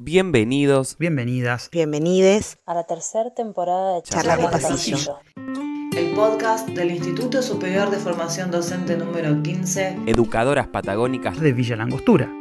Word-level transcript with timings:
Bienvenidos, 0.00 0.96
Bienvenidas. 0.96 1.70
Bienvenides 1.72 2.58
a 2.66 2.74
la 2.74 2.84
tercera 2.84 3.34
temporada 3.34 3.94
de 3.94 4.02
de 4.02 4.42
de 4.42 4.48
Pasillo. 4.48 5.18
El 5.96 6.14
podcast 6.14 6.68
del 6.68 6.92
Instituto 6.92 7.42
Superior 7.42 7.90
de 7.90 7.96
Formación 7.96 8.52
Docente 8.52 8.96
número 8.96 9.42
15. 9.42 10.02
educadoras 10.06 10.68
patagónicas 10.68 11.40
de 11.40 11.52
Villa 11.52 11.74
Langostura. 11.74 12.32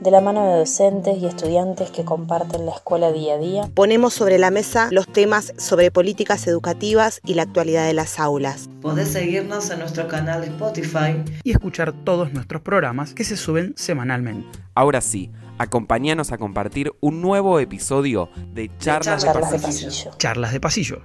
De 0.00 0.10
la 0.10 0.22
mano 0.22 0.52
de 0.52 0.60
docentes 0.60 1.18
y 1.18 1.26
estudiantes 1.26 1.90
que 1.90 2.02
comparten 2.02 2.64
la 2.64 2.72
escuela 2.72 3.12
día 3.12 3.34
a 3.34 3.38
día, 3.38 3.70
Ponemos 3.74 4.14
sobre 4.14 4.38
la 4.38 4.50
mesa 4.50 4.88
los 4.90 5.06
temas 5.06 5.52
sobre 5.58 5.90
políticas 5.90 6.46
educativas 6.46 7.20
y 7.26 7.34
la 7.34 7.42
actualidad 7.42 7.86
de 7.86 7.92
las 7.92 8.18
aulas. 8.18 8.70
Podés 8.80 9.08
seguirnos 9.08 9.68
en 9.68 9.80
nuestro 9.80 10.08
canal 10.08 10.40
de 10.40 10.46
Spotify. 10.46 11.22
Y 11.44 11.50
escuchar 11.50 11.92
todos 11.92 12.32
nuestros 12.32 12.62
programas 12.62 13.12
que 13.12 13.24
se 13.24 13.36
suben 13.36 13.74
semanalmente. 13.76 14.58
Ahora 14.74 15.02
sí, 15.02 15.30
acompáñanos 15.58 16.32
a 16.32 16.38
compartir 16.38 16.92
un 17.00 17.20
nuevo 17.20 17.60
episodio 17.60 18.30
de 18.52 18.70
Charlas, 18.78 19.22
Charlas 19.22 19.22
de 19.22 19.26
Charlas 19.26 19.50
de 19.52 19.58
Pasillo. 19.58 19.88
Pasillo. 19.88 20.18
Charlas 20.18 20.52
de 20.52 20.60
pasillo. 20.60 21.02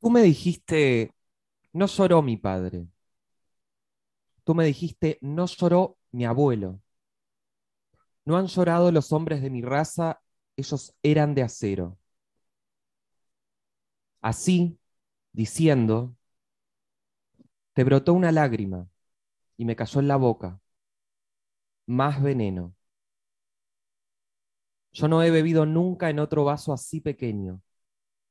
Tú 0.00 0.10
me 0.10 0.22
dijiste, 0.22 1.14
no 1.72 1.86
lloró 1.86 2.22
mi 2.22 2.36
padre. 2.36 2.86
Tú 4.44 4.54
me 4.54 4.64
dijiste, 4.64 5.18
no 5.20 5.46
lloró 5.46 5.96
mi 6.10 6.24
abuelo. 6.24 6.80
No 8.24 8.36
han 8.36 8.46
llorado 8.46 8.90
los 8.92 9.12
hombres 9.12 9.42
de 9.42 9.50
mi 9.50 9.62
raza, 9.62 10.20
ellos 10.56 10.94
eran 11.02 11.34
de 11.34 11.42
acero. 11.42 11.98
Así, 14.20 14.78
diciendo, 15.32 16.16
te 17.74 17.84
brotó 17.84 18.12
una 18.14 18.32
lágrima 18.32 18.88
y 19.56 19.64
me 19.64 19.76
cayó 19.76 20.00
en 20.00 20.08
la 20.08 20.16
boca. 20.16 20.61
Más 21.86 22.22
veneno. 22.22 22.74
Yo 24.92 25.08
no 25.08 25.22
he 25.22 25.30
bebido 25.30 25.66
nunca 25.66 26.10
en 26.10 26.18
otro 26.18 26.44
vaso 26.44 26.72
así 26.72 27.00
pequeño. 27.00 27.62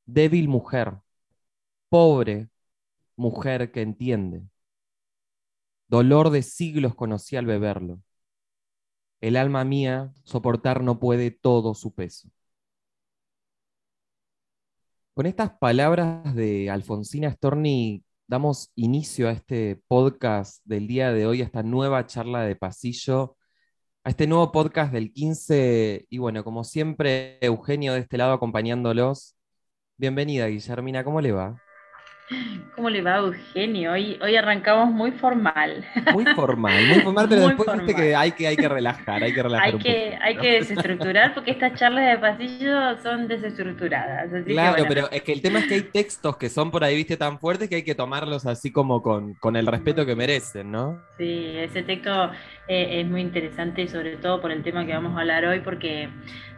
Débil 0.05 0.47
mujer, 0.47 0.99
pobre 1.89 2.49
mujer 3.15 3.71
que 3.71 3.81
entiende. 3.81 4.43
Dolor 5.87 6.29
de 6.31 6.41
siglos 6.43 6.95
conocí 6.95 7.35
al 7.35 7.45
beberlo. 7.45 8.01
El 9.21 9.37
alma 9.37 9.63
mía 9.63 10.13
soportar 10.23 10.83
no 10.83 10.99
puede 10.99 11.31
todo 11.31 11.73
su 11.75 11.93
peso. 11.93 12.29
Con 15.13 15.25
estas 15.25 15.51
palabras 15.59 16.33
de 16.35 16.69
Alfonsina 16.69 17.31
Storni 17.31 18.03
damos 18.27 18.71
inicio 18.75 19.27
a 19.27 19.31
este 19.33 19.81
podcast 19.87 20.65
del 20.65 20.87
día 20.87 21.11
de 21.11 21.27
hoy, 21.27 21.41
a 21.41 21.45
esta 21.45 21.63
nueva 21.63 22.07
charla 22.07 22.41
de 22.43 22.55
pasillo, 22.55 23.35
a 24.03 24.09
este 24.09 24.27
nuevo 24.27 24.51
podcast 24.51 24.91
del 24.91 25.11
15. 25.13 26.07
Y 26.09 26.17
bueno, 26.17 26.43
como 26.43 26.63
siempre, 26.63 27.37
Eugenio 27.41 27.93
de 27.93 27.99
este 27.99 28.17
lado 28.17 28.33
acompañándolos. 28.33 29.35
Bienvenida, 29.97 30.47
Guillermina, 30.47 31.03
¿cómo 31.03 31.21
le 31.21 31.31
va? 31.31 31.61
¿Cómo 32.75 32.89
le 32.89 33.01
va, 33.01 33.17
Eugenio? 33.17 33.91
Hoy, 33.91 34.17
hoy 34.21 34.35
arrancamos 34.35 34.89
muy 34.91 35.11
formal. 35.11 35.85
Muy 36.13 36.25
formal, 36.25 36.85
muy 36.87 36.99
formal, 37.01 37.27
pero 37.29 37.41
Muy 37.45 37.53
después 37.55 37.77
viste 37.77 37.95
que 37.95 38.15
hay, 38.15 38.31
que 38.31 38.47
hay 38.47 38.55
que 38.57 38.67
relajar, 38.69 39.23
hay 39.23 39.33
que 39.33 39.43
relajar 39.43 39.67
Hay 39.67 39.73
un 39.75 39.79
que, 39.81 39.93
poquito, 39.93 40.17
hay 40.23 40.35
¿no? 40.35 40.41
que 40.41 40.51
desestructurar 40.53 41.33
porque 41.33 41.51
estas 41.51 41.73
charlas 41.75 42.09
de 42.09 42.17
pasillo 42.19 42.97
son 43.03 43.27
desestructuradas. 43.27 44.31
así 44.33 44.45
que 44.45 44.51
Claro, 44.53 44.71
bueno. 44.85 44.87
pero 44.87 45.11
es 45.11 45.21
que 45.23 45.33
el 45.33 45.41
tema 45.41 45.59
es 45.59 45.65
que 45.67 45.73
hay 45.75 45.81
textos 45.91 46.37
que 46.37 46.49
son 46.49 46.71
por 46.71 46.83
ahí, 46.83 46.95
viste, 46.95 47.17
tan 47.17 47.39
fuertes 47.39 47.67
que 47.69 47.75
hay 47.75 47.83
que 47.83 47.95
tomarlos 47.95 48.45
así 48.45 48.71
como 48.71 49.01
con, 49.01 49.33
con 49.35 49.55
el 49.55 49.67
respeto 49.67 50.05
que 50.05 50.15
merecen, 50.15 50.71
¿no? 50.71 50.99
Sí, 51.17 51.51
ese 51.57 51.83
texto 51.83 52.31
eh, 52.67 53.01
es 53.01 53.07
muy 53.07 53.21
interesante 53.21 53.81
y 53.83 53.87
sobre 53.87 54.17
todo 54.17 54.41
por 54.41 54.51
el 54.51 54.63
tema 54.63 54.85
que 54.85 54.93
vamos 54.93 55.15
a 55.17 55.21
hablar 55.21 55.45
hoy 55.45 55.59
porque 55.59 56.09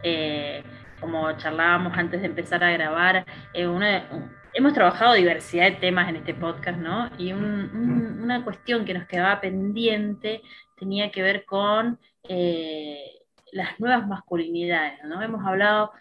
eh, 0.03 0.63
como 1.01 1.31
charlábamos 1.38 1.97
antes 1.97 2.21
de 2.21 2.27
empezar 2.27 2.63
a 2.63 2.71
grabar, 2.71 3.25
eh, 3.53 3.67
una- 3.67 4.05
un- 4.11 4.42
hemos 4.54 4.73
trabajado 4.73 5.14
diversidad 5.14 5.66
de 5.72 5.78
temas 5.78 6.09
en 6.09 6.18
este 6.18 6.34
podcast, 6.34 6.78
¿no? 6.80 7.09
Y 7.18 7.31
un- 7.34 7.44
un- 7.75 8.22
una 8.24 8.44
cuestión 8.44 8.86
que 8.86 8.94
nos 8.94 9.08
quedaba 9.08 9.41
pendiente 9.41 10.41
tenía 10.78 11.12
que 11.12 11.22
ver 11.24 11.46
con 11.46 12.00
eh, 12.30 13.19
las 13.52 13.80
nuevas 13.80 14.08
masculinidades, 14.08 15.00
¿no? 15.03 15.22
Hemos 15.22 15.46
hablado 15.46 15.92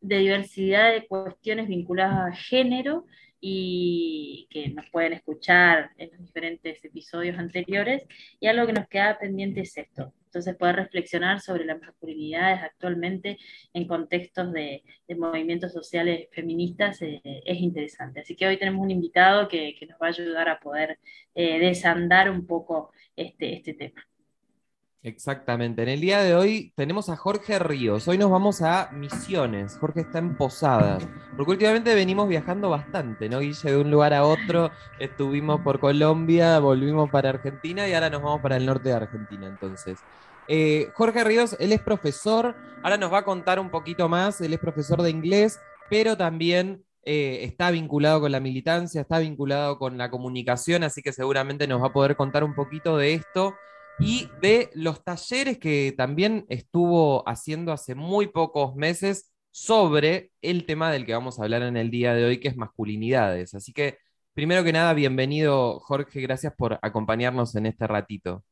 de 0.00 0.18
diversidad 0.18 0.92
de 0.92 1.06
cuestiones 1.06 1.68
vinculadas 1.68 2.32
a 2.32 2.36
género 2.36 3.06
y 3.40 4.46
que 4.50 4.68
nos 4.70 4.88
pueden 4.90 5.12
escuchar 5.12 5.90
en 5.96 6.10
los 6.12 6.20
diferentes 6.20 6.84
episodios 6.84 7.38
anteriores. 7.38 8.02
Y 8.40 8.46
algo 8.48 8.66
que 8.66 8.72
nos 8.72 8.88
queda 8.88 9.18
pendiente 9.18 9.60
es 9.60 9.76
esto. 9.78 10.12
Entonces, 10.34 10.56
poder 10.56 10.76
reflexionar 10.76 11.40
sobre 11.40 11.64
las 11.64 11.80
masculinidades 11.80 12.60
actualmente 12.60 13.38
en 13.72 13.86
contextos 13.86 14.52
de, 14.52 14.82
movimientos 15.16 15.72
sociales 15.72 16.28
feministas 16.32 17.00
eh, 17.02 17.20
es 17.22 17.60
interesante. 17.60 18.20
Así 18.20 18.34
que 18.34 18.48
hoy 18.48 18.56
tenemos 18.58 18.82
un 18.82 18.90
invitado 18.90 19.46
que, 19.46 19.76
que 19.78 19.86
nos 19.86 19.96
va 20.00 20.06
a 20.06 20.08
ayudar 20.08 20.48
a 20.48 20.58
poder 20.58 20.98
eh, 21.36 21.60
desandar 21.60 22.30
un 22.30 22.46
poco 22.46 22.92
este, 23.14 23.54
este 23.54 23.74
tema. 23.74 24.04
Exactamente. 25.04 25.82
En 25.82 25.90
el 25.90 26.00
día 26.00 26.20
de 26.20 26.34
hoy 26.34 26.72
tenemos 26.76 27.10
a 27.10 27.16
Jorge 27.16 27.58
Ríos. 27.58 28.08
Hoy 28.08 28.16
nos 28.16 28.30
vamos 28.30 28.62
a 28.62 28.88
Misiones. 28.90 29.76
Jorge 29.78 30.00
está 30.00 30.18
en 30.18 30.34
Posadas. 30.34 31.06
Porque 31.36 31.52
últimamente 31.52 31.94
venimos 31.94 32.26
viajando 32.26 32.70
bastante, 32.70 33.28
¿no, 33.28 33.40
Guille? 33.40 33.70
De 33.70 33.76
un 33.76 33.90
lugar 33.90 34.14
a 34.14 34.24
otro. 34.24 34.70
Estuvimos 34.98 35.60
por 35.60 35.78
Colombia, 35.78 36.58
volvimos 36.58 37.10
para 37.10 37.28
Argentina 37.28 37.86
y 37.86 37.92
ahora 37.92 38.08
nos 38.08 38.22
vamos 38.22 38.40
para 38.40 38.56
el 38.56 38.64
norte 38.64 38.88
de 38.88 38.94
Argentina. 38.94 39.46
Entonces, 39.46 39.98
Eh, 40.48 40.90
Jorge 40.94 41.22
Ríos, 41.24 41.56
él 41.58 41.72
es 41.72 41.80
profesor. 41.82 42.54
Ahora 42.82 42.96
nos 42.96 43.12
va 43.12 43.18
a 43.18 43.24
contar 43.24 43.58
un 43.60 43.70
poquito 43.70 44.08
más. 44.08 44.40
Él 44.40 44.54
es 44.54 44.58
profesor 44.58 45.02
de 45.02 45.10
inglés, 45.10 45.58
pero 45.90 46.16
también 46.16 46.82
eh, 47.04 47.40
está 47.42 47.70
vinculado 47.70 48.20
con 48.20 48.32
la 48.32 48.40
militancia, 48.40 49.02
está 49.02 49.18
vinculado 49.18 49.78
con 49.78 49.98
la 49.98 50.10
comunicación, 50.10 50.82
así 50.82 51.02
que 51.02 51.12
seguramente 51.12 51.66
nos 51.66 51.82
va 51.82 51.88
a 51.88 51.92
poder 51.92 52.16
contar 52.16 52.44
un 52.44 52.54
poquito 52.54 52.96
de 52.96 53.14
esto 53.14 53.54
y 53.98 54.28
de 54.40 54.70
los 54.74 55.04
talleres 55.04 55.58
que 55.58 55.94
también 55.96 56.46
estuvo 56.48 57.28
haciendo 57.28 57.72
hace 57.72 57.94
muy 57.94 58.26
pocos 58.26 58.74
meses 58.74 59.32
sobre 59.50 60.32
el 60.42 60.66
tema 60.66 60.90
del 60.90 61.06
que 61.06 61.12
vamos 61.14 61.38
a 61.38 61.44
hablar 61.44 61.62
en 61.62 61.76
el 61.76 61.90
día 61.90 62.14
de 62.14 62.24
hoy, 62.24 62.40
que 62.40 62.48
es 62.48 62.56
masculinidades. 62.56 63.54
Así 63.54 63.72
que, 63.72 63.98
primero 64.32 64.64
que 64.64 64.72
nada, 64.72 64.94
bienvenido 64.94 65.78
Jorge, 65.80 66.20
gracias 66.20 66.52
por 66.56 66.78
acompañarnos 66.82 67.54
en 67.54 67.66
este 67.66 67.86
ratito. 67.86 68.44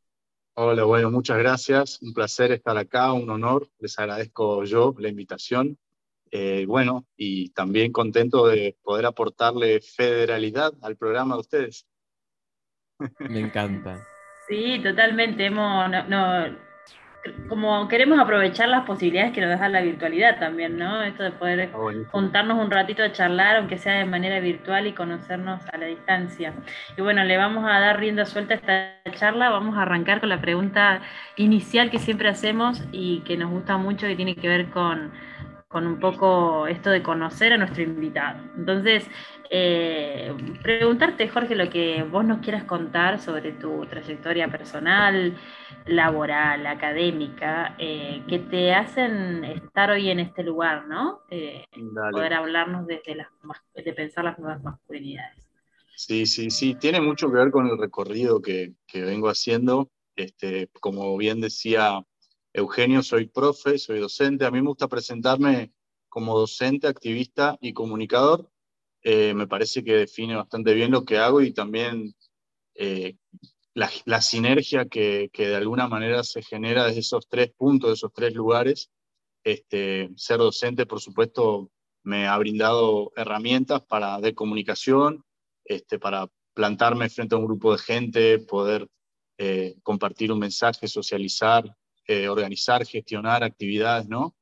Hola, 0.54 0.84
bueno, 0.84 1.10
muchas 1.10 1.38
gracias. 1.38 2.00
Un 2.02 2.12
placer 2.12 2.52
estar 2.52 2.76
acá, 2.76 3.12
un 3.12 3.28
honor. 3.30 3.68
Les 3.78 3.98
agradezco 3.98 4.64
yo 4.64 4.94
la 4.98 5.08
invitación. 5.08 5.78
Eh, 6.30 6.66
bueno, 6.66 7.06
y 7.16 7.50
también 7.50 7.90
contento 7.90 8.46
de 8.46 8.76
poder 8.82 9.06
aportarle 9.06 9.80
federalidad 9.80 10.72
al 10.82 10.96
programa 10.96 11.34
de 11.34 11.40
ustedes. 11.40 11.86
Me 13.18 13.40
encanta. 13.40 14.06
Sí, 14.52 14.80
totalmente. 14.82 15.46
Hemos, 15.46 15.88
no, 15.90 16.04
no- 16.08 16.56
como 17.48 17.88
queremos 17.88 18.18
aprovechar 18.20 18.68
las 18.68 18.84
posibilidades 18.86 19.32
que 19.32 19.40
nos 19.42 19.58
da 19.60 19.68
la 19.68 19.80
virtualidad 19.82 20.38
también, 20.40 20.76
¿no? 20.78 21.02
Esto 21.02 21.22
de 21.24 21.32
poder 21.32 21.70
juntarnos 22.10 22.58
un 22.58 22.70
ratito 22.70 23.02
a 23.04 23.12
charlar, 23.12 23.56
aunque 23.56 23.78
sea 23.78 23.94
de 23.98 24.04
manera 24.06 24.40
virtual 24.40 24.86
y 24.88 24.94
conocernos 24.94 25.62
a 25.72 25.78
la 25.78 25.86
distancia. 25.86 26.54
Y 26.96 27.02
bueno, 27.02 27.24
le 27.24 27.36
vamos 27.36 27.64
a 27.66 27.80
dar 27.80 28.00
rienda 28.00 28.26
suelta 28.26 28.54
a 28.54 28.56
esta 28.58 29.12
charla. 29.18 29.50
Vamos 29.50 29.76
a 29.78 29.82
arrancar 29.82 30.20
con 30.20 30.30
la 30.30 30.40
pregunta 30.40 31.02
inicial 31.36 31.90
que 31.90 31.98
siempre 32.00 32.28
hacemos 32.28 32.84
y 32.92 33.20
que 33.20 33.36
nos 33.36 33.50
gusta 33.50 33.76
mucho, 33.78 34.06
que 34.08 34.16
tiene 34.16 34.36
que 34.36 34.48
ver 34.48 34.70
con, 34.70 35.12
con 35.72 35.86
un 35.86 35.98
poco 35.98 36.66
esto 36.66 36.90
de 36.90 37.02
conocer 37.02 37.54
a 37.54 37.56
nuestro 37.56 37.82
invitado. 37.82 38.42
Entonces, 38.56 39.06
eh, 39.50 40.32
preguntarte, 40.62 41.28
Jorge, 41.28 41.54
lo 41.56 41.70
que 41.70 42.02
vos 42.02 42.24
nos 42.24 42.40
quieras 42.40 42.64
contar 42.64 43.18
sobre 43.18 43.52
tu 43.52 43.86
trayectoria 43.86 44.48
personal, 44.48 45.34
laboral, 45.86 46.66
académica, 46.66 47.74
eh, 47.78 48.22
que 48.28 48.38
te 48.38 48.74
hacen 48.74 49.44
estar 49.44 49.90
hoy 49.90 50.10
en 50.10 50.20
este 50.20 50.42
lugar, 50.42 50.86
¿no? 50.86 51.20
Eh, 51.30 51.64
poder 52.12 52.34
hablarnos 52.34 52.86
desde 52.86 53.14
las, 53.14 53.28
de 53.74 53.92
pensar 53.94 54.24
las 54.24 54.38
nuevas 54.38 54.62
masculinidades. 54.62 55.48
Sí, 55.96 56.26
sí, 56.26 56.50
sí. 56.50 56.74
Tiene 56.74 57.00
mucho 57.00 57.30
que 57.30 57.38
ver 57.38 57.50
con 57.50 57.66
el 57.66 57.78
recorrido 57.78 58.42
que, 58.42 58.74
que 58.86 59.02
vengo 59.02 59.28
haciendo. 59.28 59.90
Este, 60.16 60.68
como 60.80 61.16
bien 61.16 61.40
decía 61.40 62.02
Eugenio, 62.52 63.02
soy 63.02 63.26
profe, 63.26 63.78
soy 63.78 64.00
docente. 64.00 64.44
A 64.44 64.50
mí 64.50 64.60
me 64.60 64.68
gusta 64.68 64.88
presentarme 64.88 65.72
como 66.08 66.38
docente, 66.38 66.86
activista 66.86 67.56
y 67.60 67.72
comunicador. 67.72 68.50
Eh, 69.02 69.34
me 69.34 69.46
parece 69.46 69.82
que 69.82 69.94
define 69.94 70.36
bastante 70.36 70.74
bien 70.74 70.90
lo 70.90 71.04
que 71.04 71.18
hago 71.18 71.40
y 71.40 71.52
también 71.52 72.14
eh, 72.74 73.16
la, 73.74 73.90
la 74.04 74.20
sinergia 74.20 74.86
que, 74.86 75.30
que 75.32 75.48
de 75.48 75.56
alguna 75.56 75.88
manera 75.88 76.22
se 76.22 76.42
genera 76.42 76.84
desde 76.84 77.00
esos 77.00 77.28
tres 77.28 77.52
puntos, 77.56 77.90
de 77.90 77.94
esos 77.94 78.12
tres 78.12 78.34
lugares. 78.34 78.90
Este, 79.44 80.10
ser 80.16 80.38
docente, 80.38 80.86
por 80.86 81.00
supuesto, 81.00 81.70
me 82.04 82.26
ha 82.26 82.36
brindado 82.38 83.12
herramientas 83.16 83.82
para 83.82 84.20
de 84.20 84.34
comunicación, 84.34 85.24
este, 85.64 85.98
para 85.98 86.28
plantarme 86.54 87.08
frente 87.08 87.34
a 87.34 87.38
un 87.38 87.46
grupo 87.46 87.72
de 87.72 87.78
gente, 87.78 88.38
poder 88.38 88.86
eh, 89.38 89.76
compartir 89.82 90.30
un 90.30 90.38
mensaje, 90.38 90.86
socializar, 90.86 91.64
eh, 92.06 92.28
organizar, 92.28 92.84
gestionar 92.86 93.44
actividades, 93.44 94.08
¿no? 94.08 94.36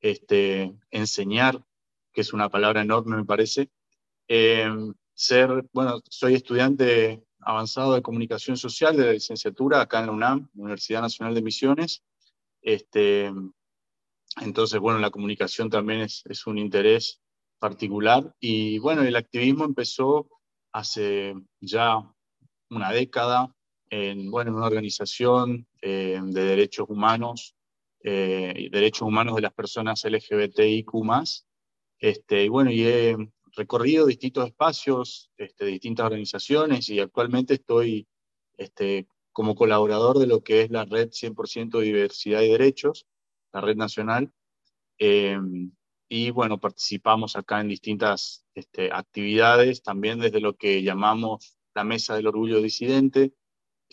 Este, 0.00 0.74
enseñar, 0.90 1.64
que 2.12 2.20
es 2.20 2.32
una 2.32 2.48
palabra 2.48 2.82
enorme 2.82 3.16
me 3.16 3.24
parece. 3.24 3.70
Em, 4.28 4.94
ser, 5.14 5.64
bueno, 5.72 6.00
soy 6.08 6.34
estudiante 6.34 7.24
avanzado 7.40 7.94
de 7.94 8.02
comunicación 8.02 8.56
social 8.56 8.96
de 8.96 9.06
la 9.06 9.12
licenciatura 9.12 9.80
acá 9.80 10.00
en 10.00 10.06
la 10.06 10.12
UNAM, 10.12 10.50
Universidad 10.54 11.02
Nacional 11.02 11.34
de 11.34 11.42
Misiones. 11.42 12.02
Este, 12.62 13.32
entonces, 14.40 14.80
bueno, 14.80 14.98
la 14.98 15.10
comunicación 15.10 15.70
también 15.70 16.00
es, 16.00 16.22
es 16.26 16.46
un 16.46 16.58
interés 16.58 17.20
particular. 17.58 18.34
Y 18.40 18.78
bueno, 18.78 19.02
el 19.02 19.16
activismo 19.16 19.64
empezó 19.64 20.28
hace 20.72 21.34
ya 21.60 21.98
una 22.70 22.90
década 22.90 23.54
en, 23.90 24.30
bueno, 24.30 24.50
en 24.50 24.56
una 24.56 24.66
organización 24.66 25.66
eh, 25.80 26.18
de 26.22 26.44
derechos 26.44 26.86
humanos, 26.88 27.54
eh, 28.02 28.68
derechos 28.70 29.02
humanos 29.02 29.36
de 29.36 29.42
las 29.42 29.52
personas 29.52 30.04
LGBTIQ+. 30.04 30.92
Este, 31.98 32.44
y 32.44 32.48
bueno, 32.48 32.70
y 32.70 32.82
he 32.82 33.16
recorrido 33.56 34.06
distintos 34.06 34.46
espacios, 34.46 35.30
este, 35.36 35.66
distintas 35.66 36.06
organizaciones 36.06 36.88
y 36.88 37.00
actualmente 37.00 37.54
estoy 37.54 38.06
este, 38.56 39.06
como 39.32 39.54
colaborador 39.54 40.18
de 40.18 40.26
lo 40.26 40.42
que 40.42 40.62
es 40.62 40.70
la 40.70 40.84
red 40.84 41.08
100% 41.10 41.80
diversidad 41.80 42.42
y 42.42 42.50
derechos, 42.50 43.06
la 43.52 43.60
red 43.60 43.76
nacional. 43.76 44.32
Eh, 44.98 45.38
y 46.08 46.30
bueno, 46.30 46.58
participamos 46.60 47.36
acá 47.36 47.60
en 47.60 47.68
distintas 47.68 48.44
este, 48.54 48.92
actividades, 48.92 49.82
también 49.82 50.20
desde 50.20 50.40
lo 50.40 50.54
que 50.54 50.82
llamamos 50.82 51.56
la 51.74 51.84
Mesa 51.84 52.14
del 52.14 52.28
Orgullo 52.28 52.60
Disidente, 52.60 53.32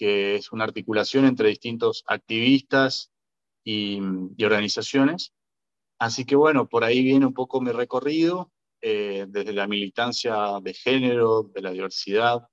que 0.02 0.34
es 0.34 0.52
una 0.52 0.64
articulación 0.64 1.26
entre 1.26 1.50
distintos 1.50 2.04
activistas 2.08 3.12
y, 3.64 4.00
organizaciones. 4.44 5.32
Así 6.00 6.26
que 6.26 6.36
bueno, 6.36 6.68
por 6.68 6.84
ahí 6.84 7.04
viene 7.04 7.28
un 7.28 7.36
poco 7.36 7.62
mi 7.62 7.70
recorrido, 7.72 8.52
eh, 8.82 9.28
desde 9.30 9.54
la 9.54 9.68
militancia 9.68 10.60
de 10.60 10.74
género, 10.74 11.44
de 11.54 11.62
la 11.62 11.70
diversidad, 11.70 12.48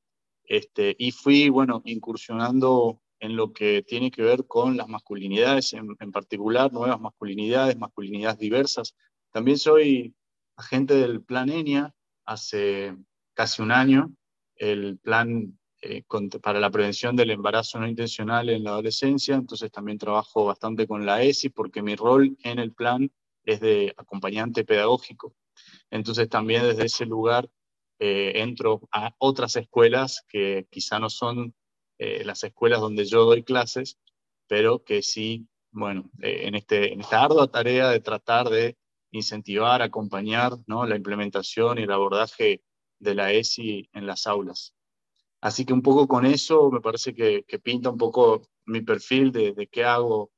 este, 0.45 0.95
y 0.99 1.11
fui, 1.11 1.49
bueno, 1.49 1.81
incursionando 1.87 3.01
en 3.19 3.35
lo 3.35 3.55
que 3.55 3.83
tiene 3.83 4.11
que 4.11 4.21
ver 4.21 4.47
con 4.47 4.77
las 4.77 4.89
masculinidades, 4.89 5.73
en, 5.73 5.97
en 6.01 6.13
particular 6.13 6.71
nuevas 6.71 7.01
masculinidades, 7.01 7.79
masculinidades 7.79 8.39
diversas, 8.39 8.95
también 9.33 9.57
soy 9.57 10.15
agente 10.55 10.97
del 10.97 11.23
Plan 11.23 11.49
ENIA 11.49 11.95
hace 12.27 12.95
casi 13.33 13.63
un 13.63 13.73
año, 13.73 14.13
el 14.57 14.99
plan 14.99 15.59
eh, 15.81 16.03
para 16.43 16.59
la 16.59 16.71
prevención 16.71 17.15
del 17.15 17.31
embarazo 17.31 17.79
no 17.79 17.87
intencional 17.87 18.49
en 18.49 18.65
la 18.65 18.71
adolescencia, 18.71 19.37
entonces 19.37 19.71
también 19.71 19.99
trabajo 19.99 20.45
bastante 20.45 20.87
con 20.87 21.07
la 21.07 21.23
ESI 21.23 21.51
porque 21.51 21.83
mi 21.83 21.95
rol 21.95 22.37
en 22.43 22.59
el 22.59 22.73
plan 22.73 23.11
es 23.45 23.61
de 23.61 23.95
acompañante 23.97 24.65
pedagógico. 24.65 25.35
Entonces 25.91 26.29
también 26.29 26.63
desde 26.63 26.87
ese 26.87 27.07
lugar 27.07 27.49
eh, 28.01 28.33
entro 28.37 28.89
a 28.93 29.15
otras 29.19 29.57
escuelas 29.57 30.25
que 30.29 30.67
quizá 30.71 30.99
no 30.99 31.11
son 31.11 31.55
eh, 31.99 32.25
las 32.25 32.45
escuelas 32.45 32.81
donde 32.81 33.05
yo 33.05 33.25
doy 33.25 33.43
clases, 33.43 33.99
pero 34.47 34.85
que 34.85 35.03
sí, 35.03 35.49
bueno, 35.71 36.11
en, 36.21 36.55
este, 36.55 36.93
en 36.93 37.01
esta 37.01 37.23
ardua 37.23 37.51
tarea 37.51 37.89
de 37.91 38.01
tratar 38.01 38.49
de 38.49 38.77
incentivar, 39.11 39.83
acompañar 39.83 40.53
¿no? 40.67 40.87
la 40.87 40.97
implementación 40.97 41.79
y 41.79 41.83
el 41.83 41.93
abordaje 41.93 42.63
de 42.99 43.15
la 43.15 43.33
ESI 43.33 43.89
en 43.93 44.07
las 44.07 44.27
aulas. 44.27 44.75
Así 45.41 45.65
que 45.65 45.73
un 45.73 45.83
poco 45.83 46.09
con 46.09 46.27
eso 46.27 46.71
me 46.71 46.81
parece 46.81 47.15
que, 47.15 47.45
pinta 47.63 47.91
un 47.91 47.99
poco 47.99 48.43
mi 48.67 48.81
perfil 48.83 49.33
de, 49.33 49.69
qué 49.71 49.85
hago, 49.85 50.31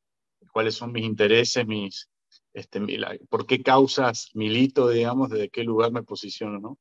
cuáles 0.52 0.75
son 0.75 0.93
mis 0.93 1.05
intereses, 1.05 1.67
mis, 1.67 2.08
este, 2.52 2.81
por 3.29 3.47
qué 3.47 3.62
causas 3.62 4.31
milito, 4.35 4.88
digamos, 4.88 5.31
desde 5.31 5.49
qué 5.49 5.64
lugar 5.64 5.93
me 5.93 6.02
posiciono, 6.02 6.58
¿no? 6.61 6.79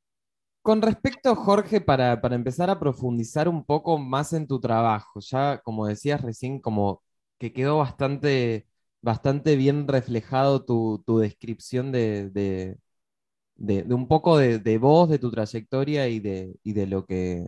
Con 0.61 0.81
respecto, 0.81 1.35
Jorge, 1.35 1.79
para, 1.79 2.19
para, 2.19 2.35
empezar 2.35 2.69
a 2.69 2.79
profundizar 2.79 3.47
un 3.47 3.63
poco 3.63 3.97
más 3.97 4.33
en 4.33 4.45
tu 4.45 4.59
trabajo, 4.59 5.21
ya 5.21 5.59
como 5.59 5.87
decías 5.87 6.21
recién, 6.21 6.59
como 6.59 7.01
que 7.37 7.53
quedó 7.53 7.77
bastante 7.77 8.67
bastante 9.01 9.55
bien 9.55 9.87
reflejado 9.87 10.65
tu, 10.65 11.03
descripción 11.19 11.91
de, 11.91 12.29
de, 12.29 13.93
un 13.93 14.07
poco 14.07 14.37
de, 14.37 14.77
vos, 14.77 15.09
de 15.09 15.19
tu 15.19 15.31
trayectoria 15.31 16.07
y 16.07 16.19
de, 16.19 16.55
de 16.63 16.87
lo 16.87 17.05
que 17.05 17.47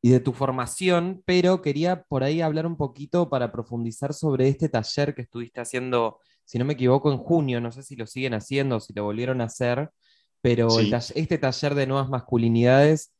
y 0.00 0.10
de 0.10 0.20
tu 0.20 0.32
formación, 0.32 1.22
pero 1.26 1.62
quería 1.62 2.02
por 2.04 2.22
ahí 2.22 2.40
hablar 2.40 2.66
un 2.66 2.76
poquito 2.76 3.28
para 3.28 3.50
profundizar 3.52 4.14
sobre 4.14 4.48
este 4.48 4.68
taller 4.68 5.14
que 5.14 5.22
estuviste 5.22 5.60
haciendo, 5.60 6.20
si 6.44 6.58
no 6.58 6.64
me 6.64 6.74
equivoco, 6.74 7.10
en 7.12 7.18
junio, 7.18 7.60
no 7.60 7.72
sé 7.72 7.82
si 7.82 7.96
lo 7.96 8.06
siguen 8.06 8.34
haciendo, 8.34 8.80
si 8.80 8.92
lo 8.92 9.04
volvieron 9.04 9.40
a 9.40 9.44
hacer, 9.44 9.90
pero 10.40 10.68
este 10.78 11.38
taller 11.38 11.74
de 11.74 11.86
nuevas 11.86 12.08
masculinidades, 12.08 13.12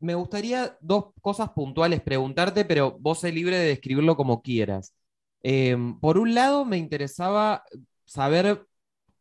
me 0.00 0.14
gustaría 0.14 0.76
dos 0.80 1.06
cosas 1.20 1.50
puntuales 1.50 2.02
preguntarte, 2.02 2.64
pero 2.64 2.96
vos 3.00 3.20
sé 3.20 3.32
libre 3.32 3.56
de 3.56 3.68
describirlo 3.68 4.16
como 4.16 4.42
quieras. 4.42 4.94
Em, 5.42 5.98
por 6.00 6.18
un 6.18 6.34
lado, 6.34 6.64
me 6.64 6.78
interesaba 6.78 7.64
saber 8.04 8.66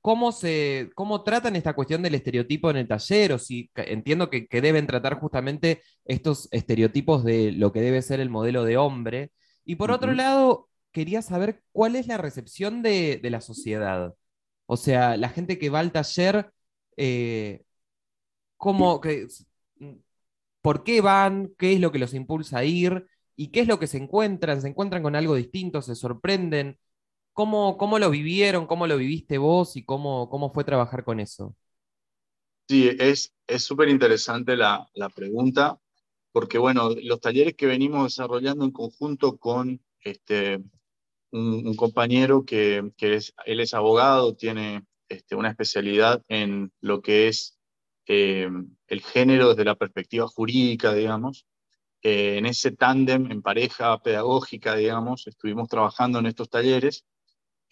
cómo 0.02 0.32
se 0.32 0.92
cómo 0.96 1.24
tratan 1.24 1.56
esta 1.56 1.74
cuestión 1.74 2.02
del 2.02 2.16
estereotipo 2.16 2.70
en 2.70 2.78
el 2.78 2.88
taller, 2.88 3.34
o 3.34 3.40
si 3.40 3.72
entiendo 3.76 4.30
que, 4.30 4.48
deben 4.62 4.88
tratar 4.88 5.20
justamente 5.20 5.82
estos 6.06 6.50
estereotipos 6.52 7.24
de 7.24 7.52
lo 7.52 7.72
que 7.72 7.82
debe 7.82 8.02
ser 8.02 8.20
el 8.20 8.30
modelo 8.30 8.64
de 8.66 8.78
hombre. 8.78 9.32
Y 9.66 9.76
por 9.76 9.92
otro 9.92 10.14
lado, 10.14 10.70
quería 10.92 11.22
saber 11.22 11.64
cuál 11.72 11.96
es 11.96 12.08
la 12.08 12.18
recepción 12.18 12.82
de, 12.84 13.20
la 13.24 13.42
sociedad. 13.42 14.16
O 14.66 14.78
sea, 14.78 15.18
la 15.18 15.30
gente 15.30 15.60
que 15.60 15.70
va 15.70 15.80
al 15.80 15.92
taller, 15.92 16.52
eh, 16.98 17.64
¿cómo, 18.58 19.02
que, 19.02 19.28
¿por 20.62 20.84
qué 20.84 21.02
van? 21.02 21.54
¿Qué 21.58 21.74
es 21.74 21.80
lo 21.80 21.92
que 21.92 22.00
los 22.00 22.14
impulsa 22.14 22.60
a 22.60 22.64
ir? 22.66 23.08
¿Y 23.36 23.50
qué 23.50 23.62
es 23.62 23.68
lo 23.68 23.80
que 23.80 23.88
se 23.88 23.98
encuentran? 23.98 24.62
¿Se 24.62 24.68
encuentran 24.68 25.04
con 25.04 25.16
algo 25.16 25.36
distinto? 25.36 25.82
¿Se 25.82 25.96
sorprenden? 25.96 26.78
¿Cómo, 27.34 27.78
cómo 27.78 28.00
lo 28.00 28.10
vivieron? 28.10 28.68
¿Cómo 28.68 28.88
lo 28.88 28.98
viviste 28.98 29.38
vos? 29.38 29.76
¿Y 29.76 29.84
cómo, 29.84 30.30
cómo 30.30 30.52
fue 30.52 30.64
trabajar 30.64 31.04
con 31.04 31.20
eso? 31.20 31.56
Sí, 32.68 32.90
es 32.98 33.34
súper 33.58 33.90
interesante 33.90 34.56
la, 34.56 34.88
la, 34.94 35.10
pregunta, 35.10 35.78
porque 36.32 36.58
bueno, 36.58 36.90
los 37.02 37.20
talleres 37.20 37.56
que 37.56 37.66
venimos 37.66 38.04
desarrollando 38.06 38.64
en 38.64 38.72
conjunto 38.72 39.38
con 39.38 39.82
este, 40.04 40.62
un, 41.32 41.76
compañero 41.76 42.46
que, 42.46 42.92
que, 42.98 43.16
es, 43.16 43.34
él 43.46 43.60
es 43.60 43.74
abogado, 43.74 44.36
tiene 44.36 44.86
este, 45.10 45.36
una 45.36 45.50
especialidad 45.50 46.24
en 46.28 46.72
lo 46.80 47.02
que 47.02 47.28
es 47.28 47.60
eh, 48.08 48.50
el 48.88 49.02
género 49.02 49.50
desde 49.50 49.66
la 49.66 49.76
perspectiva 49.76 50.28
jurídica, 50.28 50.94
digamos, 50.94 51.46
eh, 52.02 52.38
en 52.38 52.46
ese 52.46 52.72
tándem, 52.72 53.32
en 53.32 53.42
pareja 53.42 53.98
pedagógica, 54.02 54.76
digamos, 54.76 55.28
estuvimos 55.28 55.68
trabajando 55.70 56.20
en 56.20 56.26
estos 56.26 56.50
talleres. 56.50 57.06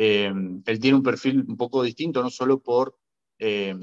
Eh, 0.01 0.31
él 0.65 0.79
tiene 0.79 0.95
un 0.95 1.03
perfil 1.03 1.43
un 1.45 1.57
poco 1.57 1.83
distinto, 1.83 2.23
no 2.23 2.29
solo 2.29 2.61
por, 2.61 2.97
eh, 3.37 3.75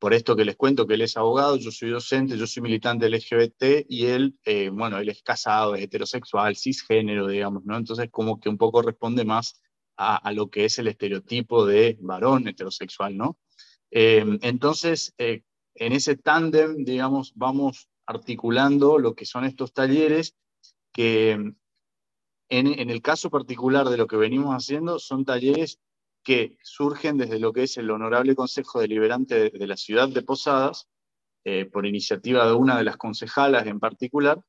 por 0.00 0.12
esto 0.12 0.34
que 0.34 0.44
les 0.44 0.56
cuento, 0.56 0.84
que 0.86 0.94
él 0.94 1.02
es 1.02 1.16
abogado, 1.16 1.56
yo 1.56 1.70
soy 1.70 1.90
docente, 1.90 2.36
yo 2.36 2.46
soy 2.46 2.62
militante 2.62 3.08
LGBT 3.08 3.86
y 3.88 4.06
él, 4.06 4.36
bueno, 4.72 4.98
él 4.98 5.08
es 5.08 5.22
casado, 5.22 5.74
es 5.74 5.82
heterosexual, 5.82 6.56
cisgénero, 6.56 7.28
digamos, 7.28 7.64
¿no? 7.64 7.76
Entonces 7.76 8.08
como 8.10 8.40
que 8.40 8.48
un 8.48 8.58
poco 8.58 8.82
responde 8.82 9.24
más 9.24 9.60
a, 9.96 10.16
a 10.16 10.32
lo 10.32 10.50
que 10.50 10.64
es 10.64 10.78
el 10.78 10.88
estereotipo 10.88 11.66
de 11.66 11.96
varón 12.00 12.48
heterosexual, 12.48 13.16
¿no? 13.16 13.38
entonces, 13.90 15.14
en 15.16 15.92
ese 15.92 16.16
tándem, 16.16 16.84
digamos, 16.84 17.32
vamos 17.34 17.88
articulando 18.06 18.98
lo 18.98 19.14
que 19.14 19.24
son 19.24 19.44
estos 19.44 19.72
talleres 19.72 20.34
que 20.92 21.54
en, 22.48 22.90
el 22.90 23.02
caso 23.02 23.30
particular 23.30 23.88
de 23.88 23.96
lo 23.96 24.06
que 24.06 24.16
venimos 24.16 24.54
haciendo 24.54 24.98
son 24.98 25.24
talleres 25.24 25.78
que 26.22 26.56
surgen 26.62 27.18
desde 27.18 27.38
lo 27.38 27.52
que 27.52 27.64
es 27.64 27.76
el 27.76 27.90
Honorable 27.90 28.34
Consejo 28.34 28.80
Deliberante 28.80 29.50
de, 29.50 29.66
la 29.66 29.76
ciudad 29.76 30.08
de 30.08 30.22
Posadas, 30.22 30.88
eh, 31.44 31.66
por 31.66 31.86
iniciativa 31.86 32.46
de 32.46 32.52
una 32.52 32.76
de 32.76 32.84
las 32.84 32.96
concejalas 32.96 33.66
en 33.66 33.78
particular, 33.78 34.42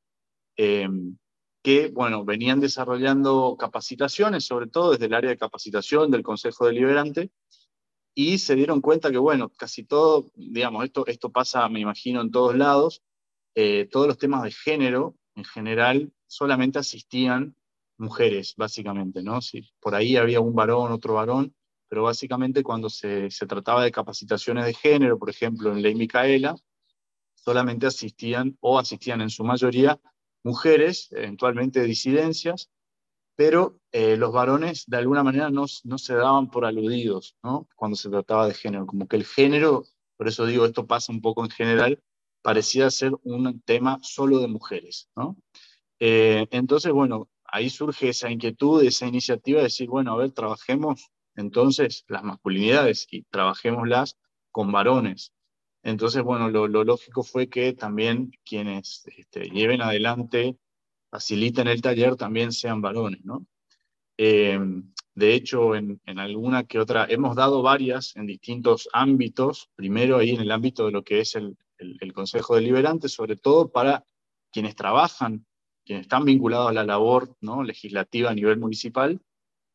em, 0.58 1.18
que 1.62 1.90
bueno, 1.90 2.26
venían 2.26 2.60
desarrollando 2.60 3.56
capacitaciones, 3.60 4.46
sobre 4.46 4.68
todo 4.68 4.92
desde 4.92 5.06
el 5.06 5.14
área 5.14 5.30
de 5.30 5.38
capacitación 5.38 6.10
del 6.10 6.24
Consejo 6.24 6.66
Deliberante, 6.66 7.32
y 8.16 8.40
se 8.40 8.56
dieron 8.56 8.82
cuenta 8.82 9.12
que, 9.12 9.18
bueno, 9.18 9.50
casi 9.50 9.84
todo, 9.84 10.32
digamos, 10.36 10.84
esto, 10.86 11.06
esto 11.08 11.32
pasa, 11.32 11.68
me 11.70 11.80
imagino, 11.80 12.22
en 12.22 12.32
todos 12.32 12.56
lados, 12.56 13.02
eh, 13.56 13.88
todos 13.92 14.08
los 14.08 14.18
temas 14.18 14.44
de 14.44 14.52
género, 14.52 15.16
en 15.36 15.46
general, 15.46 16.12
solamente 16.28 16.80
asistían 16.80 17.56
mujeres, 18.00 18.54
básicamente, 18.58 19.22
¿no? 19.22 19.42
Si 19.42 19.70
por 19.80 19.96
ahí 19.96 20.18
había 20.18 20.40
un 20.40 20.54
varón, 20.56 20.92
otro 20.92 21.16
varón, 21.16 21.54
pero 21.88 22.04
básicamente 22.04 22.64
cuando 22.64 22.90
se, 22.90 23.30
se 23.32 23.46
trataba 23.46 23.84
de 23.84 23.92
capacitaciones 23.92 24.66
de 24.66 24.74
género, 24.74 25.18
por 25.18 25.30
ejemplo, 25.30 25.72
en 25.72 25.82
Ley 25.82 25.96
Micaela, 25.96 26.56
solamente 27.36 27.88
asistían 27.88 28.58
o 28.62 28.80
asistían 28.80 29.22
en 29.22 29.30
su 29.30 29.44
mayoría 29.44 30.00
mujeres, 30.44 31.10
eventualmente 31.12 31.84
disidencias, 31.84 32.70
pero 33.36 33.80
eh, 33.92 34.18
los 34.18 34.32
varones 34.34 34.86
de 34.88 34.98
alguna 34.98 35.24
manera 35.24 35.50
no, 35.50 35.66
no 35.84 35.98
se 35.98 36.16
daban 36.16 36.50
por 36.50 36.66
aludidos 36.66 37.38
¿no? 37.44 37.68
cuando 37.76 37.96
se 37.96 38.10
trataba 38.10 38.48
de 38.48 38.54
género, 38.54 38.86
como 38.86 39.08
que 39.08 39.16
el 39.16 39.26
género, 39.26 39.86
por 40.18 40.28
eso 40.28 40.46
digo, 40.46 40.66
esto 40.66 40.86
pasa 40.86 41.12
un 41.12 41.22
poco 41.22 41.44
en 41.44 41.50
general, 41.50 42.04
parecía 42.42 42.90
ser 42.92 43.14
un 43.24 43.62
tema 43.62 44.00
solo 44.02 44.40
de 44.40 44.48
mujeres. 44.48 45.10
¿no? 45.16 45.38
Eh, 46.00 46.48
entonces, 46.52 46.92
bueno, 46.92 47.30
ahí 47.52 47.70
surge 47.70 48.10
esa 48.10 48.30
inquietud, 48.30 48.84
esa 48.84 49.08
iniciativa 49.08 49.60
de 49.60 49.66
decir, 49.66 49.88
bueno, 49.88 50.14
a 50.14 50.18
ver, 50.18 50.32
trabajemos 50.32 51.10
entonces 51.36 52.06
las 52.08 52.24
masculinidades 52.24 53.08
y 53.12 53.24
trabajémoslas 53.24 54.18
con 54.52 54.72
varones. 54.72 55.34
Entonces, 55.84 56.22
bueno, 56.24 56.50
lo, 56.50 56.68
lógico 56.68 57.24
fue 57.24 57.48
que 57.48 57.74
también 57.74 58.32
quienes 58.44 59.04
este, 59.18 59.50
lleven 59.50 59.82
adelante, 59.82 60.58
faciliten 61.10 61.68
el 61.68 61.82
taller, 61.82 62.16
también 62.16 62.52
sean 62.52 62.82
varones, 62.82 63.24
¿no? 63.24 63.46
Eh, 64.18 64.60
de 65.16 65.34
hecho, 65.34 65.76
en, 65.76 66.00
alguna 66.18 66.66
que 66.66 66.80
otra, 66.80 67.06
hemos 67.10 67.36
dado 67.36 67.62
varias 67.62 68.16
en 68.16 68.26
distintos 68.26 68.90
ámbitos, 68.94 69.70
primero 69.76 70.18
ahí 70.18 70.32
en 70.32 70.42
el 70.42 70.52
ámbito 70.52 70.86
de 70.86 70.92
lo 70.92 71.04
que 71.04 71.22
es 71.22 71.36
el, 71.36 71.58
el 71.78 72.14
Consejo 72.14 72.56
Deliberante, 72.56 73.08
sobre 73.08 73.38
todo 73.38 73.72
para 73.72 74.06
quienes 74.52 74.76
trabajan, 74.76 75.46
quienes 75.90 76.04
están 76.04 76.24
vinculados 76.24 76.70
a 76.70 76.74
la 76.74 76.84
labor 76.84 77.36
¿no? 77.42 77.64
legislativa 77.64 78.30
a 78.30 78.36
nivel 78.36 78.60
municipal, 78.60 79.20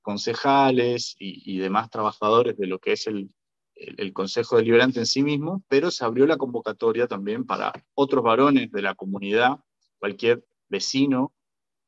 concejales 0.00 1.16
y, 1.18 1.59
demás 1.59 1.90
trabajadores 1.90 2.56
de 2.56 2.68
lo 2.68 2.78
que 2.78 2.92
es 2.92 3.09
el, 3.09 3.35
el, 3.75 4.12
Consejo 4.12 4.56
Deliberante 4.56 5.00
en 5.00 5.06
sí 5.06 5.25
mismo, 5.25 5.64
pero 5.66 5.90
se 5.90 6.04
abrió 6.04 6.25
la 6.28 6.37
convocatoria 6.37 7.09
también 7.09 7.44
para 7.44 7.73
otros 7.94 8.23
varones 8.23 8.71
de 8.71 8.83
la 8.83 8.94
comunidad, 8.94 9.59
cualquier 9.99 10.47
vecino 10.68 11.35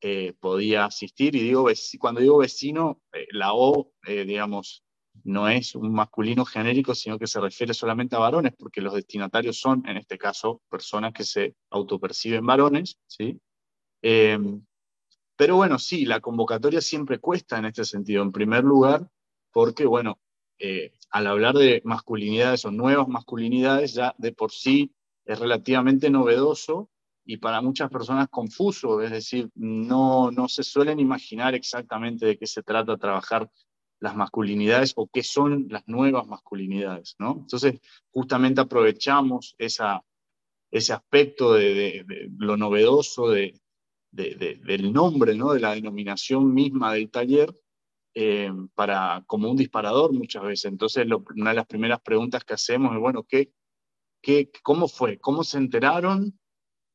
eh, 0.00 0.32
podía 0.40 0.86
asistir, 0.86 1.36
y 1.36 1.42
digo, 1.42 1.68
cuando 2.00 2.20
digo 2.20 2.38
vecino, 2.38 3.00
eh, 3.12 3.28
la 3.30 3.54
O, 3.54 3.92
eh, 4.08 4.24
digamos, 4.24 4.82
no 5.22 5.48
es 5.48 5.76
un 5.76 5.92
masculino 5.92 6.44
genérico, 6.44 6.96
sino 6.96 7.16
que 7.16 7.28
se 7.28 7.40
refiere 7.40 7.74
solamente 7.74 8.16
a 8.16 8.18
varones, 8.18 8.54
porque 8.58 8.80
los 8.80 8.92
destinatarios 8.92 9.60
son, 9.60 9.88
en 9.88 9.98
este 9.98 10.18
caso, 10.18 10.62
personas 10.68 11.12
que 11.12 11.22
se 11.22 11.54
autoperciben 11.70 12.44
varones, 12.44 12.98
¿sí? 13.06 13.40
Pero 15.36 15.56
bueno, 15.56 15.78
sí, 15.78 16.06
la 16.06 16.20
convocatoria 16.20 16.80
siempre 16.80 17.18
cuesta 17.18 17.58
en 17.58 17.66
este 17.66 17.84
sentido, 17.84 18.22
en 18.22 18.32
primer 18.32 18.64
lugar, 18.64 19.08
porque 19.52 19.84
bueno, 19.84 20.18
eh, 20.58 20.92
al 21.10 21.26
hablar 21.26 21.54
de 21.54 21.82
masculinidades 21.84 22.64
o 22.64 22.70
nuevas 22.70 23.06
masculinidades, 23.08 23.92
ya 23.92 24.14
de 24.16 24.32
por 24.32 24.50
sí 24.50 24.94
es 25.26 25.38
relativamente 25.38 26.08
novedoso 26.08 26.88
y 27.24 27.36
para 27.36 27.60
muchas 27.60 27.90
personas 27.90 28.28
confuso, 28.30 29.02
es 29.02 29.10
decir, 29.10 29.50
no, 29.54 30.30
no 30.30 30.48
se 30.48 30.62
suelen 30.62 31.00
imaginar 31.00 31.54
exactamente 31.54 32.24
de 32.24 32.38
qué 32.38 32.46
se 32.46 32.62
trata 32.62 32.96
trabajar 32.96 33.50
las 34.00 34.14
masculinidades 34.14 34.94
o 34.96 35.08
qué 35.08 35.22
son 35.22 35.66
las 35.68 35.86
nuevas 35.86 36.26
masculinidades, 36.26 37.16
¿no? 37.18 37.38
Entonces, 37.40 37.80
justamente 38.10 38.60
aprovechamos 38.60 39.54
esa, 39.58 40.02
ese 40.70 40.92
aspecto 40.92 41.54
de 41.54 42.04
lo 42.38 42.56
novedoso, 42.56 43.30
de, 43.30 43.58
del 44.16 44.92
nombre, 44.92 45.34
¿no? 45.34 45.52
de 45.52 45.60
la 45.60 45.74
denominación 45.74 46.52
misma 46.52 46.94
del 46.94 47.10
taller, 47.10 47.54
eh, 48.14 48.50
para, 48.74 49.22
como 49.26 49.50
un 49.50 49.56
disparador 49.56 50.12
muchas 50.12 50.42
veces. 50.42 50.64
Entonces, 50.66 51.06
una 51.34 51.50
de 51.50 51.56
las 51.56 51.66
primeras 51.66 52.00
preguntas 52.00 52.44
que 52.44 52.54
hacemos 52.54 52.94
es, 52.94 53.00
bueno, 53.00 53.24
¿qué, 53.24 53.52
qué, 54.22 54.50
¿cómo 54.62 54.88
fue? 54.88 55.18
¿Cómo 55.18 55.44
se 55.44 55.58
enteraron 55.58 56.38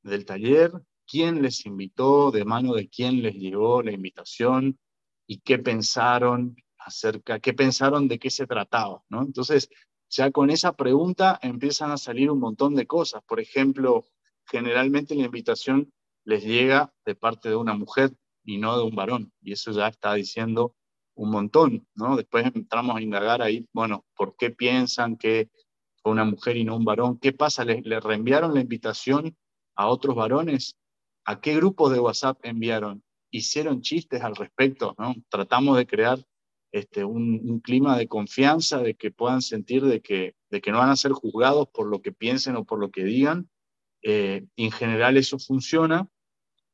del 0.01 0.25
taller? 0.25 0.71
¿Quién 1.05 1.41
les 1.43 1.65
invitó? 1.67 2.31
¿De 2.31 2.43
mano 2.43 2.73
de 2.73 2.89
quién 2.89 3.21
les 3.21 3.35
llegó 3.35 3.83
la 3.83 3.91
invitación? 3.91 4.79
¿Y 5.27 5.41
qué 5.41 5.59
pensaron 5.59 6.55
acerca, 6.79 7.39
qué 7.39 7.53
pensaron 7.53 8.07
de 8.07 8.17
qué 8.17 8.31
se 8.31 8.47
trataba? 8.47 9.03
¿no? 9.09 9.21
Entonces, 9.21 9.69
ya 10.09 10.31
con 10.31 10.49
esa 10.49 10.75
pregunta 10.75 11.39
empiezan 11.41 11.91
a 11.91 11.97
salir 11.97 12.31
un 12.31 12.39
montón 12.39 12.75
de 12.75 12.87
cosas. 12.87 13.21
Por 13.23 13.39
ejemplo, 13.39 14.05
generalmente 14.45 15.15
la 15.15 15.25
invitación 15.25 15.93
les 16.25 16.43
llega 16.43 16.93
de 17.05 17.15
parte 17.15 17.49
de 17.49 17.55
una 17.55 17.73
mujer 17.73 18.11
y 18.43 18.57
no 18.57 18.77
de 18.77 18.83
un 18.83 18.95
varón. 18.95 19.31
Y 19.41 19.53
eso 19.53 19.71
ya 19.71 19.87
está 19.87 20.13
diciendo 20.13 20.75
un 21.15 21.31
montón, 21.31 21.87
¿no? 21.95 22.15
Después 22.15 22.45
entramos 22.53 22.95
a 22.95 23.01
indagar 23.01 23.41
ahí, 23.41 23.67
bueno, 23.73 24.05
¿por 24.15 24.35
qué 24.37 24.49
piensan 24.49 25.17
que 25.17 25.49
fue 26.01 26.11
una 26.11 26.25
mujer 26.25 26.57
y 26.57 26.63
no 26.63 26.75
un 26.75 26.85
varón? 26.85 27.19
¿Qué 27.19 27.31
pasa? 27.33 27.63
¿Le, 27.65 27.99
reenviaron 27.99 28.53
la 28.53 28.61
invitación 28.61 29.35
a 29.75 29.87
otros 29.87 30.15
varones? 30.15 30.77
¿A 31.25 31.39
qué 31.39 31.55
grupos 31.55 31.91
de 31.91 31.99
WhatsApp 31.99 32.39
enviaron? 32.43 33.03
¿Hicieron 33.29 33.81
chistes 33.81 34.21
al 34.23 34.35
respecto? 34.35 34.95
¿no? 34.97 35.13
Tratamos 35.29 35.77
de 35.77 35.85
crear 35.85 36.19
este, 36.71 37.03
un, 37.03 37.59
clima 37.59 37.97
de 37.97 38.07
confianza, 38.07 38.79
de 38.79 38.95
que 38.95 39.11
puedan 39.11 39.41
sentir 39.41 39.83
de 39.83 40.01
que, 40.01 40.35
de 40.49 40.61
que 40.61 40.71
no 40.71 40.79
van 40.79 40.89
a 40.89 40.95
ser 40.95 41.11
juzgados 41.11 41.67
por 41.67 41.87
lo 41.87 42.01
que 42.01 42.11
piensen 42.11 42.55
o 42.55 42.65
por 42.65 42.79
lo 42.79 42.89
que 42.89 43.03
digan, 43.03 43.50
eh, 44.01 44.45
en 44.55 44.71
general 44.71 45.17
eso 45.17 45.39
funciona. 45.39 46.07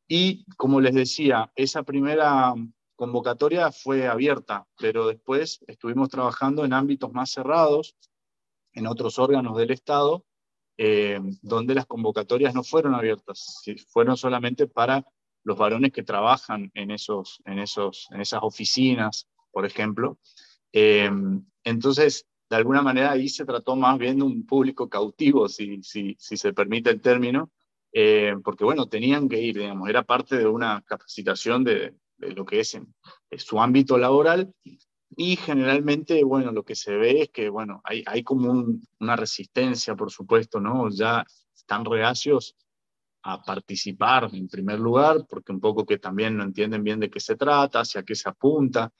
Y 0.07 0.45
como 0.55 0.79
les 0.79 0.95
decía, 0.95 1.51
esa 1.55 1.83
primera 1.83 2.53
convocatoria 2.95 3.71
fue 3.71 4.07
abierta, 4.07 4.65
pero 4.77 5.07
después 5.07 5.59
estuvimos 5.67 6.09
trabajando 6.09 6.65
en 6.65 6.73
ámbitos 6.73 7.11
más 7.11 7.31
cerrados, 7.31 7.95
en 8.73 8.87
otros 8.87 9.19
órganos 9.19 9.57
del 9.57 9.71
Estado, 9.71 10.25
eh, 10.77 11.19
donde 11.41 11.75
las 11.75 11.85
convocatorias 11.85 12.53
no 12.53 12.63
fueron 12.63 12.95
abiertas, 12.95 13.61
fueron 13.89 14.15
solamente 14.15 14.67
para 14.67 15.05
los 15.43 15.57
varones 15.57 15.91
que 15.91 16.03
trabajan 16.03 16.71
en, 16.73 16.91
esos, 16.91 17.41
en, 17.45 17.59
esos, 17.59 18.07
en 18.11 18.21
esas 18.21 18.41
oficinas, 18.43 19.27
por 19.51 19.65
ejemplo. 19.65 20.19
Eh, 20.73 21.09
entonces, 21.63 22.27
de 22.49 22.55
alguna 22.55 22.81
manera 22.81 23.11
ahí 23.11 23.29
se 23.29 23.45
trató 23.45 23.75
más 23.75 23.97
bien 23.97 24.17
de 24.17 24.23
un 24.23 24.45
público 24.45 24.89
cautivo, 24.89 25.47
si, 25.49 25.81
si, 25.83 26.15
se 26.17 26.53
permite 26.53 26.89
el 26.89 27.01
término, 27.01 27.51
eh, 27.91 28.35
porque 28.43 28.63
bueno, 28.63 28.87
tenían 28.87 29.27
que 29.27 29.41
ir, 29.41 29.57
digamos, 29.57 29.89
era 29.89 30.03
parte 30.03 30.37
de 30.37 30.47
una 30.47 30.81
capacitación 30.85 31.63
de, 31.63 31.95
de 32.17 32.31
lo 32.33 32.45
que 32.45 32.59
es 32.59 32.75
en, 32.75 32.93
su 33.37 33.59
ámbito 33.59 33.97
laboral 33.97 34.53
y 35.15 35.35
generalmente, 35.35 36.23
bueno, 36.23 36.51
lo 36.51 36.63
que 36.63 36.75
se 36.75 36.95
ve 36.95 37.21
es 37.21 37.29
que, 37.29 37.49
bueno, 37.49 37.81
hay, 37.83 38.03
hay 38.05 38.23
como 38.23 38.65
una 38.99 39.15
resistencia, 39.15 39.95
por 39.95 40.11
supuesto, 40.11 40.59
¿no? 40.59 40.89
Ya 40.89 41.25
están 41.55 41.85
reacios 41.85 42.55
a 43.23 43.41
participar 43.41 44.29
en 44.33 44.47
primer 44.47 44.79
lugar, 44.79 45.25
porque 45.27 45.51
un 45.51 45.59
poco 45.59 45.85
que 45.85 45.97
también 45.97 46.37
no 46.37 46.43
entienden 46.43 46.83
bien 46.83 46.99
de 46.99 47.09
qué 47.09 47.19
se 47.19 47.35
trata, 47.35 47.81
hacia 47.81 48.03
qué 48.03 48.15
se 48.15 48.29
apunta, 48.29 48.91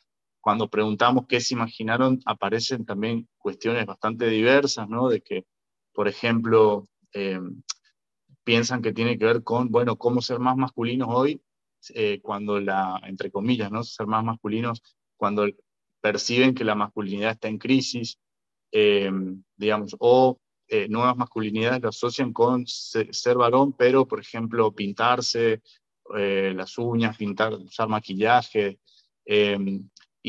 cuando 0.48 0.70
preguntamos 0.70 1.26
qué 1.28 1.42
se 1.42 1.56
imaginaron, 1.56 2.22
aparecen 2.26 2.86
también 2.86 3.28
cuestiones 3.38 3.86
bastante 3.86 4.30
diversas, 4.30 4.88
¿no? 4.88 5.10
De 5.10 5.20
que, 5.20 5.44
por 5.92 6.08
ejemplo, 6.08 6.88
eh, 7.12 7.38
piensan 8.46 8.82
que 8.82 8.94
tiene 8.94 9.18
que 9.18 9.26
ver 9.26 9.44
con, 9.44 9.70
bueno, 9.70 9.98
cómo 9.98 10.22
ser 10.22 10.40
más 10.40 10.56
masculinos 10.56 11.10
hoy, 11.12 11.42
eh, 11.94 12.22
cuando 12.22 12.62
la, 12.62 12.98
entre 13.04 13.30
comillas, 13.30 13.70
¿no? 13.74 13.84
Ser 13.84 14.08
más 14.08 14.24
masculinos 14.24 14.82
cuando 15.18 15.50
perciben 16.00 16.56
que 16.56 16.64
la 16.64 16.76
masculinidad 16.76 17.32
está 17.32 17.50
en 17.50 17.58
crisis, 17.58 18.18
eh, 18.72 19.12
digamos, 19.58 19.98
o 20.00 20.40
nuevas 20.88 21.18
masculinidades 21.18 21.82
lo 21.82 21.90
asocian 21.90 22.32
con 22.32 22.66
ser, 22.68 23.36
varón, 23.36 23.74
pero, 23.74 24.08
por 24.08 24.22
ejemplo, 24.22 24.72
pintarse 24.72 25.62
las 26.10 26.78
uñas, 26.78 27.18
pintar, 27.18 27.54
usar 27.54 27.90
maquillaje, 27.90 28.80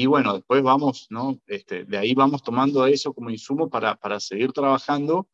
y 0.01 0.07
bueno, 0.07 0.35
después 0.35 0.63
vamos, 0.63 1.09
¿no? 1.11 1.41
Este, 1.49 1.85
de 1.85 1.99
ahí 1.99 2.15
vamos 2.15 2.45
tomando 2.45 2.87
eso 2.87 3.13
como 3.13 3.31
insumo 3.31 3.69
para, 3.69 3.97
para 3.97 4.21
seguir 4.21 4.53
trabajando 4.53 5.29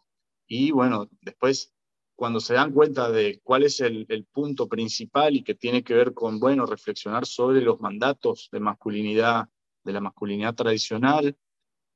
y 0.47 0.71
bueno, 0.71 1.07
después 1.21 1.75
cuando 2.17 2.41
se 2.41 2.55
dan 2.55 2.73
cuenta 2.73 3.11
de 3.11 3.41
cuál 3.43 3.65
es 3.65 3.81
el, 3.81 4.07
punto 4.33 4.67
principal 4.67 5.37
y 5.37 5.45
que 5.45 5.55
tiene 5.55 5.85
que 5.85 5.93
ver 5.93 6.15
con, 6.15 6.41
bueno, 6.41 6.65
reflexionar 6.65 7.27
sobre 7.27 7.61
los 7.61 7.79
mandatos 7.83 8.49
de 8.53 8.61
masculinidad, 8.61 9.51
de 9.85 9.93
la 9.93 10.01
masculinidad 10.01 10.55
tradicional, 10.55 11.37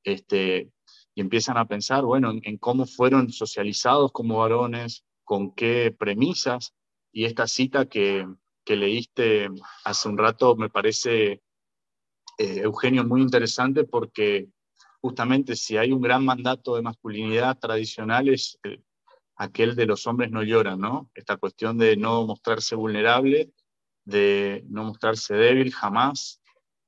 este, 0.03 0.71
y 1.15 1.21
empiezan 1.21 1.57
a 1.57 1.65
pensar, 1.65 2.03
bueno, 2.03 2.29
en, 2.29 2.39
en 2.43 2.59
cómo 2.59 2.85
fueron 2.85 3.31
socializados 3.31 4.11
como 4.11 4.37
varones, 4.37 5.03
con 5.23 5.55
qué 5.55 5.91
premisas, 5.97 6.75
y 7.11 7.25
esta 7.25 7.47
cita 7.47 7.87
que, 7.87 8.27
que 8.63 8.75
leíste 8.75 9.49
hace 9.85 10.07
un 10.07 10.19
rato 10.19 10.55
me 10.55 10.69
parece 10.69 11.41
eh, 12.39 12.61
Eugenio, 12.63 13.03
muy 13.03 13.21
interesante 13.21 13.83
porque 13.83 14.47
justamente 15.01 15.57
si 15.57 15.75
hay 15.75 15.91
un 15.91 15.99
gran 15.99 16.23
mandato 16.23 16.77
de 16.77 16.81
masculinidad 16.81 17.59
tradicional 17.59 18.29
es 18.29 18.57
eh, 18.63 18.81
aquel 19.35 19.75
de 19.75 19.85
los 19.85 20.07
hombres 20.07 20.31
no 20.31 20.41
lloran, 20.41 20.79
¿no? 20.79 21.09
Esta 21.13 21.35
cuestión 21.35 21.77
de 21.77 21.97
no 21.97 22.25
mostrarse 22.25 22.75
vulnerable, 22.75 23.51
de 24.05 24.63
no 24.69 24.85
mostrarse 24.85 25.33
débil 25.33 25.73
jamás 25.73 26.41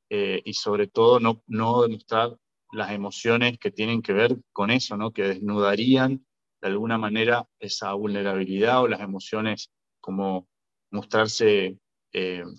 eh, 0.10 0.42
y 0.46 0.54
sobre 0.54 0.88
todo 0.88 1.20
no, 1.20 1.44
no 1.48 1.82
demostrar 1.82 2.38
las 2.72 2.92
emociones 2.92 3.60
que 3.60 3.72
tienen 3.72 4.02
que 4.02 4.14
ver 4.14 4.38
con 4.54 4.72
eso, 4.72 4.96
¿no? 4.96 5.12
Que 5.12 5.24
desnudarían 5.24 6.26
de 6.62 6.68
alguna 6.70 6.98
manera 6.98 7.46
esa 7.60 7.92
vulnerabilidad 7.92 8.84
o 8.84 8.88
las 8.88 9.02
emociones 9.02 9.70
como 10.00 10.48
mostrarse 10.92 11.78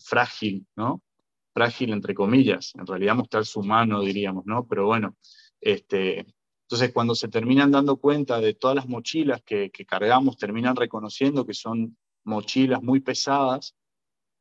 frágil, 0.04 0.66
¿no? 0.76 1.02
Frágil, 1.52 1.92
entre 1.92 2.14
comillas, 2.14 2.72
en 2.74 2.86
realidad 2.86 3.14
mostrar 3.16 3.44
su 3.44 3.62
mano, 3.62 4.00
diríamos, 4.00 4.44
¿no? 4.46 4.66
Pero 4.66 4.86
bueno, 4.86 5.16
este, 5.60 6.26
entonces 6.64 6.92
cuando 6.92 7.14
se 7.14 7.28
terminan 7.28 7.70
dando 7.70 7.96
cuenta 7.96 8.40
de 8.40 8.54
todas 8.54 8.76
las 8.76 8.88
mochilas 8.88 9.42
que, 9.42 9.70
que 9.70 9.84
cargamos, 9.84 10.36
terminan 10.36 10.76
reconociendo 10.76 11.46
que 11.46 11.54
son 11.54 11.96
mochilas 12.24 12.82
muy 12.82 13.00
pesadas, 13.00 13.74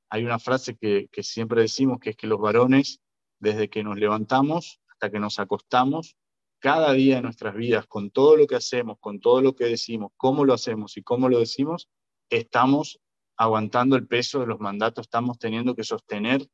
hay 0.10 0.26
una 0.26 0.40
frase 0.40 0.76
que, 0.76 1.08
que 1.12 1.24
siempre 1.24 1.62
decimos, 1.62 2.00
que 2.00 2.12
es 2.12 2.16
que 2.16 2.28
los 2.28 2.40
varones, 2.40 3.02
desde 3.40 3.70
que 3.70 3.84
nos 3.84 3.98
levantamos 3.98 4.82
hasta 4.90 5.10
que 5.10 5.20
nos 5.20 5.40
acostamos, 5.40 6.16
cada 6.60 6.94
día 6.94 7.16
de 7.16 7.22
nuestras 7.24 7.56
vidas, 7.56 7.88
con 7.88 8.12
todo 8.12 8.38
lo 8.38 8.46
que 8.46 8.56
hacemos, 8.56 8.98
con 9.00 9.20
todo 9.20 9.42
lo 9.42 9.56
que 9.56 9.66
decimos, 9.66 10.12
cómo 10.16 10.46
lo 10.46 10.54
hacemos 10.54 10.96
y 10.96 11.02
cómo 11.02 11.28
lo 11.28 11.40
decimos, 11.40 11.90
estamos 12.30 13.00
aguantando 13.36 13.96
el 13.96 14.08
peso 14.08 14.40
de 14.40 14.46
los 14.46 14.60
mandatos, 14.60 15.08
estamos 15.08 15.40
teniendo 15.40 15.76
que 15.76 15.84
sostener 15.84 16.48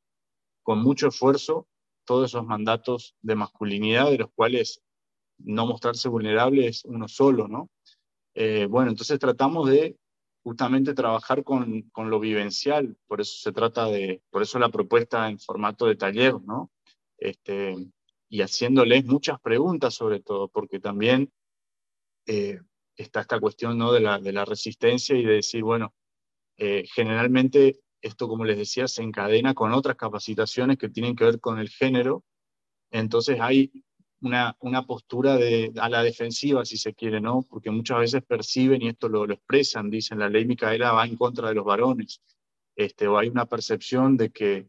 con 0.67 0.79
mucho 0.79 1.07
esfuerzo 1.07 1.65
todos 2.03 2.29
esos 2.29 2.45
mandatos 2.45 3.15
de 3.21 3.35
masculinidad, 3.35 4.11
de 4.11 4.17
los 4.17 4.31
cuales 4.35 4.83
no 5.37 5.65
mostrarse 5.65 6.09
vulnerable 6.09 6.67
es 6.67 6.83
uno 6.83 7.07
solo, 7.07 7.47
¿no? 7.47 7.69
Eh, 8.33 8.65
bueno, 8.65 8.91
entonces 8.91 9.17
tratamos 9.17 9.69
de 9.69 9.97
justamente 10.43 10.93
trabajar 10.93 11.45
con, 11.45 11.83
con, 11.93 12.09
lo 12.09 12.19
vivencial, 12.19 12.97
por 13.07 13.21
eso 13.21 13.37
se 13.37 13.53
trata 13.53 13.85
de, 13.85 14.21
por 14.29 14.41
eso 14.41 14.59
la 14.59 14.67
propuesta 14.67 15.29
en 15.29 15.39
formato 15.39 15.85
de 15.85 15.95
taller, 15.95 16.33
¿no? 16.41 16.69
Este, 17.17 17.77
y 18.27 18.41
haciéndoles 18.41 19.05
muchas 19.05 19.39
preguntas 19.39 19.93
sobre 19.93 20.19
todo, 20.19 20.49
porque 20.49 20.81
también 20.81 21.31
eh, 22.25 22.59
está 22.97 23.21
esta 23.21 23.39
cuestión 23.39 23.77
¿no? 23.77 23.93
de, 23.93 24.01
la, 24.01 24.19
de 24.19 24.33
la 24.33 24.43
resistencia 24.43 25.15
y 25.15 25.23
de 25.23 25.35
decir, 25.35 25.63
bueno, 25.63 25.93
eh, 26.57 26.83
generalmente 26.93 27.79
esto, 28.01 28.27
como 28.27 28.45
les 28.45 28.57
decía, 28.57 28.87
se 28.87 29.03
encadena 29.03 29.53
con 29.53 29.73
otras 29.73 29.97
capacitaciones 29.97 30.77
que 30.77 30.89
tienen 30.89 31.15
que 31.15 31.25
ver 31.25 31.39
con 31.39 31.59
el 31.59 31.69
género, 31.69 32.23
entonces 32.91 33.39
hay 33.39 33.71
una, 34.21 34.55
una 34.59 34.85
postura 34.85 35.35
de, 35.35 35.71
a 35.79 35.89
la 35.89 36.03
defensiva, 36.03 36.65
si 36.65 36.77
se 36.77 36.93
quiere, 36.93 37.21
¿no? 37.21 37.45
Porque 37.49 37.69
muchas 37.69 37.99
veces 37.99 38.23
perciben, 38.23 38.81
y 38.81 38.89
esto 38.89 39.09
lo, 39.09 39.25
expresan, 39.25 39.89
dicen, 39.89 40.19
la 40.19 40.29
ley 40.29 40.45
Micaela 40.45 40.91
va 40.91 41.05
en 41.05 41.15
contra 41.15 41.49
de 41.49 41.55
los 41.55 41.65
varones, 41.65 42.21
este, 42.75 43.07
o 43.07 43.17
hay 43.17 43.29
una 43.29 43.45
percepción 43.45 44.17
de 44.17 44.31
que, 44.31 44.67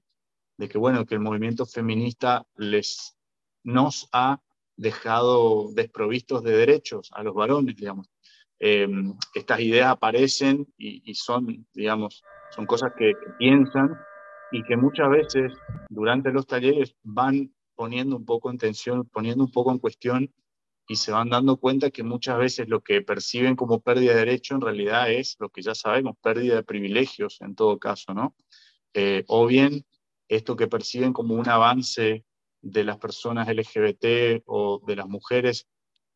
de 0.56 0.68
que, 0.68 0.78
bueno, 0.78 1.06
que 1.06 1.14
el 1.14 1.20
movimiento 1.20 1.66
feminista 1.66 2.46
les 2.56 3.16
nos 3.64 4.08
ha 4.12 4.40
dejado 4.76 5.70
desprovistos 5.72 6.42
de 6.42 6.56
derechos 6.56 7.10
a 7.12 7.22
los 7.22 7.34
varones, 7.34 7.76
digamos. 7.76 8.08
Eh, 8.60 8.88
estas 9.34 9.60
ideas 9.60 9.88
aparecen 9.88 10.66
y, 10.76 11.02
y, 11.08 11.14
son, 11.14 11.66
digamos, 11.72 12.22
son 12.50 12.66
cosas 12.66 12.92
que, 12.96 13.14
piensan 13.38 13.98
y 14.50 14.62
que 14.64 14.76
muchas 14.76 15.10
veces 15.10 15.52
durante 15.88 16.32
los 16.32 16.46
talleres 16.46 16.94
van 17.02 17.54
poniendo 17.74 18.16
un 18.16 18.24
poco 18.24 18.50
en 18.50 18.58
tensión, 18.58 19.06
poniendo 19.06 19.44
un 19.44 19.50
poco 19.50 19.70
en 19.70 19.78
cuestión 19.78 20.32
y 20.88 20.96
se 20.96 21.12
van 21.12 21.28
dando 21.28 21.58
cuenta 21.58 21.90
que 21.90 22.02
muchas 22.02 22.38
veces 22.38 22.68
lo 22.68 22.80
que 22.80 23.02
perciben 23.02 23.56
como 23.56 23.80
pérdida 23.80 24.12
de 24.12 24.20
derecho 24.20 24.54
en 24.54 24.62
realidad 24.62 25.12
es 25.12 25.36
lo 25.38 25.50
que 25.50 25.62
ya 25.62 25.74
sabemos, 25.74 26.16
pérdida 26.22 26.56
de 26.56 26.62
privilegios 26.62 27.40
en 27.42 27.54
todo 27.54 27.78
caso, 27.78 28.14
¿no? 28.14 28.34
Eh, 28.94 29.24
o 29.28 29.46
bien 29.46 29.84
esto 30.28 30.56
que 30.56 30.66
perciben 30.66 31.12
como 31.12 31.34
un 31.34 31.48
avance 31.48 32.24
de 32.62 32.84
las 32.84 32.98
personas 32.98 33.48
LGBT 33.48 34.42
o 34.46 34.80
de 34.86 34.96
las 34.96 35.06
mujeres 35.06 35.68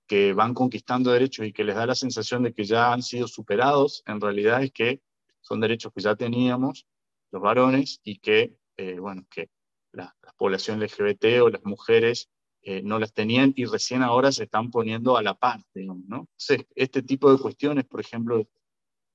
que 0.07 0.33
van 0.33 0.55
conquistando 0.55 1.13
derechos 1.13 1.47
y 1.47 1.53
que 1.53 1.65
les 1.65 1.77
da 1.77 1.87
la 1.87 1.95
sensación 1.95 2.43
de 2.43 2.53
que 2.53 2.65
ya 2.65 2.93
han 2.93 3.03
sido 3.03 3.29
superados, 3.29 4.03
en 4.07 4.21
realidad 4.21 4.63
es 4.63 4.73
que 4.73 5.01
son 5.43 5.61
derechos 5.61 5.93
que 5.95 6.01
ya 6.01 6.17
teníamos 6.17 6.87
los 7.31 7.43
varones 7.43 8.01
y 8.03 8.19
que, 8.19 8.57
eh, 8.77 8.99
bueno, 8.99 9.27
que 9.31 9.51
la, 9.93 10.17
la, 10.23 10.33
población 10.33 10.81
LGBT 10.81 11.43
o 11.43 11.51
las 11.51 11.65
mujeres 11.65 12.31
eh, 12.65 12.81
no 12.81 13.01
las 13.01 13.13
tenían 13.13 13.53
y 13.57 13.65
recién 13.65 14.03
ahora 14.03 14.31
se 14.31 14.45
están 14.45 14.71
poniendo 14.71 15.17
a 15.17 15.23
la 15.23 15.35
par, 15.35 15.61
digamos, 15.75 16.05
¿no? 16.07 16.29
Este 16.77 17.03
tipo 17.03 17.33
de 17.33 17.43
cuestiones, 17.43 17.85
por 17.87 18.01
ejemplo, 18.01 18.47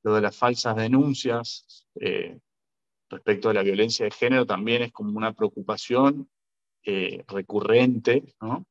lo 0.03 0.15
de 0.15 0.21
las 0.21 0.35
falsas 0.35 0.75
denuncias 0.75 1.87
eh, 1.95 2.39
respecto 3.09 3.49
a 3.49 3.53
la 3.53 3.63
violencia 3.63 4.03
de 4.03 4.11
género 4.11 4.45
también 4.45 4.81
es 4.81 4.91
como 4.91 5.17
una 5.17 5.31
preocupación 5.31 6.29
eh, 6.83 7.23
recurrente, 7.29 8.35
¿no? 8.41 8.65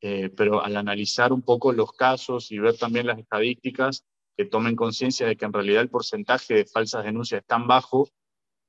Pero 0.00 0.62
al 0.62 0.76
analizar 0.76 1.32
un 1.32 1.42
poco 1.42 1.72
los 1.72 1.92
casos 1.92 2.52
y 2.52 2.60
ver 2.60 2.76
también 2.78 3.08
las 3.08 3.18
estadísticas, 3.18 4.04
que 4.38 4.46
tomen 4.46 4.76
conciencia 4.76 5.26
de 5.26 5.36
que 5.36 5.44
en 5.44 5.52
realidad 5.52 5.82
el 5.82 5.90
porcentaje 5.90 6.54
de 6.54 6.64
falsas 6.64 7.04
denuncias 7.04 7.40
es 7.40 7.46
tan 7.46 7.66
bajo, 7.66 8.08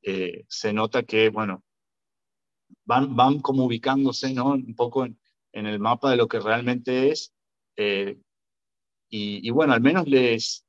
eh, 0.01 0.43
se 0.47 0.73
nota 0.73 1.03
que, 1.03 1.29
bueno, 1.29 1.63
van, 2.85 3.15
van 3.15 3.39
como 3.39 3.65
ubicándose, 3.65 4.33
¿no? 4.33 4.53
Un 4.53 4.75
poco 4.75 5.05
en, 5.05 5.19
en 5.53 5.67
el 5.67 5.79
mapa 5.79 6.09
de 6.09 6.17
lo 6.17 6.27
que 6.27 6.39
realmente 6.39 7.11
es. 7.11 7.33
Y, 7.77 9.47
y, 9.47 9.49
bueno, 9.51 9.73
al 9.73 9.81
menos 9.81 10.07
les, 10.07 10.65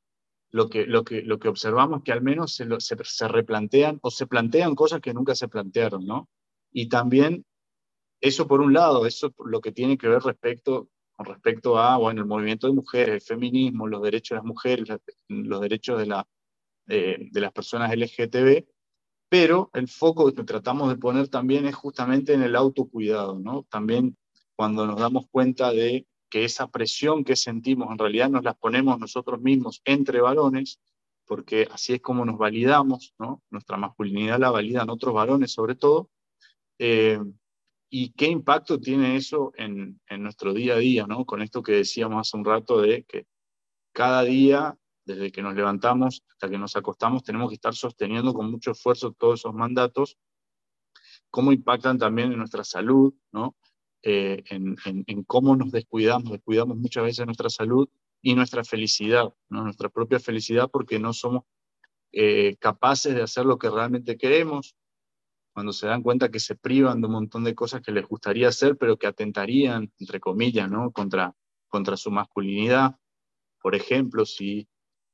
lo 0.50 0.68
que, 0.68 0.86
lo 0.86 1.02
que, 1.02 1.22
lo 1.22 1.38
que 1.38 1.48
observamos 1.48 2.02
que 2.02 2.12
al 2.12 2.22
menos 2.22 2.54
se, 2.54 2.66
lo, 2.66 2.78
se, 2.78 2.96
se 3.02 3.26
replantean 3.26 3.98
o 4.02 4.10
se 4.10 4.26
plantean 4.26 4.74
cosas 4.74 5.00
que 5.00 5.14
nunca 5.14 5.34
se 5.34 5.48
plantearon, 5.48 6.06
¿no? 6.06 6.28
Y 6.72 6.90
también 6.90 7.46
eso 8.20 8.46
por 8.46 8.60
un 8.60 8.74
lado, 8.74 9.06
eso 9.06 9.32
lo 9.46 9.62
que 9.62 9.72
tiene 9.72 9.96
que 9.96 10.08
ver 10.08 10.22
respecto, 10.22 10.90
con 11.20 11.26
respecto 11.26 11.78
a 11.78 11.98
bueno, 11.98 12.22
el 12.22 12.26
movimiento 12.26 12.66
de 12.66 12.72
mujeres, 12.72 13.14
el 13.16 13.20
feminismo, 13.20 13.86
los 13.86 14.00
derechos 14.00 14.30
de 14.30 14.36
las 14.36 14.44
mujeres, 14.46 14.88
los 15.28 15.60
derechos 15.60 15.98
de, 15.98 16.06
la, 16.06 16.26
eh, 16.88 17.28
de 17.30 17.40
las 17.42 17.52
personas 17.52 17.94
LGTB, 17.94 18.64
pero 19.28 19.68
el 19.74 19.86
foco 19.86 20.32
que 20.32 20.44
tratamos 20.44 20.88
de 20.88 20.96
poner 20.96 21.28
también 21.28 21.66
es 21.66 21.74
justamente 21.74 22.32
en 22.32 22.42
el 22.42 22.56
autocuidado, 22.56 23.38
¿no? 23.38 23.66
También 23.68 24.16
cuando 24.56 24.86
nos 24.86 24.98
damos 24.98 25.26
cuenta 25.30 25.70
de 25.72 26.06
que 26.30 26.46
esa 26.46 26.68
presión 26.68 27.22
que 27.22 27.36
sentimos 27.36 27.90
en 27.90 27.98
realidad 27.98 28.30
nos 28.30 28.42
la 28.42 28.54
ponemos 28.54 28.98
nosotros 28.98 29.42
mismos 29.42 29.82
entre 29.84 30.22
varones, 30.22 30.80
porque 31.26 31.68
así 31.70 31.92
es 31.92 32.00
como 32.00 32.24
nos 32.24 32.38
validamos, 32.38 33.12
¿no? 33.18 33.42
Nuestra 33.50 33.76
masculinidad 33.76 34.38
la 34.40 34.50
validan 34.50 34.88
otros 34.88 35.12
varones 35.12 35.52
sobre 35.52 35.74
todo, 35.74 36.08
eh, 36.78 37.20
y 37.90 38.12
qué 38.12 38.26
impacto 38.26 38.80
tiene 38.80 39.16
eso 39.16 39.52
en, 39.56 40.00
en, 40.08 40.22
nuestro 40.22 40.54
día 40.54 40.74
a 40.74 40.78
día, 40.78 41.06
¿no? 41.06 41.26
Con 41.26 41.42
esto 41.42 41.62
que 41.62 41.72
decíamos 41.72 42.28
hace 42.28 42.36
un 42.36 42.44
rato 42.44 42.80
de 42.80 43.04
que 43.04 43.26
cada 43.92 44.22
día, 44.22 44.78
desde 45.04 45.32
que 45.32 45.42
nos 45.42 45.54
levantamos 45.54 46.22
hasta 46.30 46.48
que 46.48 46.56
nos 46.56 46.76
acostamos, 46.76 47.24
tenemos 47.24 47.48
que 47.48 47.56
estar 47.56 47.74
sosteniendo 47.74 48.32
con 48.32 48.50
mucho 48.50 48.70
esfuerzo 48.70 49.12
todos 49.12 49.40
esos 49.40 49.54
mandatos, 49.54 50.16
cómo 51.30 51.52
impactan 51.52 51.98
también 51.98 52.30
en 52.30 52.38
nuestra 52.38 52.62
salud, 52.62 53.12
¿no? 53.32 53.56
Eh, 54.02 54.44
en, 54.46 54.76
en, 54.86 55.04
en, 55.06 55.24
cómo 55.24 55.56
nos 55.56 55.72
descuidamos, 55.72 56.30
descuidamos 56.30 56.78
muchas 56.78 57.04
veces 57.04 57.26
nuestra 57.26 57.50
salud 57.50 57.88
y 58.22 58.34
nuestra 58.34 58.64
felicidad, 58.64 59.34
¿no? 59.50 59.64
nuestra 59.64 59.88
propia 59.88 60.18
felicidad 60.18 60.70
porque 60.70 60.98
no 60.98 61.12
somos 61.12 61.44
eh, 62.12 62.56
capaces 62.56 63.14
de 63.14 63.22
hacer 63.22 63.44
lo 63.44 63.58
que 63.58 63.70
realmente 63.70 64.16
queremos, 64.16 64.74
cuando 65.52 65.72
se 65.72 65.86
dan 65.86 66.02
cuenta 66.02 66.30
que 66.30 66.40
se 66.40 66.54
privan 66.54 67.00
de 67.00 67.06
un 67.06 67.14
montón 67.14 67.44
de 67.44 67.54
cosas 67.54 67.82
que 67.82 67.92
les 67.92 68.06
gustaría 68.06 68.48
hacer, 68.48 68.76
pero 68.76 68.96
que 68.96 69.06
atentarían, 69.06 69.92
entre 69.98 70.20
comillas, 70.20 70.70
¿no? 70.70 70.92
contra, 70.92 71.34
contra 71.68 71.96
su 71.96 72.10
masculinidad. 72.10 72.96
Por 73.60 73.74
ejemplo, 73.74 74.24
si 74.24 74.68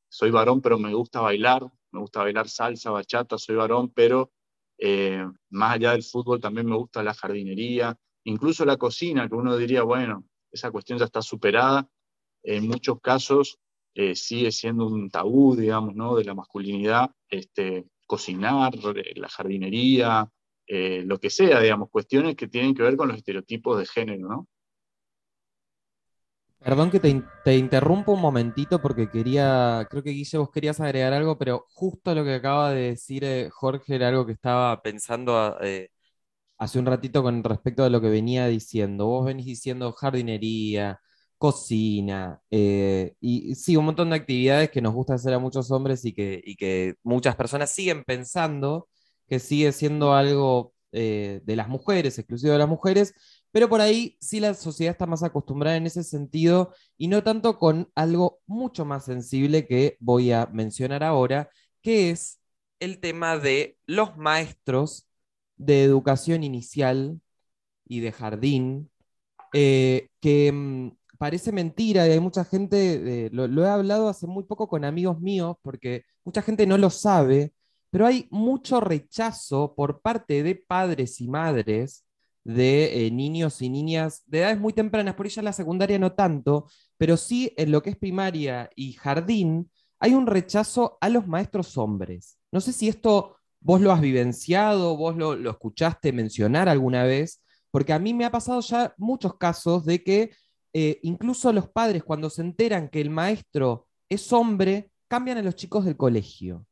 soy 0.09 0.31
varón, 0.31 0.61
pero 0.61 0.79
me 0.79 0.95
gusta 0.95 1.21
bailar, 1.21 1.63
me 1.91 2.01
gusta 2.01 2.21
bailar 2.21 2.49
salsa, 2.49 2.91
bachata, 2.91 3.39
soy 3.39 3.57
varón, 3.57 3.91
pero 3.91 4.31
eh, 4.79 5.27
más 5.51 5.75
allá 5.75 5.93
del 5.93 6.03
fútbol 6.03 6.41
también 6.41 6.67
me 6.67 6.77
gusta 6.77 7.03
la 7.03 7.15
jardinería, 7.15 7.99
incluso 8.25 8.65
la 8.65 8.77
cocina, 8.77 9.29
que 9.29 9.35
uno 9.35 9.57
diría, 9.57 9.83
bueno, 9.83 10.25
esa 10.51 10.71
cuestión 10.71 10.99
ya 10.99 11.07
está 11.07 11.23
superada. 11.23 11.89
En 12.43 12.69
muchos 12.69 13.01
casos 13.01 13.59
eh, 13.95 14.15
sigue 14.15 14.53
siendo 14.53 14.87
un 14.87 15.11
tabú, 15.11 15.57
digamos, 15.57 15.95
¿no? 15.95 16.17
de 16.17 16.25
la 16.25 16.35
masculinidad, 16.35 17.11
este, 17.29 17.87
cocinar, 18.07 18.73
la 19.17 19.29
jardinería, 19.29 20.29
eh, 20.67 21.03
lo 21.05 21.19
que 21.19 21.31
sea, 21.31 21.61
digamos, 21.61 21.91
cuestiones 21.91 22.37
que 22.37 22.49
tienen 22.49 22.75
que 22.75 22.83
ver 22.83 22.97
con 22.97 23.09
los 23.09 23.17
estereotipos 23.17 23.79
de 23.79 23.87
género, 23.87 24.29
¿no? 24.29 24.49
Perdón 26.59 26.91
que 26.91 26.99
te, 26.99 27.23
te, 27.45 27.57
interrumpo 27.57 28.13
un 28.13 28.21
momentito 28.21 28.81
porque 28.81 29.09
quería, 29.09 29.87
creo 29.89 30.03
que 30.03 30.11
Guille, 30.11 30.39
vos 30.39 30.51
querías 30.51 30.81
agregar 30.81 31.13
algo, 31.13 31.39
pero 31.39 31.67
justo 31.69 32.15
lo 32.15 32.25
que 32.25 32.35
acaba 32.35 32.73
de 32.73 32.89
decir 32.91 33.23
eh, 33.25 33.51
Jorge 33.53 33.95
era 33.95 34.09
algo 34.09 34.27
que 34.27 34.33
estaba 34.33 34.83
pensando 34.83 35.57
eh, 35.61 35.91
hace 36.59 36.79
un 36.79 36.87
ratito 36.87 37.23
con 37.23 37.45
respecto 37.45 37.85
a 37.85 37.91
lo 37.91 38.01
que 38.01 38.09
venía 38.09 38.47
diciendo. 38.49 39.07
Vos 39.07 39.27
venís 39.27 39.47
diciendo 39.47 39.93
jardinería, 39.93 41.01
cocina, 41.39 42.41
eh, 42.51 43.15
y 43.21 43.55
sí, 43.55 43.77
un 43.77 43.87
montón 43.87 44.11
de 44.11 44.17
actividades 44.17 44.71
que 44.71 44.81
nos 44.81 44.95
gusta 44.95 45.15
hacer 45.15 45.35
a 45.35 45.39
muchos 45.39 45.71
hombres 45.71 46.05
y 46.05 46.13
que, 46.15 46.41
y 46.45 46.57
que 46.57 46.95
muchas 47.03 47.37
personas 47.37 47.71
siguen 47.71 48.05
pensando 48.05 48.89
que 49.29 49.39
sigue 49.39 49.73
siendo 49.73 50.15
algo 50.15 50.75
eh, 50.93 51.41
de 51.45 51.57
las 51.57 51.69
mujeres, 51.69 52.19
exclusivo 52.19 52.53
de 52.53 52.59
las 52.59 52.69
mujeres, 52.69 53.15
pero 53.53 53.69
por 53.69 53.81
ahí 53.81 54.17
sí 54.21 54.41
la 54.41 54.55
sociedad 54.55 54.93
está 54.93 55.07
más 55.07 55.23
acostumbrada 55.23 55.77
en 55.77 55.87
ese 55.87 56.05
sentido 56.05 56.73
y 56.97 57.09
no 57.09 57.23
tanto 57.23 57.59
con 57.59 57.91
algo 57.95 58.41
mucho 58.47 58.85
más 58.85 59.05
sensible 59.05 59.67
que 59.67 59.97
voy 60.01 60.33
a 60.33 60.47
mencionar 60.47 61.03
ahora, 61.03 61.51
que 61.83 62.11
es 62.11 62.41
el 62.81 63.01
tema 63.01 63.39
de 63.39 63.79
los 63.87 64.17
maestros 64.17 65.07
de 65.57 65.85
educación 65.85 66.45
inicial 66.45 67.21
y 67.87 68.01
de 68.01 68.13
jardín, 68.13 68.91
eh, 69.53 70.09
que 70.21 70.53
mm, 70.53 70.91
parece 71.19 71.53
mentira 71.53 72.07
y 72.07 72.13
hay 72.13 72.21
mucha 72.21 72.45
gente, 72.45 73.29
lo, 73.33 73.65
he 73.65 73.69
hablado 73.69 74.09
hace 74.09 74.27
muy 74.27 74.45
poco 74.45 74.69
con 74.69 74.85
amigos 74.85 75.21
míos, 75.21 75.57
porque 75.63 76.05
mucha 76.25 76.43
gente 76.43 76.67
no 76.67 76.79
lo 76.79 76.91
sabe, 76.91 77.53
pero 77.91 78.07
hay 78.07 78.29
mucho 78.31 78.81
rechazo 78.81 79.75
por 79.75 80.01
parte 80.01 80.43
de 80.43 80.55
padres 80.55 81.21
y 81.21 81.29
madres 81.29 82.05
de 82.45 83.07
eh, 83.07 83.11
niños 83.11 83.61
y 83.63 83.69
niñas 83.69 84.23
de 84.27 84.41
edades 84.41 84.61
muy 84.61 84.73
tempranas, 84.73 85.15
por 85.15 85.27
ella 85.27 85.43
la 85.43 85.53
secundaria 85.53 85.99
no 85.99 86.13
tanto, 86.13 86.69
pero 86.97 87.17
sí 87.17 87.53
en 87.57 87.73
lo 87.73 87.83
que 87.83 87.91
es 87.91 87.97
primaria 87.97 88.71
y 88.77 88.93
jardín, 88.93 89.71
hay 89.99 90.15
un 90.15 90.27
rechazo 90.27 90.99
a 91.01 91.09
los 91.09 91.27
maestros 91.27 91.77
hombres. 91.77 92.39
No 92.53 92.61
sé 92.61 92.73
si 92.73 92.89
esto 92.89 93.37
vos 93.61 93.81
lo 93.81 93.91
has 93.91 94.01
vivenciado, 94.01 94.97
vos 94.97 95.17
lo, 95.17 95.35
lo 95.35 95.51
escuchaste 95.51 96.13
mencionar 96.13 96.69
alguna 96.69 97.05
vez, 97.05 97.43
porque 97.71 97.93
a 97.93 97.99
mí 97.99 98.15
me 98.15 98.25
ha 98.25 98.31
pasado 98.31 98.61
ya 98.61 98.95
muchos 98.97 99.37
casos 99.37 99.85
de 99.85 100.03
que 100.03 100.31
eh, 100.79 101.01
incluso 101.05 101.55
los 101.55 101.71
padres 101.71 102.05
cuando 102.05 102.29
se 102.29 102.43
enteran 102.43 102.91
que 102.91 103.01
el 103.01 103.09
maestro 103.09 103.87
es 104.11 104.31
hombre, 104.31 104.91
cambian 105.09 105.39
a 105.39 105.43
los 105.43 105.57
chicos 105.57 105.87
del 105.87 105.97
colegio. 105.97 106.67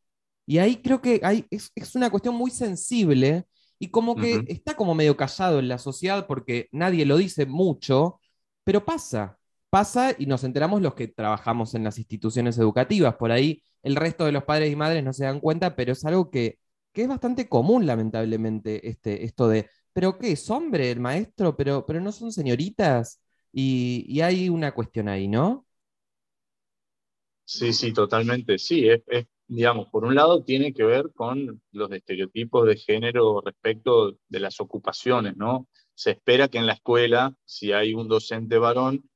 Y 0.44 0.58
ahí 0.58 0.76
creo 0.82 1.00
que 1.00 1.20
hay, 1.22 1.46
es, 1.48 1.72
una 1.94 2.10
cuestión 2.10 2.34
muy 2.34 2.50
sensible 2.50 3.46
y 3.78 3.88
como 3.88 4.14
que 4.14 4.44
está 4.48 4.76
como 4.76 4.94
medio 4.94 5.16
callado 5.16 5.58
en 5.58 5.68
la 5.68 5.78
sociedad 5.78 6.26
porque 6.26 6.68
nadie 6.70 7.06
lo 7.06 7.16
dice 7.16 7.46
mucho, 7.46 8.20
pero 8.62 8.84
pasa, 8.84 9.38
pasa 9.70 10.14
y 10.18 10.26
nos 10.26 10.44
enteramos 10.44 10.82
los 10.82 10.92
que 10.94 11.08
trabajamos 11.08 11.74
en 11.74 11.84
las 11.84 11.96
instituciones 11.96 12.58
educativas. 12.58 13.14
Por 13.16 13.32
ahí 13.32 13.62
el 13.82 13.96
resto 13.96 14.26
de 14.26 14.32
los 14.32 14.44
padres 14.44 14.70
y 14.70 14.76
madres 14.76 15.02
no 15.02 15.14
se 15.14 15.24
dan 15.24 15.40
cuenta, 15.40 15.76
pero 15.76 15.92
es 15.92 16.04
algo 16.04 16.30
que, 16.30 16.58
que 16.92 17.04
es 17.04 17.08
bastante 17.08 17.48
común, 17.48 17.86
lamentablemente, 17.86 18.86
este, 18.86 19.24
esto 19.24 19.48
de, 19.48 19.70
¿pero 19.94 20.18
qué 20.18 20.32
es 20.32 20.50
hombre 20.50 20.90
el 20.90 21.00
maestro? 21.00 21.56
¿Pero, 21.56 21.86
pero 21.86 22.02
no 22.02 22.12
son 22.12 22.32
señoritas? 22.32 23.23
Y, 23.56 24.20
hay 24.20 24.48
una 24.48 24.72
cuestión 24.72 25.08
ahí, 25.08 25.28
¿no? 25.28 25.64
Sí, 27.44 27.72
sí, 27.72 27.92
totalmente. 27.92 28.58
Sí, 28.58 28.88
digamos, 29.46 29.88
por 29.90 30.04
un 30.04 30.16
lado 30.16 30.42
tiene 30.42 30.72
que 30.72 30.82
ver 30.82 31.12
con 31.14 31.62
los 31.70 31.92
estereotipos 31.92 32.66
de 32.66 32.76
género 32.76 33.40
respecto 33.42 34.18
de 34.28 34.40
las 34.40 34.58
ocupaciones, 34.60 35.36
¿no? 35.36 35.68
Se 35.94 36.12
espera 36.12 36.48
que 36.48 36.58
en 36.58 36.66
la 36.66 36.72
escuela, 36.72 37.36
si 37.44 37.72
hay 37.72 37.94
un 37.94 38.08
docente 38.08 38.58
varón, 38.58 39.08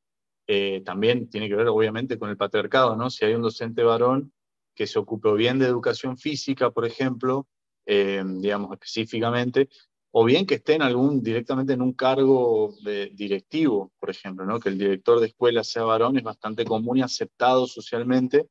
eh, 0.46 0.82
también 0.84 1.28
tiene 1.28 1.48
que 1.48 1.56
ver 1.56 1.66
obviamente 1.66 2.16
con 2.16 2.30
el 2.30 2.36
patriarcado, 2.36 2.94
¿no? 2.94 3.10
Si 3.10 3.24
hay 3.24 3.34
un 3.34 3.42
docente 3.42 3.82
varón 3.82 4.32
que 4.74 4.86
se 4.86 5.00
ocupe 5.00 5.32
bien 5.32 5.58
de 5.58 5.66
educación 5.66 6.16
física, 6.16 6.70
por 6.70 6.86
ejemplo, 6.86 7.48
eh, 7.86 8.22
digamos 8.24 8.70
específicamente, 8.72 9.68
o 10.10 10.24
bien 10.24 10.46
que 10.46 10.56
esté 10.56 10.74
en 10.74 10.82
algún, 10.82 11.22
directamente 11.22 11.74
en 11.74 11.82
un 11.82 11.92
cargo 11.92 12.74
de 12.82 13.10
directivo, 13.14 13.92
por 13.98 14.10
ejemplo, 14.10 14.46
¿no? 14.46 14.58
que 14.58 14.70
el 14.70 14.78
director 14.78 15.20
de 15.20 15.26
escuela 15.26 15.62
sea 15.64 15.84
varón 15.84 16.16
es 16.16 16.22
bastante 16.22 16.64
común 16.64 16.98
y 16.98 17.02
aceptado 17.02 17.66
socialmente, 17.66 18.48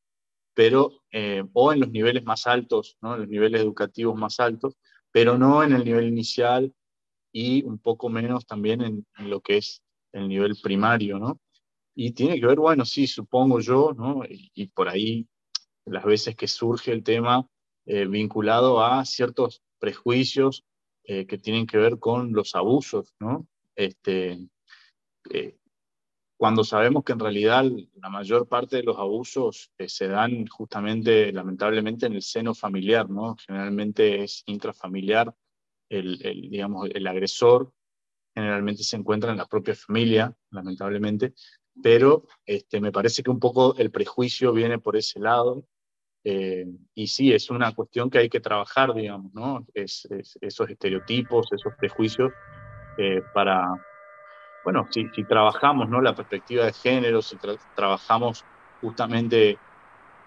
pero, 0.54 1.02
eh, 1.12 1.44
o 1.54 1.74
en 1.74 1.80
los 1.80 1.90
niveles 1.90 2.24
más 2.24 2.48
altos, 2.48 2.98
¿no? 3.02 3.16
en 3.16 3.22
los 3.22 3.30
niveles 3.30 3.62
educativos 3.62 4.16
más 4.16 4.40
altos, 4.40 4.76
pero 5.12 5.38
no 5.38 5.64
en 5.64 5.74
el 5.74 5.84
nivel 5.84 6.08
inicial 6.08 6.74
y 7.32 7.64
un 7.64 7.80
poco 7.80 8.10
menos 8.10 8.46
también 8.46 8.82
en, 8.82 9.06
lo 9.30 9.42
que 9.42 9.58
es 9.58 9.82
el 10.14 10.28
nivel 10.28 10.56
primario, 10.62 11.20
¿no? 11.20 11.40
Y 11.96 12.12
tiene 12.12 12.40
que 12.40 12.46
ver, 12.46 12.58
bueno, 12.58 12.86
sí, 12.86 13.08
supongo 13.08 13.60
yo, 13.60 13.94
¿no? 13.96 14.24
Y, 14.28 14.68
por 14.68 14.90
ahí 14.90 15.28
las 15.86 16.06
veces 16.06 16.36
que 16.36 16.48
surge 16.48 16.92
el 16.92 17.04
tema 17.04 17.48
eh, 17.86 18.06
vinculado 18.06 18.84
a 18.84 19.04
ciertos 19.06 19.62
prejuicios 19.80 20.64
eh, 21.10 21.26
que 21.26 21.38
tienen 21.38 21.66
que 21.66 21.78
ver 21.78 22.00
con 22.00 22.34
los 22.34 22.54
abusos, 22.54 23.16
¿no? 23.20 23.48
Este, 23.76 24.38
eh, 25.32 25.58
cuando 26.38 26.66
sabemos 26.66 27.06
que 27.06 27.14
en 27.14 27.20
realidad 27.20 27.64
la 27.96 28.10
mayor 28.10 28.48
parte 28.48 28.76
de 28.76 28.84
los 28.84 28.98
abusos 28.98 29.72
eh, 29.78 29.88
se 29.88 30.10
dan 30.10 30.46
justamente, 30.48 31.32
lamentablemente, 31.32 32.08
en 32.08 32.14
el 32.14 32.22
seno 32.22 32.54
familiar, 32.54 33.10
¿no? 33.10 33.38
Generalmente 33.48 34.22
es 34.22 34.44
intrafamiliar, 34.48 35.34
el, 35.90 36.20
el, 36.26 36.50
digamos, 36.50 36.90
el 36.94 37.08
agresor 37.08 37.72
generalmente 38.36 38.84
se 38.84 38.98
encuentra 38.98 39.32
en 39.32 39.38
la 39.38 39.48
propia 39.48 39.76
familia, 39.76 40.36
lamentablemente, 40.52 41.34
pero 41.82 42.28
este, 42.46 42.82
me 42.82 42.92
parece 42.92 43.24
que 43.24 43.32
un 43.32 43.40
poco 43.40 43.76
el 43.78 43.92
prejuicio 43.92 44.52
viene 44.52 44.78
por 44.78 44.98
ese 44.98 45.22
lado, 45.22 45.66
eh, 46.30 46.66
y 46.94 47.08
sí, 47.08 47.32
es 47.32 47.50
una 47.50 47.74
cuestión 47.74 48.10
que 48.10 48.18
hay 48.18 48.28
que 48.28 48.42
trabajar, 48.42 48.94
digamos, 48.94 49.34
¿no? 49.34 49.66
Es, 49.74 50.06
esos 50.42 50.70
estereotipos, 50.70 51.48
esos 51.54 51.74
prejuicios, 51.76 52.34
eh, 52.98 53.22
para, 53.34 53.66
bueno, 54.66 54.86
si, 54.92 55.06
trabajamos. 55.24 55.90
La 56.04 56.14
perspectiva 56.14 56.66
de 56.66 56.74
género, 56.74 57.22
si 57.22 57.38
trabajamos 57.78 58.44
justamente 58.82 59.58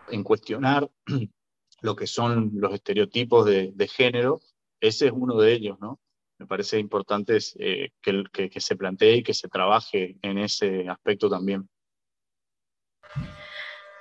en 0.08 0.24
cuestionar 0.24 0.90
lo 1.82 1.94
que 1.94 2.06
son 2.06 2.52
los 2.54 2.72
estereotipos 2.72 3.44
de, 3.44 3.90
género, 3.94 4.40
ese 4.80 5.08
es 5.08 5.12
uno 5.14 5.36
de 5.36 5.52
ellos, 5.52 5.78
¿no? 5.82 6.00
Me 6.38 6.46
parece 6.46 6.78
importante 6.78 7.36
eh, 7.58 7.90
que 8.00 8.60
se 8.60 8.76
plantee 8.76 9.16
y 9.16 9.22
que 9.22 9.34
se 9.34 9.48
trabaje 9.48 10.16
en 10.22 10.38
ese 10.38 10.88
aspecto 10.88 11.28
también. 11.28 11.68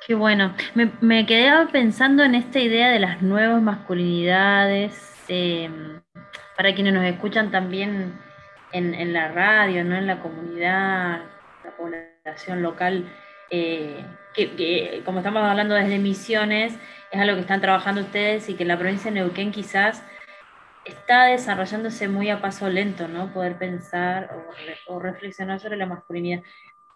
Qué 0.10 0.15
bueno. 0.15 0.56
Me, 0.74 0.91
me 1.02 1.28
quedé 1.28 1.52
pensando 1.67 2.24
en 2.24 2.34
esta 2.34 2.58
idea 2.58 2.89
de 2.89 2.98
las 2.98 3.22
nuevas 3.22 3.62
masculinidades. 3.62 5.15
Em, 5.28 6.02
para 6.58 6.74
quienes 6.74 6.95
nos 6.95 7.06
escuchan 7.06 7.52
también 7.52 8.19
en, 8.72 9.13
la 9.13 9.28
radio, 9.28 9.84
¿no? 9.84 9.95
en 9.95 10.08
la 10.08 10.19
comunidad, 10.19 11.22
la 11.63 11.72
población 11.78 12.63
local, 12.63 13.08
eh, 13.52 14.04
que, 14.34 15.04
como 15.06 15.19
estamos 15.19 15.43
hablando 15.43 15.76
desde 15.76 16.00
Misiones, 16.00 16.74
es 17.12 17.22
algo 17.22 17.36
que 17.36 17.41
están 17.41 17.62
trabajando 17.62 18.02
ustedes 18.02 18.50
y 18.50 18.56
que 18.56 18.65
la 18.65 18.80
provincia 18.80 19.12
de 19.12 19.19
Neuquén 19.19 19.52
quizás 19.52 20.04
está 20.86 21.26
desarrollándose 21.26 22.08
muy 22.08 22.32
a 22.32 22.41
paso 22.41 22.67
lento, 22.67 23.08
¿no? 23.08 23.32
Poder 23.32 23.60
pensar 23.60 24.36
o, 24.88 25.00
reflexionar 25.00 25.60
sobre 25.60 25.78
la 25.78 25.86
masculinidad. 25.86 26.41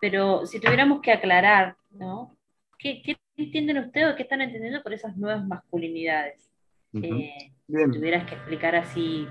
Pero 0.01 0.47
si 0.47 0.59
tuviéramos 0.59 0.99
que 1.01 1.11
aclarar, 1.11 1.75
¿no? 1.91 2.35
¿Qué, 2.83 3.17
entienden 3.37 3.77
ustedes 3.77 4.13
o 4.13 4.15
qué 4.17 4.23
están 4.23 4.41
entendiendo 4.41 4.83
por 4.83 4.91
esas 4.91 5.15
nuevas 5.15 5.45
masculinidades? 5.47 6.51
Eh, 7.01 7.53
si 7.65 7.91
tuvieras 7.91 8.27
que 8.27 8.35
explicar 8.35 8.75
así 8.75 9.25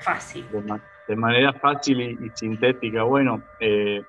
fácil. 0.00 0.44
De, 1.06 1.16
manera 1.16 1.52
fácil 1.52 2.00
y, 2.00 2.30
sintética. 2.34 3.04
Bueno, 3.04 3.44
eh, 3.60 4.02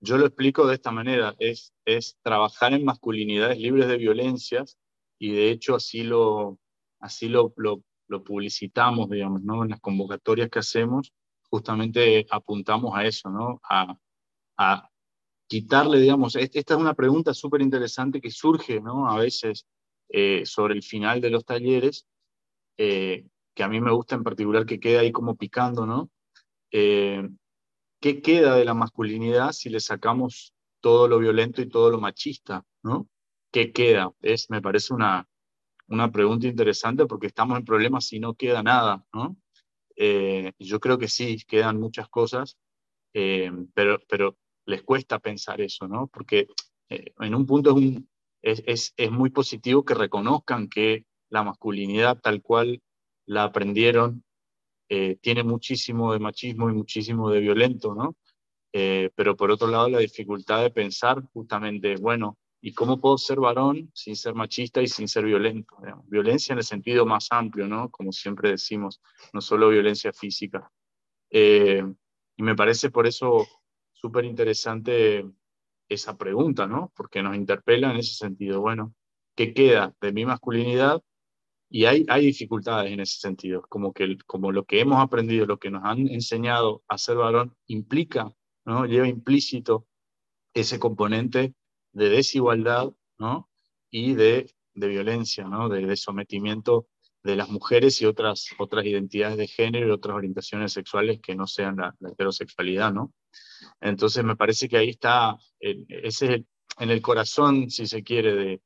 yo 0.00 0.16
lo 0.16 0.26
explico 0.26 0.66
de 0.66 0.74
esta 0.76 0.90
manera. 0.90 1.34
Es, 1.38 1.74
es 1.84 2.16
trabajar 2.22 2.72
en 2.72 2.84
masculinidades 2.84 3.58
libres 3.58 3.88
de 3.88 3.98
violencias 3.98 4.78
y 5.18 5.32
de 5.32 5.50
hecho 5.50 5.76
así 5.76 6.04
lo, 6.04 6.58
así 6.98 7.28
lo, 7.28 7.52
lo, 7.56 7.82
lo 8.08 8.24
publicitamos, 8.24 9.10
digamos, 9.10 9.42
¿no? 9.42 9.64
En 9.64 9.70
las 9.70 9.80
convocatorias 9.80 10.48
que 10.48 10.60
hacemos, 10.60 11.12
justamente 11.50 12.26
apuntamos 12.30 12.96
a 12.96 13.04
eso, 13.04 13.28
¿no? 13.28 13.60
A, 13.68 13.98
a 14.56 14.88
quitarle, 15.48 15.98
digamos, 15.98 16.36
esta 16.36 16.74
es 16.74 16.80
una 16.80 16.94
pregunta 16.94 17.32
súper 17.34 17.62
interesante 17.62 18.20
que 18.20 18.30
surge, 18.30 18.80
¿no? 18.80 19.10
A 19.10 19.18
veces 19.18 19.66
eh, 20.10 20.44
sobre 20.44 20.74
el 20.74 20.82
final 20.82 21.20
de 21.20 21.30
los 21.30 21.44
talleres, 21.44 22.06
eh, 22.76 23.26
que 23.54 23.62
a 23.62 23.68
mí 23.68 23.80
me 23.80 23.90
gusta 23.90 24.14
en 24.14 24.22
particular 24.22 24.66
que 24.66 24.78
quede 24.78 24.98
ahí 24.98 25.10
como 25.10 25.36
picando, 25.36 25.86
¿no? 25.86 26.10
Eh, 26.70 27.26
¿Qué 28.00 28.22
queda 28.22 28.54
de 28.56 28.64
la 28.64 28.74
masculinidad 28.74 29.52
si 29.52 29.70
le 29.70 29.80
sacamos 29.80 30.54
todo 30.80 31.08
lo 31.08 31.18
violento 31.18 31.62
y 31.62 31.68
todo 31.68 31.90
lo 31.90 31.98
machista, 31.98 32.64
¿no? 32.82 33.08
¿Qué 33.50 33.72
queda? 33.72 34.12
Es, 34.20 34.50
me 34.50 34.60
parece 34.60 34.92
una, 34.92 35.26
una 35.88 36.12
pregunta 36.12 36.46
interesante 36.46 37.06
porque 37.06 37.26
estamos 37.26 37.58
en 37.58 37.64
problemas 37.64 38.06
si 38.06 38.20
no 38.20 38.34
queda 38.34 38.62
nada, 38.62 39.04
¿no? 39.12 39.36
yo 40.60 40.78
creo 40.78 40.96
que 40.96 41.08
sí, 41.08 41.38
quedan 41.48 41.80
muchas 41.80 42.08
cosas, 42.08 42.56
pero, 43.12 43.98
pero 44.08 44.36
les 44.68 44.82
cuesta 44.82 45.18
pensar 45.18 45.60
eso, 45.62 45.88
¿no? 45.88 46.08
Porque 46.08 46.46
eh, 46.90 47.12
en 47.20 47.34
un 47.34 47.46
punto 47.46 47.74
es, 48.42 48.94
muy 49.10 49.30
positivo 49.30 49.82
que 49.84 49.94
reconozcan 49.94 50.68
que 50.68 51.06
la 51.30 51.42
masculinidad 51.42 52.20
tal 52.20 52.42
cual 52.42 52.82
la 53.26 53.44
aprendieron 53.44 54.24
eh, 54.90 55.16
tiene 55.22 55.42
muchísimo 55.42 56.12
de 56.12 56.18
machismo 56.18 56.68
y 56.68 56.74
muchísimo 56.74 57.30
de 57.30 57.40
violento, 57.40 57.94
¿no? 57.94 58.16
Eh, 58.74 59.10
pero 59.14 59.36
por 59.36 59.50
otro 59.50 59.68
lado, 59.68 59.88
la 59.88 60.00
dificultad 60.00 60.62
de 60.62 60.70
pensar 60.70 61.22
justamente, 61.32 61.96
bueno, 61.96 62.36
¿y 62.60 62.74
cómo 62.74 63.00
puedo 63.00 63.16
ser 63.16 63.40
varón 63.40 63.90
sin 63.94 64.16
ser 64.16 64.34
machista 64.34 64.82
y 64.82 64.86
sin 64.86 65.08
ser 65.08 65.24
violento? 65.24 65.76
Violencia 66.08 66.52
en 66.52 66.58
el 66.58 66.64
sentido 66.64 67.06
más 67.06 67.28
amplio, 67.30 67.66
¿no? 67.66 67.90
Como 67.90 68.12
siempre 68.12 68.50
decimos, 68.50 69.00
no 69.32 69.40
solo 69.40 69.70
violencia 69.70 70.12
física. 70.12 70.70
y 71.30 72.42
me 72.42 72.54
parece 72.54 72.90
por 72.90 73.06
eso 73.06 73.46
súper 74.00 74.24
interesante 74.24 75.24
esa 75.88 76.16
pregunta, 76.16 76.66
¿no? 76.66 76.92
Porque 76.94 77.22
nos 77.22 77.36
interpela 77.36 77.90
en 77.90 77.98
ese 77.98 78.14
sentido. 78.14 78.60
Bueno, 78.60 78.94
¿qué 79.34 79.54
queda 79.54 79.94
de 80.00 80.12
mi 80.12 80.24
masculinidad 80.24 81.02
Y 81.70 81.84
hay, 81.86 82.06
hay 82.08 82.26
dificultades 82.26 82.92
en 82.92 83.00
ese 83.00 83.18
sentido, 83.20 83.62
como 83.68 83.92
que 83.92 84.16
como 84.26 84.52
lo 84.52 84.64
que 84.64 84.80
hemos 84.80 85.00
aprendido, 85.02 85.46
lo 85.46 85.58
que 85.58 85.70
nos 85.70 85.84
han 85.84 86.08
enseñado 86.08 86.82
a 86.88 86.98
ser 86.98 87.16
varón 87.16 87.54
implica, 87.66 88.32
¿no? 88.64 88.86
lleva 88.86 89.08
implícito 89.08 89.86
ese 90.54 90.78
componente 90.78 91.54
de 91.92 92.08
desigualdad 92.08 92.92
¿no? 93.18 93.50
y 93.90 94.14
de, 94.14 94.50
de 94.74 94.88
violencia, 94.88 95.44
¿no? 95.44 95.68
de, 95.68 95.96
sometimiento 95.96 96.88
de 97.22 97.36
las 97.36 97.50
mujeres 97.50 98.00
y 98.00 98.06
otras, 98.06 98.48
otras 98.58 98.86
identidades 98.86 99.36
de 99.36 99.48
género 99.48 99.88
y 99.88 99.90
otras 99.90 100.16
orientaciones 100.16 100.72
sexuales 100.72 101.20
que 101.20 101.34
no 101.34 101.46
sean 101.46 101.76
la 101.76 101.94
heterosexualidad. 102.10 102.92
¿no? 102.92 103.12
Entonces 103.80 104.24
me 104.24 104.36
parece 104.36 104.68
que 104.68 104.76
ahí 104.76 104.90
está, 104.90 105.36
ese 105.60 106.44
en 106.78 106.90
el 106.90 107.02
corazón, 107.02 107.70
si 107.70 107.86
se 107.86 108.02
quiere, 108.02 108.60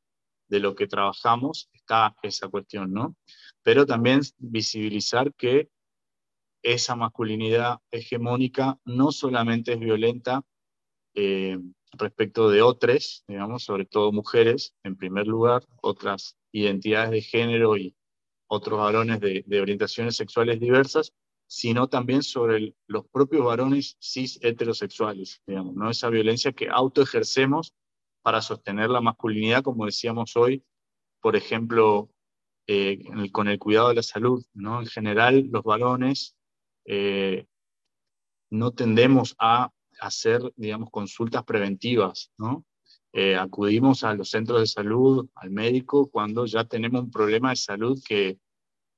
de, 0.49 0.61
lo 0.61 0.75
que 0.75 0.87
trabajamos 0.87 1.71
está 1.73 2.15
esa 2.23 2.49
cuestión, 2.49 2.93
¿no? 2.93 3.17
Pero 3.63 3.87
también 3.87 4.21
visibilizar 4.37 5.33
que 5.35 5.71
esa 6.63 6.95
masculinidad 6.95 7.79
hegemónica 7.91 8.79
no 8.85 9.13
solamente 9.13 9.73
es 9.73 9.81
violenta 9.81 10.43
eh, 11.15 11.59
respecto 11.93 12.51
de 12.51 12.61
otros, 12.61 13.25
digamos, 13.27 13.65
sobre 13.65 13.87
todo 13.87 14.13
mujeres, 14.13 14.75
en 14.83 14.97
primer 14.97 15.27
lugar, 15.27 15.65
otras 15.81 16.37
identidades 16.53 17.11
de 17.11 17.23
género 17.23 17.79
y 17.79 17.97
otros 18.47 18.79
varones 18.79 19.21
de 19.21 19.61
orientaciones 19.61 20.17
sexuales 20.17 20.61
diversas, 20.61 21.15
sino 21.55 21.87
también 21.87 22.23
sobre 22.23 22.75
los 22.87 23.07
propios 23.09 23.45
varones 23.45 23.99
cis 24.01 24.39
heterosexuales, 24.41 25.43
digamos, 25.47 25.75
¿no? 25.75 25.91
Esa 25.91 26.09
violencia 26.09 26.53
que 26.53 26.71
autoejercemos 26.71 27.75
para 28.23 28.41
sostener 28.41 28.89
la 28.89 29.03
masculinidad, 29.03 29.63
como 29.63 29.85
decíamos 29.85 30.35
hoy, 30.35 30.65
por 31.21 31.37
ejemplo, 31.37 32.09
eh, 32.67 33.01
con 33.33 33.49
el 33.49 33.59
cuidado 33.59 33.91
de 33.91 33.97
la 33.97 34.03
salud. 34.03 34.43
¿no? 34.55 34.81
En 34.81 34.87
general, 34.87 35.47
los 35.53 35.63
varones 35.63 36.35
eh, 36.87 37.45
no 38.49 38.71
tendemos 38.71 39.35
a 39.39 39.71
hacer, 40.01 40.41
digamos, 40.57 40.89
consultas 40.91 41.45
preventivas. 41.45 42.33
¿no? 42.39 42.65
Eh, 43.13 43.37
acudimos 43.37 44.05
a 44.05 44.15
los 44.15 44.31
centros 44.31 44.59
de 44.61 44.67
salud, 44.67 45.29
al 45.35 45.51
médico, 45.51 46.11
cuando 46.11 46.47
ya 46.47 46.65
tenemos 46.65 47.03
un 47.03 47.11
problema 47.11 47.51
de 47.51 47.57
salud 47.57 48.03
que, 48.03 48.39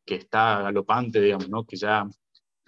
que 0.06 0.14
está 0.14 0.62
galopante, 0.62 1.20
digamos, 1.20 1.48
¿no? 1.48 1.66
que 1.66 1.76
ya 1.76 2.08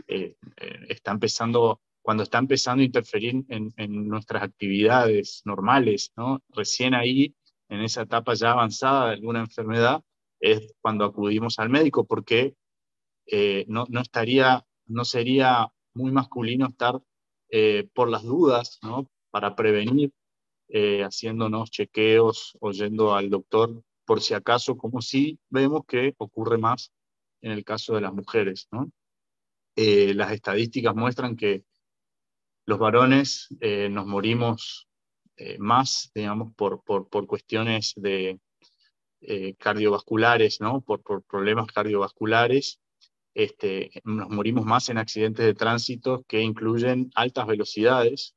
está 0.07 1.13
empezando 1.13 1.81
cuando 2.07 2.23
está 2.23 2.39
empezando 2.39 2.83
a 2.83 2.87
interferir 2.87 3.45
en, 3.49 3.75
en, 3.77 4.09
nuestras 4.09 4.45
actividades 4.45 5.43
normales, 5.45 6.13
¿no? 6.17 6.41
Recién 6.51 6.95
ahí, 6.95 7.35
en 7.69 7.81
esa 7.81 8.03
etapa 8.03 8.35
ya 8.35 8.53
avanzada 8.53 9.07
de 9.09 9.15
alguna 9.15 9.41
enfermedad, 9.41 10.05
es 10.39 10.73
cuando 10.81 11.05
acudimos 11.05 11.59
al 11.59 11.69
médico, 11.69 12.07
porque 12.07 12.55
eh, 13.27 13.65
no, 13.67 13.87
no, 13.89 14.03
estaría, 14.03 14.65
no 14.87 15.05
sería 15.05 15.67
muy 15.95 16.13
masculino 16.13 16.69
estar 16.69 17.01
eh, 17.51 17.89
por 17.93 18.09
las 18.09 18.23
dudas, 18.23 18.79
¿no? 18.83 19.11
Para 19.33 19.57
prevenir, 19.57 20.13
eh, 20.69 21.03
haciéndonos 21.03 21.73
chequeos 21.73 22.57
o 22.61 22.71
yendo 22.71 23.17
al 23.17 23.31
doctor 23.31 23.83
por 24.05 24.21
si 24.21 24.35
acaso, 24.35 24.77
como 24.77 25.03
si 25.03 25.41
vemos 25.51 25.83
que 25.89 26.15
ocurre 26.19 26.57
más 26.59 26.93
en 27.41 27.51
el 27.51 27.65
caso 27.65 27.97
de 27.97 28.03
las 28.03 28.13
mujeres, 28.13 28.69
¿no? 28.71 28.93
Las 29.77 30.33
estadísticas 30.33 30.95
muestran 30.95 31.37
que 31.37 31.65
los 32.67 32.79
varones 32.79 33.49
eh, 33.61 33.89
nos 33.89 34.07
morimos 34.07 34.89
eh, 35.37 35.57
más, 35.59 36.11
digamos, 36.15 36.53
por, 36.55 36.83
por, 36.83 37.09
por 37.09 37.27
cuestiones 37.27 37.93
de, 37.97 38.41
eh, 39.21 39.55
cardiovasculares, 39.55 40.61
¿no? 40.61 40.81
Por, 40.81 41.03
por, 41.03 41.23
problemas 41.23 41.69
cardiovasculares. 41.69 42.81
Este, 43.35 43.91
nos 44.05 44.31
morimos 44.31 44.65
más 44.65 44.89
en 44.89 44.99
accidentes 44.99 45.47
de 45.47 45.55
tránsito 45.55 46.25
que 46.27 46.41
incluyen 46.41 47.11
altas 47.15 47.47
velocidades. 47.47 48.35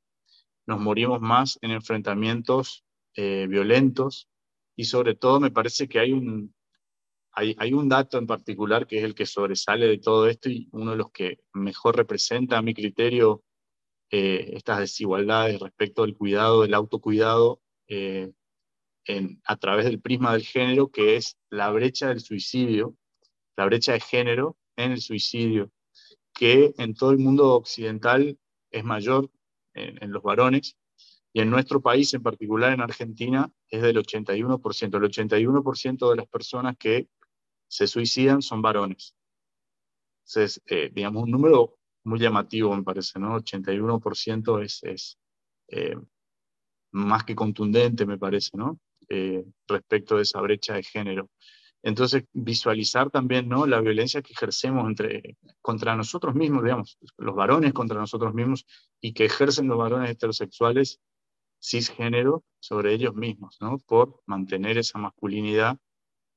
Nos 0.67 0.80
morimos 0.80 1.21
más 1.21 1.58
en 1.62 1.71
enfrentamientos 1.71 2.84
violentos. 3.15 4.30
Y 4.78 4.86
sobre 4.86 5.13
todo 5.13 5.41
me 5.41 5.52
parece 5.52 5.89
que 5.89 5.99
hay 5.99 6.13
un, 6.13 6.54
hay, 7.39 7.56
hay, 7.58 7.73
un 7.73 7.88
dato 7.88 8.17
en 8.17 8.28
particular 8.28 8.86
que 8.86 8.97
es 8.97 9.04
el 9.06 9.15
que 9.15 9.25
sobresale 9.25 9.88
de 9.88 9.97
todo 9.97 10.28
esto 10.28 10.49
y 10.49 10.67
uno 10.73 10.91
de 10.91 10.97
los 10.97 11.12
que 11.12 11.39
mejor 11.54 11.95
representa 11.95 12.58
a 12.58 12.62
mi 12.62 12.73
criterio 12.73 13.43
eh, 14.12 14.52
estas 14.54 14.80
desigualdades 14.80 15.60
respecto 15.60 16.02
del 16.02 16.17
cuidado, 16.17 16.63
del 16.63 16.73
autocuidado, 16.73 17.62
eh, 17.88 18.32
a 19.45 19.56
través 19.56 19.86
del 19.86 20.02
prisma 20.02 20.34
del 20.34 20.43
género, 20.43 20.91
que 20.91 21.15
es 21.15 21.38
la 21.49 21.71
brecha 21.71 22.10
del 22.10 22.19
suicidio, 22.19 22.95
la 23.56 23.65
brecha 23.65 23.93
de 23.93 24.02
género 24.02 24.58
en 24.75 24.91
el 24.91 25.02
suicidio, 25.02 25.71
que 26.34 26.73
en 26.78 26.93
todo 26.93 27.12
el 27.12 27.17
mundo 27.17 27.56
occidental 27.56 28.38
es 28.69 28.84
mayor 28.84 29.32
en, 29.73 30.04
en 30.04 30.12
los 30.12 30.21
varones, 30.21 30.78
y 31.32 31.41
en 31.41 31.49
nuestro 31.49 31.82
país, 31.82 32.13
en 32.13 32.21
particular 32.21 32.73
en 32.73 32.82
Argentina, 32.82 33.52
es 33.69 33.82
del 33.82 33.97
81%. 33.97 34.97
El 34.97 35.04
81% 35.04 36.10
de 36.10 36.15
las 36.15 36.28
personas 36.28 36.75
que 36.78 37.08
se 37.69 37.88
suicidan 37.88 38.41
son 38.41 38.62
varones. 38.62 39.15
Entonces, 40.25 40.62
eh, 40.65 40.91
digamos, 40.93 41.23
un 41.23 41.32
número 41.32 41.77
muy 42.03 42.19
llamativo, 42.19 42.75
me 42.75 42.84
parece, 42.84 43.19
¿no? 43.19 43.36
81% 43.38 44.62
es, 44.63 44.84
es 44.84 45.17
eh, 45.69 45.95
más 46.91 47.23
que 47.23 47.36
contundente, 47.36 48.05
me 48.05 48.17
parece, 48.17 48.58
¿no? 48.58 48.79
Eh, 49.08 49.45
respecto 49.67 50.17
de 50.17 50.23
esa 50.23 50.41
brecha 50.41 50.75
de 50.75 50.84
género. 50.84 51.29
Entonces, 51.82 52.25
visualizar 52.34 53.10
también 53.10 53.47
¿no? 53.47 53.65
la 53.65 53.79
violencia 53.79 54.21
que 54.21 54.34
ejercemos 54.34 54.86
entre, 54.88 55.38
contra 55.62 55.95
nosotros 55.95 56.36
mismos, 56.36 56.63
digamos, 56.63 56.97
los 57.17 57.36
varones 57.36 57.73
contra 57.73 57.97
nosotros 57.97 58.34
mismos 58.34 58.65
y 58.99 59.13
que 59.13 59.25
ejercen 59.25 59.67
los 59.67 59.77
varones 59.77 60.12
heterosexuales 60.12 60.99
cisgénero 61.62 62.43
sobre 62.60 62.93
ellos 62.93 63.15
mismos, 63.15 63.58
¿no? 63.62 63.77
por 63.79 64.21
mantener 64.25 64.77
esa 64.77 64.99
masculinidad 64.99 65.77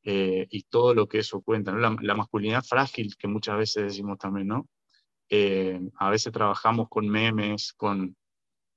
eh, 0.04 0.46
y 0.50 0.62
todo 0.64 0.94
lo 0.94 1.08
que 1.08 1.18
eso 1.18 1.42
cuenta. 1.42 1.72
la, 1.72 2.14
masculinidad 2.14 2.64
frágil 2.64 3.16
que 3.16 3.28
muchas 3.28 3.58
veces 3.58 3.84
decimos 3.84 4.18
también, 4.18 4.48
¿no? 4.48 4.68
Eh, 5.28 5.80
a 5.96 6.10
veces 6.10 6.32
trabajamos 6.32 6.88
con 6.88 7.08
memes, 7.08 7.72
con 7.74 8.16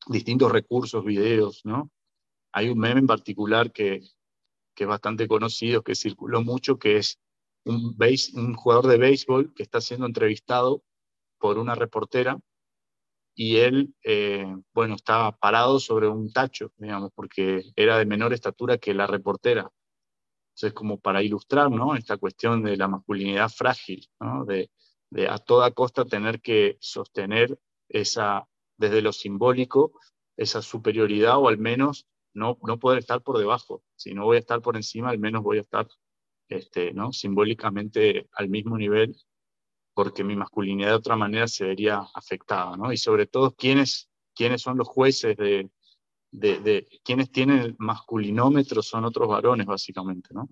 distintos 0.08 0.52
recursos, 0.52 1.04
videos, 1.04 1.62
¿no? 1.66 1.92
Hay 2.54 2.70
un 2.70 2.80
meme 2.80 3.02
en 3.02 3.08
particular 3.08 3.72
que, 3.72 4.02
que 4.76 4.84
es 4.84 4.88
bastante 4.88 5.28
conocido, 5.28 5.84
que 5.84 5.96
circuló 5.96 6.44
mucho, 6.44 6.80
que 6.80 6.98
es 6.98 7.20
un, 7.66 7.98
base, 7.98 8.32
un 8.40 8.56
jugador 8.56 8.88
de 8.88 8.98
béisbol 8.98 9.54
que 9.54 9.64
está 9.64 9.82
siendo 9.82 10.06
entrevistado 10.06 10.84
por 11.40 11.58
una 11.58 11.76
reportera 11.76 12.40
y 13.36 13.58
él, 13.58 13.94
eh, 14.04 14.48
bueno, 14.74 14.96
estaba 14.96 15.34
parado 15.34 15.80
sobre 15.80 16.08
un 16.08 16.32
tacho, 16.32 16.72
digamos, 16.78 17.12
porque 17.14 17.64
era 17.76 17.98
de 17.98 18.06
menor 18.06 18.34
estatura 18.34 18.78
que 18.78 18.94
la 18.94 19.08
reportera. 19.08 19.70
Entonces, 20.56 20.74
como 20.74 21.00
para 21.00 21.22
ilustrar, 21.22 21.70
¿no? 21.70 21.96
Esta 21.96 22.16
cuestión 22.16 22.64
de 22.64 22.78
la 22.78 22.88
masculinidad 22.88 23.50
frágil, 23.50 24.08
¿no? 24.22 24.46
De, 24.46 24.70
a 25.30 25.38
toda 25.38 25.72
costa 25.72 26.06
tener 26.06 26.42
que 26.42 26.78
sostener 26.80 27.60
esa, 27.90 28.48
desde 28.78 29.02
lo 29.02 29.12
simbólico, 29.12 29.92
esa 30.38 30.62
superioridad 30.62 31.38
o 31.38 31.50
al 31.50 31.58
menos 31.58 32.08
no, 32.34 32.58
no 32.64 32.80
poder 32.80 33.00
estar 33.00 33.22
por 33.22 33.38
debajo. 33.38 33.84
Si 33.96 34.14
no 34.14 34.24
voy 34.24 34.38
a 34.38 34.40
estar 34.40 34.62
por 34.62 34.78
encima, 34.78 35.10
al 35.10 35.20
menos 35.20 35.44
voy 35.44 35.58
a 35.58 35.62
estar 35.62 35.88
este, 36.48 36.94
¿no? 36.94 37.12
simbólicamente 37.12 38.30
al 38.34 38.50
mismo 38.50 38.78
nivel 38.78 39.16
porque 39.94 40.24
mi 40.24 40.36
masculinidad 40.36 40.90
de 40.90 40.96
otra 40.96 41.16
manera 41.16 41.48
se 41.48 41.66
vería 41.66 42.06
afectada. 42.14 42.78
¿no? 42.78 42.92
Y 42.94 42.98
sobre 42.98 43.28
todo, 43.28 43.56
¿quiénes, 43.56 44.10
quiénes 44.34 44.62
son 44.62 44.78
los 44.78 44.88
jueces 44.88 45.36
de, 45.38 45.70
de, 46.40 46.88
quienes 47.04 47.32
tienen 47.32 47.60
el 47.60 47.76
masculinómetro 47.78 48.82
son 48.82 49.06
otros 49.06 49.28
varones, 49.28 49.66
básicamente, 49.66 50.30
¿no? 50.34 50.50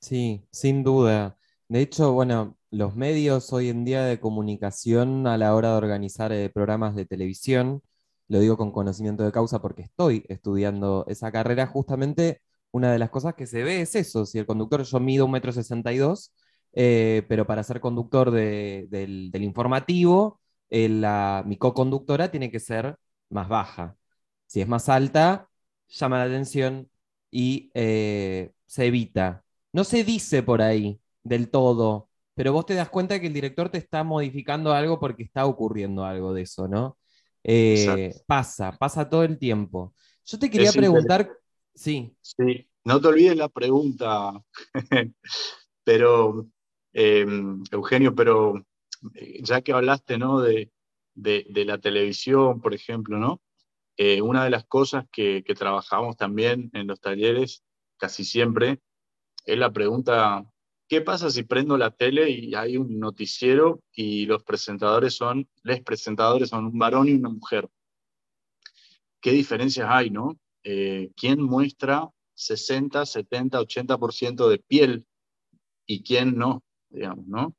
Sí, 0.00 0.44
sin 0.50 0.82
duda. 0.82 1.38
De 1.68 1.80
hecho, 1.80 2.12
bueno, 2.12 2.56
los 2.70 2.96
medios 2.96 3.52
hoy 3.52 3.68
en 3.68 3.84
día 3.84 4.02
de 4.04 4.18
comunicación 4.20 5.26
a 5.26 5.38
la 5.38 5.54
hora 5.54 5.70
de 5.70 5.76
organizar 5.76 6.32
eh, 6.32 6.50
programas 6.50 6.94
de 6.96 7.06
televisión, 7.06 7.82
lo 8.28 8.40
digo 8.40 8.56
con 8.56 8.72
conocimiento 8.72 9.24
de 9.24 9.32
causa 9.32 9.60
porque 9.60 9.82
estoy 9.82 10.24
estudiando 10.28 11.04
esa 11.08 11.30
carrera, 11.30 11.66
justamente 11.66 12.40
una 12.72 12.92
de 12.92 12.98
las 12.98 13.10
cosas 13.10 13.34
que 13.34 13.46
se 13.46 13.62
ve 13.62 13.82
es 13.82 13.94
eso, 13.94 14.26
si 14.26 14.38
el 14.38 14.46
conductor, 14.46 14.82
yo 14.82 15.00
mido 15.00 15.26
1,62 15.28 16.32
m, 16.72 16.84
eh, 16.84 17.22
pero 17.28 17.46
para 17.46 17.62
ser 17.62 17.80
conductor 17.80 18.30
de, 18.30 18.86
del, 18.90 19.30
del, 19.30 19.42
informativo, 19.42 20.40
eh, 20.70 20.88
la, 20.88 21.44
mi 21.46 21.56
co-conductora 21.58 22.30
tiene 22.30 22.50
que 22.50 22.60
ser 22.60 22.96
más 23.28 23.48
baja. 23.48 23.96
Si 24.52 24.60
es 24.60 24.68
más 24.68 24.90
alta, 24.90 25.48
llama 25.88 26.18
la 26.18 26.24
atención 26.24 26.90
y 27.30 27.70
eh, 27.72 28.52
se 28.66 28.84
evita. 28.84 29.46
No 29.72 29.82
se 29.82 30.04
dice 30.04 30.42
por 30.42 30.60
ahí 30.60 31.00
del 31.22 31.48
todo, 31.48 32.10
pero 32.34 32.52
vos 32.52 32.66
te 32.66 32.74
das 32.74 32.90
cuenta 32.90 33.18
que 33.18 33.28
el 33.28 33.32
director 33.32 33.70
te 33.70 33.78
está 33.78 34.04
modificando 34.04 34.74
algo 34.74 35.00
porque 35.00 35.22
está 35.22 35.46
ocurriendo 35.46 36.04
algo 36.04 36.34
de 36.34 36.42
eso, 36.42 36.68
¿no? 36.68 36.98
Eh, 37.42 38.12
pasa, 38.26 38.76
pasa 38.76 39.08
todo 39.08 39.24
el 39.24 39.38
tiempo. 39.38 39.94
Yo 40.26 40.38
te 40.38 40.50
quería 40.50 40.68
es 40.68 40.76
preguntar, 40.76 41.30
sí. 41.74 42.14
Sí, 42.20 42.68
no 42.84 43.00
te 43.00 43.08
olvides 43.08 43.38
la 43.38 43.48
pregunta, 43.48 44.34
Pero, 45.82 46.46
eh, 46.92 47.24
Eugenio, 47.70 48.14
pero 48.14 48.66
eh, 49.14 49.40
ya 49.42 49.62
que 49.62 49.72
hablaste, 49.72 50.18
¿no? 50.18 50.42
De, 50.42 50.70
de, 51.14 51.64
la 51.64 51.78
televisión, 51.78 52.60
por 52.60 52.74
ejemplo, 52.74 53.16
¿no? 53.16 53.40
Eh, 53.96 54.22
una 54.22 54.44
de 54.44 54.50
las 54.50 54.64
cosas 54.64 55.04
que, 55.12 55.42
trabajamos 55.56 56.16
también 56.16 56.70
en 56.72 56.86
los 56.86 57.00
talleres, 57.00 57.62
casi 57.98 58.24
siempre, 58.24 58.80
es 59.44 59.58
la 59.58 59.72
pregunta, 59.72 60.44
¿qué 60.88 61.00
pasa 61.00 61.30
si 61.30 61.42
prendo 61.42 61.76
la 61.76 61.90
tele 61.90 62.30
y 62.30 62.54
hay 62.54 62.76
un 62.76 62.98
noticiero 62.98 63.82
y 63.92 64.26
los 64.26 64.42
presentadores 64.44 65.14
son, 65.14 65.48
les 65.62 65.82
presentadores 65.82 66.48
son 66.48 66.66
un 66.66 66.78
varón 66.78 67.08
y 67.08 67.12
una 67.12 67.28
mujer? 67.28 67.68
¿Qué 69.20 69.32
diferencias 69.32 69.88
hay, 69.90 70.10
no? 70.10 70.38
Eh, 70.64 71.10
¿Quién 71.16 71.42
muestra 71.42 72.08
60, 72.34 73.04
70, 73.06 73.60
80% 73.60 74.48
de 74.48 74.58
piel 74.58 75.06
y 75.86 76.02
quién 76.02 76.36
no, 76.36 76.64
digamos, 76.88 77.26
¿no? 77.26 77.54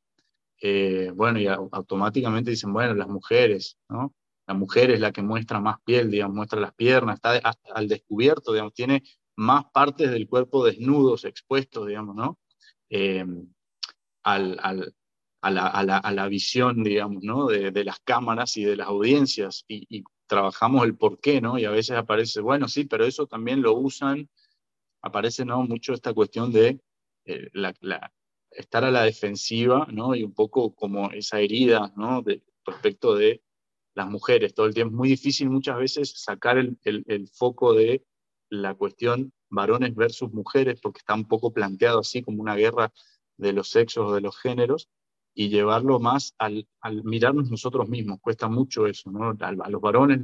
Eh, 0.62 1.12
bueno, 1.14 1.40
y 1.40 1.48
automáticamente 1.48 2.52
dicen, 2.52 2.72
bueno, 2.74 2.94
las 2.96 3.08
mujeres, 3.08 3.78
¿no? 3.90 4.14
La 4.48 4.54
mujer 4.54 4.92
es 4.92 5.00
la 5.00 5.12
que 5.12 5.22
muestra 5.22 5.60
más 5.60 5.78
piel, 5.84 6.12
digamos, 6.12 6.36
muestra 6.36 6.60
las 6.60 6.74
piernas, 6.74 7.16
está 7.16 7.54
al 7.74 7.88
descubierto, 7.88 8.52
digamos, 8.52 8.74
tiene 8.74 9.04
más 9.36 9.66
partes 9.74 10.12
del 10.12 10.28
cuerpo 10.28 10.66
desnudos, 10.66 11.26
expuestos, 11.26 11.88
digamos, 11.88 12.16
¿no? 12.16 12.40
Eh, 12.90 13.26
al, 14.24 14.60
a, 15.42 16.12
la, 16.12 16.28
visión, 16.28 16.84
digamos, 16.84 17.24
¿no? 17.24 17.48
De, 17.48 17.84
las 17.84 18.00
cámaras 18.00 18.56
y 18.58 18.64
de 18.64 18.78
las 18.78 18.88
audiencias 18.88 19.66
y, 19.68 20.04
trabajamos 20.26 20.86
el 20.86 20.96
por 20.96 21.20
qué, 21.20 21.42
¿no? 21.42 21.60
Y 21.60 21.66
a 21.66 21.70
veces 21.70 21.98
aparece, 21.98 22.42
bueno, 22.42 22.68
sí, 22.68 22.86
pero 22.86 23.06
eso 23.06 23.28
también 23.28 23.62
lo 23.62 23.74
usan, 23.74 24.30
aparece, 25.02 25.46
¿no? 25.46 25.64
Mucho 25.64 25.94
esta 25.94 26.14
cuestión 26.14 26.52
de 26.52 26.80
eh, 27.26 27.50
la, 27.54 27.74
estar 28.52 28.84
a 28.84 28.90
la 28.92 29.04
defensiva, 29.04 29.86
¿no? 29.92 30.16
Y 30.16 30.24
un 30.24 30.34
poco 30.34 30.74
como 30.74 31.12
esa 31.12 31.40
herida, 31.40 31.94
¿no? 31.98 32.22
De, 32.22 32.42
respecto 32.66 33.16
de 33.16 33.44
las 33.96 34.10
mujeres 34.10 34.54
todo 34.54 34.66
el 34.66 34.74
tiempo. 34.74 34.94
Es 34.94 34.98
muy 34.98 35.10
difícil 35.10 35.50
muchas 35.50 35.78
veces 35.78 36.14
sacar 36.16 36.58
el, 36.58 36.78
el, 36.84 37.28
foco 37.28 37.74
de 37.74 38.04
la 38.50 38.74
cuestión 38.76 39.34
varones 39.50 39.96
versus 39.96 40.32
mujeres, 40.34 40.80
porque 40.82 41.00
está 41.00 41.14
un 41.14 41.28
poco 41.28 41.54
planteado 41.54 42.00
así 42.00 42.22
como 42.22 42.42
una 42.42 42.56
guerra 42.56 42.92
de 43.38 43.54
los 43.54 43.70
sexos 43.70 44.10
o 44.10 44.14
de 44.16 44.22
los 44.22 44.38
géneros, 44.38 44.90
y 45.36 45.50
llevarlo 45.50 46.00
más 46.00 46.36
al, 46.38 46.68
al 46.82 47.04
mirarnos 47.04 47.50
nosotros 47.50 47.90
mismos. 47.90 48.20
Cuesta 48.22 48.48
mucho 48.48 48.86
eso, 48.88 49.12
¿no? 49.12 49.30
A, 49.30 49.48
a, 49.48 49.70
los 49.70 49.82
varones 49.82 50.22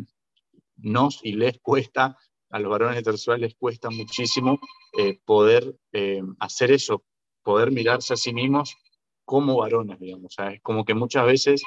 nos 0.77 1.19
y 1.23 1.33
les 1.33 1.59
cuesta, 1.59 2.17
a 2.49 2.59
los 2.59 2.71
varones 2.71 2.97
heterosexuales 2.97 3.41
les 3.41 3.55
cuesta 3.55 3.89
muchísimo 3.89 4.59
eh, 4.97 5.19
poder 5.25 5.75
eh, 5.91 6.21
hacer 6.39 6.71
eso, 6.71 7.03
poder 7.43 7.71
mirarse 7.71 8.13
a 8.13 8.17
sí 8.17 8.33
mismos 8.33 8.75
como 9.25 9.57
varones, 9.57 9.99
digamos. 9.99 10.25
O 10.25 10.29
sea, 10.29 10.51
es 10.53 10.61
como 10.61 10.85
que 10.85 10.93
muchas 10.93 11.25
veces 11.25 11.63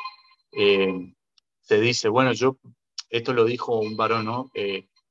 eh, 0.53 1.15
se 1.63 1.81
dice, 1.81 2.09
bueno, 2.09 2.33
yo, 2.33 2.59
esto 3.11 3.33
lo 3.33 3.45
dijo 3.45 3.79
un 3.79 3.97
varón, 3.97 4.27
¿no? 4.27 4.51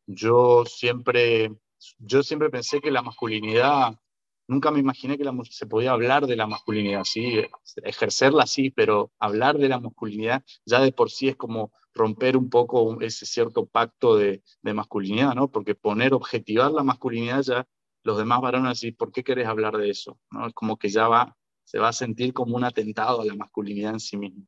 yo 0.06 0.66
siempre, 0.66 1.52
yo 2.00 2.24
siempre 2.24 2.50
pensé 2.50 2.82
que 2.82 2.92
la 2.92 3.02
masculinidad, 3.02 3.96
nunca 4.48 4.72
me 4.72 4.80
imaginé 4.80 5.18
que 5.18 5.24
la, 5.24 5.34
se 5.50 5.66
podía 5.66 5.92
hablar 5.92 6.28
de 6.28 6.36
la 6.36 6.48
masculinidad, 6.48 7.04
sí, 7.04 7.42
ejercerla 7.84 8.46
sí, 8.46 8.70
pero 8.70 9.12
hablar 9.20 9.58
de 9.58 9.70
la 9.70 9.80
masculinidad 9.80 10.44
ya 10.66 10.82
de 10.82 10.92
por 10.92 11.10
sí 11.10 11.30
es 11.30 11.36
como 11.36 11.72
romper 11.94 12.38
un 12.38 12.50
poco 12.50 13.02
ese 13.02 13.26
cierto 13.26 13.66
pacto 13.66 14.16
de, 14.16 14.44
masculinidad, 14.64 15.36
¿no? 15.36 15.50
Porque 15.50 15.76
poner, 15.76 16.14
objetivar 16.14 16.72
la 16.72 16.84
masculinidad 16.84 17.42
ya, 17.42 17.68
los 18.04 18.18
demás 18.18 18.42
varones 18.42 18.80
decir, 18.80 18.96
¿por 18.96 19.12
qué 19.12 19.24
querés 19.24 19.48
hablar 19.48 19.78
de 19.78 19.90
eso? 19.90 20.20
¿no? 20.32 20.48
Es 20.48 20.54
como 20.54 20.78
que 20.78 20.90
ya 20.90 21.08
va, 21.08 21.38
se 21.64 21.80
va 21.80 21.90
a 21.90 21.94
sentir 21.94 22.34
como 22.34 22.56
un 22.56 22.64
atentado 22.64 23.22
a 23.22 23.26
la 23.26 23.36
masculinidad 23.36 23.94
en 23.94 24.00
sí 24.00 24.18
mismo. 24.18 24.48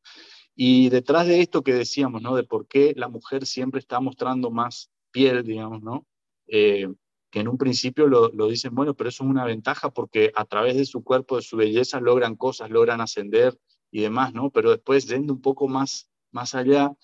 Y 0.56 0.90
detrás 0.90 1.28
de 1.28 1.42
esto 1.42 1.64
que 1.64 1.74
decíamos, 1.74 2.22
¿no? 2.22 2.36
De 2.36 2.44
por 2.44 2.68
qué 2.68 2.94
la 2.96 3.08
mujer 3.08 3.46
siempre 3.46 3.80
está 3.80 4.00
mostrando 4.00 4.52
más 4.52 4.92
piel, 5.12 5.44
digamos, 5.44 5.82
¿no? 5.82 6.06
Eh, 6.48 6.88
que 7.32 7.40
en 7.40 7.48
un 7.48 7.58
principio 7.58 8.08
lo, 8.08 8.30
lo, 8.30 8.48
dicen, 8.48 8.76
bueno, 8.76 8.94
pero 8.94 9.10
eso 9.10 9.24
es 9.24 9.30
una 9.30 9.46
ventaja 9.46 9.90
porque 9.90 10.32
a 10.36 10.46
través 10.46 10.76
de 10.76 10.86
su 10.86 11.04
cuerpo, 11.04 11.38
de 11.38 11.42
su 11.42 11.58
belleza, 11.58 12.00
logran 12.00 12.36
cosas, 12.36 12.70
logran 12.70 13.02
ascender 13.02 13.58
y 13.90 14.02
demás, 14.02 14.34
¿no? 14.34 14.52
Pero 14.52 14.70
después, 14.70 15.08
yendo 15.08 15.34
un 15.34 15.42
poco 15.42 15.68
más, 15.68 16.12
más 16.32 16.54
allá, 16.54 16.96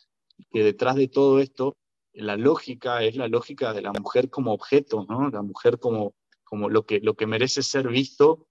que 0.52 0.64
detrás 0.64 0.96
de 0.96 1.08
todo 1.08 1.40
esto, 1.40 1.78
la 2.14 2.38
lógica 2.38 3.04
es 3.04 3.16
la 3.16 3.28
lógica 3.28 3.74
de 3.74 3.82
la 3.82 3.94
mujer 3.94 4.30
como 4.30 4.54
objeto, 4.54 5.06
¿no? 5.10 5.30
La 5.30 5.42
mujer 5.42 5.80
como, 5.80 6.14
como 6.44 6.70
lo, 6.70 6.86
que, 6.86 7.00
lo 7.00 7.16
que 7.16 7.28
merece 7.28 7.64
ser 7.64 7.88
visto 7.88 8.48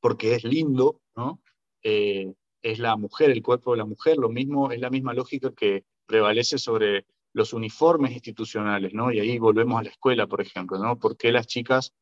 porque 0.00 0.34
es 0.34 0.44
lindo, 0.44 1.00
¿no? 1.16 1.40
Eh, 1.82 2.34
es 2.64 2.78
la 2.78 2.96
mujer, 2.96 3.30
el 3.30 3.42
cuerpo 3.42 3.72
de 3.72 3.78
la 3.78 3.84
mujer, 3.84 4.16
lo 4.16 4.30
mismo, 4.30 4.72
es 4.72 4.80
la 4.80 4.88
misma 4.88 5.12
lógica 5.12 5.52
que 5.54 5.84
prevalece 6.06 6.56
sobre 6.56 7.04
los 7.34 7.52
uniformes 7.52 8.12
institucionales, 8.12 8.94
¿no? 8.94 9.12
Y 9.12 9.20
ahí 9.20 9.38
volvemos 9.38 9.78
a 9.78 9.82
la 9.82 9.90
escuela, 9.90 10.26
por 10.26 10.40
ejemplo, 10.40 10.78
¿no? 10.78 10.98
¿Por 10.98 11.18
qué 11.18 11.30
las 11.30 11.46
chicas, 11.46 11.92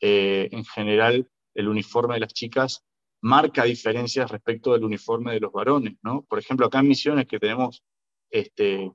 eh, 0.00 0.48
en 0.50 0.64
general, 0.64 1.30
el 1.54 1.68
uniforme 1.68 2.14
de 2.14 2.20
las 2.20 2.34
chicas 2.34 2.84
marca 3.20 3.62
diferencias 3.62 4.28
respecto 4.28 4.72
del 4.72 4.84
uniforme 4.84 5.34
de 5.34 5.40
los 5.40 5.52
varones, 5.52 5.94
¿no? 6.02 6.22
Por 6.22 6.40
ejemplo, 6.40 6.66
acá 6.66 6.80
en 6.80 6.88
Misiones 6.88 7.26
que 7.26 7.38
tenemos 7.38 7.84
este, 8.28 8.90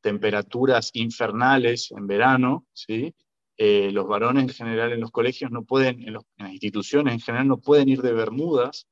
temperaturas 0.00 0.90
infernales 0.94 1.90
en 1.90 2.06
verano, 2.06 2.64
¿sí? 2.72 3.12
Eh, 3.56 3.90
los 3.90 4.06
varones 4.06 4.44
en 4.44 4.48
general 4.50 4.92
en 4.92 5.00
los 5.00 5.10
colegios 5.10 5.50
no 5.50 5.64
pueden, 5.64 6.00
en, 6.02 6.14
en, 6.14 6.22
las 6.38 6.52
instituciones 6.52 7.12
en 7.12 7.20
general 7.20 7.48
no 7.48 7.58
pueden 7.58 7.88
ir 7.88 8.02
de 8.02 8.12
bermudas, 8.12 8.86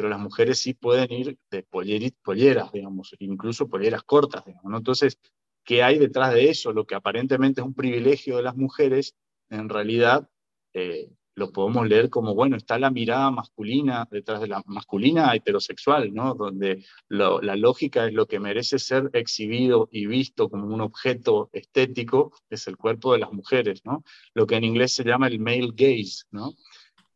pero 0.00 0.08
las 0.08 0.18
mujeres 0.18 0.58
sí 0.58 0.72
pueden 0.72 1.12
ir 1.12 1.36
de 1.50 1.62
polleras, 1.62 2.72
digamos, 2.72 3.14
incluso 3.18 3.68
polleras 3.68 4.02
cortas, 4.02 4.46
digamos, 4.46 4.70
¿no? 4.70 4.78
Entonces, 4.78 5.18
¿qué 5.62 5.82
hay 5.82 5.98
detrás 5.98 6.32
de 6.32 6.48
eso? 6.48 6.72
Lo 6.72 6.86
que 6.86 6.94
aparentemente 6.94 7.60
es 7.60 7.66
un 7.66 7.74
privilegio 7.74 8.38
de 8.38 8.42
las 8.42 8.56
mujeres, 8.56 9.14
en 9.50 9.68
realidad 9.68 10.26
eh, 10.72 11.10
lo 11.34 11.52
podemos 11.52 11.86
leer 11.86 12.08
como, 12.08 12.34
bueno, 12.34 12.56
está 12.56 12.78
la 12.78 12.90
mirada 12.90 13.30
masculina 13.30 14.08
detrás 14.10 14.40
de 14.40 14.48
la 14.48 14.62
masculina 14.64 15.34
heterosexual, 15.34 16.14
¿no? 16.14 16.32
Donde 16.34 16.82
la 17.10 17.56
lógica 17.56 18.06
es 18.06 18.14
lo 18.14 18.24
que 18.24 18.40
merece 18.40 18.78
ser 18.78 19.10
exhibido 19.12 19.90
y 19.92 20.06
visto 20.06 20.48
como 20.48 20.64
un 20.74 20.80
objeto 20.80 21.50
estético, 21.52 22.32
es 22.48 22.66
el 22.68 22.78
cuerpo 22.78 23.12
de 23.12 23.18
las 23.18 23.34
mujeres, 23.34 23.82
¿no? 23.84 24.02
Lo 24.32 24.46
que 24.46 24.56
en 24.56 24.64
inglés 24.64 24.94
se 24.94 25.04
llama 25.04 25.26
el 25.26 25.40
male 25.40 25.72
gaze, 25.74 26.24
¿no? 26.30 26.54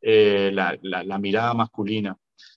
Eh, 0.06 0.50
la, 0.52 1.18
mirada 1.18 1.54
masculina. 1.54 2.14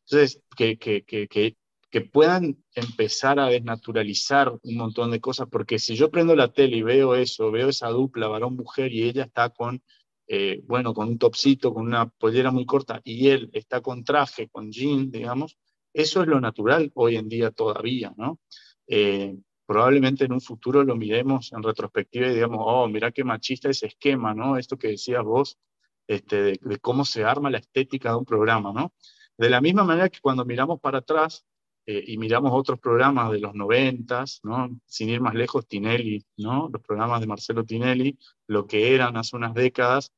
Entonces, 0.10 0.42
que, 0.56 0.78
que, 0.78 1.04
que, 1.04 1.58
que 1.90 2.02
puedan 2.02 2.64
empezar 2.76 3.40
a 3.40 3.48
desnaturalizar 3.48 4.54
un 4.64 4.78
montón 4.78 5.12
de 5.12 5.20
cosas, 5.20 5.48
porque 5.52 5.80
si 5.80 5.96
yo 5.96 6.10
prendo 6.12 6.36
la 6.36 6.52
tele 6.52 6.78
y 6.78 6.82
veo 6.82 7.16
eso, 7.16 7.52
veo 7.52 7.70
esa 7.70 7.90
dupla 7.90 8.28
varón-mujer 8.28 8.92
y 8.94 9.04
ella 9.04 9.24
está 9.24 9.50
con, 9.50 9.82
eh, 10.28 10.62
bueno, 10.66 10.94
con 10.94 11.10
un 11.10 11.18
topsito, 11.18 11.74
con 11.74 11.86
una 11.86 12.08
pollera 12.08 12.52
muy 12.52 12.66
corta, 12.66 13.02
y 13.04 13.28
él 13.30 13.50
está 13.52 13.82
con 13.82 14.04
traje, 14.04 14.48
con 14.50 14.72
jean, 14.72 15.12
digamos, 15.12 15.58
eso 15.94 16.22
es 16.22 16.28
lo 16.28 16.40
natural 16.40 16.92
hoy 16.96 17.18
en 17.18 17.28
día 17.28 17.52
todavía, 17.52 18.14
¿no? 18.18 18.40
Eh, 18.88 19.36
probablemente 19.66 20.26
en 20.26 20.32
un 20.32 20.42
futuro 20.42 20.84
lo 20.84 20.96
miremos 20.96 21.52
en 21.52 21.64
retrospectiva 21.64 22.28
y 22.28 22.36
digamos, 22.36 22.60
oh, 22.62 22.88
mira 22.88 23.12
qué 23.12 23.26
machista 23.26 23.70
ese 23.70 23.88
esquema, 23.88 24.34
¿no? 24.34 24.58
Esto 24.58 24.78
que 24.78 24.90
decías 24.90 25.24
vos, 25.24 25.58
este, 26.08 26.58
de 26.62 26.80
cómo 26.80 27.04
se 27.04 27.26
arma 27.26 27.50
la 27.50 27.58
estética 27.58 28.12
de 28.12 28.18
un 28.18 28.26
programa, 28.26 28.72
¿no? 28.74 28.94
De 29.38 29.50
la 29.50 29.62
misma 29.62 29.84
manera 29.84 30.10
que 30.10 30.20
cuando 30.20 30.46
miramos 30.46 30.80
para 30.80 31.00
atrás, 31.00 31.46
eh, 31.86 32.04
y 32.06 32.18
miramos 32.18 32.52
otros 32.54 32.80
programas 32.80 33.32
de 33.32 33.40
los 33.40 33.54
noventas, 33.56 34.42
¿no? 34.44 34.70
sin 34.86 35.08
ir 35.10 35.22
más 35.22 35.36
lejos, 35.36 35.68
Tinelli, 35.68 36.26
¿no? 36.36 36.70
los 36.72 36.82
programas 36.82 37.22
de 37.22 37.28
Marcelo 37.28 37.64
Tinelli, 37.64 38.18
lo 38.48 38.68
que 38.68 38.94
eran 38.94 39.16
hace 39.16 39.38
unas 39.38 39.54
décadas, 39.54 40.12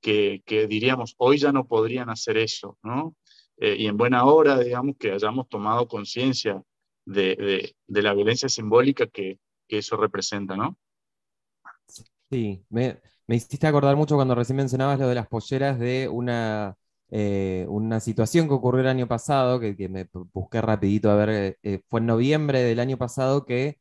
que, 0.00 0.42
que 0.44 0.66
diríamos, 0.66 1.14
hoy 1.18 1.38
ya 1.38 1.52
no 1.52 1.66
podrían 1.68 2.10
hacer 2.10 2.36
eso, 2.36 2.76
¿no? 2.82 3.14
Eh, 3.56 3.76
y 3.78 3.86
en 3.86 3.96
buena 3.96 4.24
hora, 4.24 4.58
digamos, 4.58 4.96
que 4.98 5.12
hayamos 5.12 5.48
tomado 5.48 5.86
conciencia 5.86 6.60
de, 7.06 7.36
de, 7.36 7.76
de, 7.86 8.02
la 8.02 8.12
violencia 8.12 8.48
simbólica 8.48 9.06
que, 9.06 9.38
que, 9.68 9.78
eso 9.78 9.96
representa, 9.96 10.56
¿no? 10.56 10.76
Sí, 12.28 12.64
me, 12.68 13.00
me 13.28 13.36
hiciste 13.36 13.66
acordar 13.68 13.94
mucho 13.94 14.16
cuando 14.16 14.34
recién 14.34 14.56
mencionabas 14.56 14.98
lo 14.98 15.06
de 15.06 15.14
las 15.14 15.28
polleras 15.28 15.78
de 15.78 16.08
una 16.08 16.76
eh, 17.14 17.66
una 17.68 18.00
situación 18.00 18.48
que 18.48 18.54
ocurrió 18.54 18.80
el 18.80 18.88
año 18.88 19.06
pasado, 19.06 19.60
que, 19.60 19.76
que 19.76 19.88
me 19.90 20.08
busqué 20.32 20.62
rapidito 20.62 21.10
a 21.10 21.16
ver, 21.16 21.58
eh, 21.62 21.80
fue 21.88 22.00
en 22.00 22.06
noviembre 22.06 22.62
del 22.62 22.80
año 22.80 22.96
pasado 22.96 23.44
que 23.44 23.78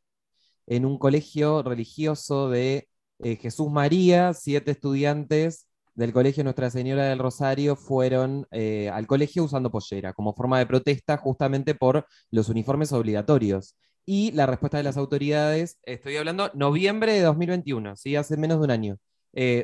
en 0.68 0.86
un 0.86 1.00
colegio 1.00 1.64
religioso 1.64 2.50
de 2.50 2.90
eh, 3.20 3.38
Jesús 3.38 3.72
María, 3.72 4.34
siete 4.34 4.72
estudiantes 4.72 5.68
del 5.96 6.14
Colegio 6.14 6.44
Nuestra 6.44 6.70
Señora 6.70 7.06
del 7.06 7.20
Rosario 7.20 7.76
fueron 7.78 8.48
eh, 8.52 8.90
al 8.90 9.08
colegio 9.08 9.46
usando 9.46 9.72
pollera, 9.72 10.14
como 10.14 10.34
forma 10.36 10.60
de 10.60 10.66
protesta 10.66 11.18
justamente 11.18 11.76
por 11.76 12.06
los 12.32 12.50
uniformes 12.50 12.92
obligatorios. 12.94 13.78
Y 14.06 14.32
la 14.34 14.46
respuesta 14.46 14.78
de 14.78 14.84
las 14.84 14.98
autoridades, 14.98 15.80
estoy 15.84 16.18
hablando 16.18 16.52
noviembre 16.54 17.14
de 17.14 17.22
2021, 17.22 17.96
¿sí? 17.96 18.16
hace 18.16 18.36
menos 18.38 18.60
de 18.60 18.66
un 18.66 18.72
año, 18.72 18.98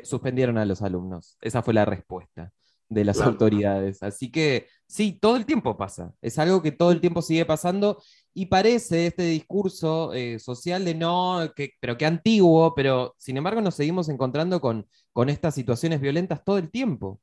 suspendieron 0.04 0.58
a 0.58 0.64
los 0.64 0.80
alumnos. 0.82 1.36
Esa 1.40 1.62
fue 1.62 1.74
la 1.74 1.84
respuesta 1.84 2.52
de 2.88 3.04
las 3.04 3.16
claro. 3.16 3.32
autoridades. 3.32 4.02
Así 4.02 4.30
que 4.30 4.66
Sí, 4.88 5.18
todo 5.20 5.36
el 5.36 5.44
tiempo 5.44 5.76
pasa. 5.76 6.14
Es 6.22 6.38
algo 6.38 6.62
que 6.62 6.72
todo 6.72 6.92
el 6.92 7.00
tiempo 7.02 7.20
sigue 7.20 7.44
pasando 7.44 8.02
y 8.32 8.46
parece 8.46 9.06
este 9.06 9.24
discurso 9.24 10.14
eh, 10.14 10.38
social 10.38 10.82
de 10.86 10.94
no, 10.94 11.52
que, 11.54 11.74
pero 11.78 11.98
que 11.98 12.06
antiguo, 12.06 12.74
pero 12.74 13.14
sin 13.18 13.36
embargo 13.36 13.60
nos 13.60 13.74
seguimos 13.74 14.08
encontrando 14.08 14.62
con, 14.62 14.86
con 15.12 15.28
estas 15.28 15.54
situaciones 15.54 16.00
violentas 16.00 16.42
todo 16.42 16.56
el 16.56 16.70
tiempo. 16.70 17.20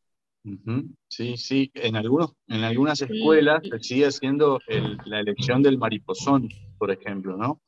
Sí, 1.08 1.38
sí, 1.38 1.72
en, 1.74 1.96
algunos, 1.96 2.34
en 2.48 2.64
algunas 2.64 3.02
escuelas 3.02 3.64
se 3.68 3.80
sigue 3.80 4.06
haciendo 4.06 4.60
la 5.06 5.20
elección 5.20 5.64
del 5.64 5.80
mariposón, 5.80 6.48
por 6.78 6.92
ejemplo, 6.92 7.36
¿no? 7.36 7.62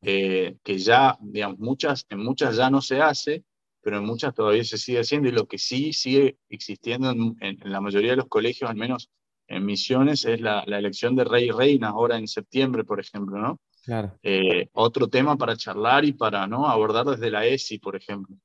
Eh, 0.00 0.58
que 0.62 0.78
ya, 0.78 1.18
digamos, 1.20 1.58
muchas, 1.58 2.06
en 2.08 2.20
muchas 2.20 2.56
ya 2.56 2.70
no 2.70 2.80
se 2.80 3.00
hace, 3.00 3.42
pero 3.82 3.98
en 3.98 4.04
muchas 4.04 4.34
todavía 4.34 4.64
se 4.64 4.78
sigue 4.78 5.00
haciendo 5.00 5.28
y 5.28 5.32
lo 5.32 5.46
que 5.46 5.58
sí 5.58 5.92
sigue 5.92 6.38
existiendo 6.48 7.10
en, 7.10 7.36
en 7.40 7.58
la 7.64 7.80
mayoría 7.80 8.10
de 8.10 8.16
los 8.16 8.28
colegios, 8.28 8.70
al 8.70 8.76
menos 8.76 9.10
en 9.50 9.66
Misiones 9.66 10.24
es 10.24 10.40
la, 10.40 10.60
elección 10.60 11.16
de 11.16 11.24
rey 11.24 11.48
y 11.48 11.50
reina 11.50 11.88
ahora 11.88 12.16
en 12.16 12.28
septiembre, 12.28 12.84
por 12.84 13.00
ejemplo, 13.00 13.36
¿no? 13.36 13.60
Claro. 13.84 14.16
Eh, 14.22 14.68
otro 14.72 15.08
tema 15.08 15.36
para 15.36 15.56
charlar 15.56 16.04
y 16.04 16.12
para 16.12 16.46
¿no? 16.46 16.68
abordar 16.68 17.04
desde 17.04 17.32
la 17.32 17.44
ESI, 17.44 17.78
por 17.78 17.96
ejemplo. 17.96 18.36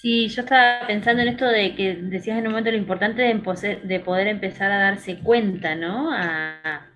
Sí, 0.00 0.28
yo 0.28 0.42
estaba 0.42 0.86
pensando 0.86 1.22
en 1.22 1.28
esto 1.28 1.44
de 1.44 1.74
que 1.74 1.94
decías 1.94 2.38
en 2.38 2.46
un 2.46 2.52
momento 2.52 2.70
lo 2.70 2.78
importante 2.78 3.22
de, 3.22 3.80
de 3.84 4.00
poder 4.00 4.28
empezar 4.28 4.72
a 4.72 4.78
darse 4.78 5.18
cuenta, 5.20 5.74
¿no? 5.74 6.10
A, 6.10 6.90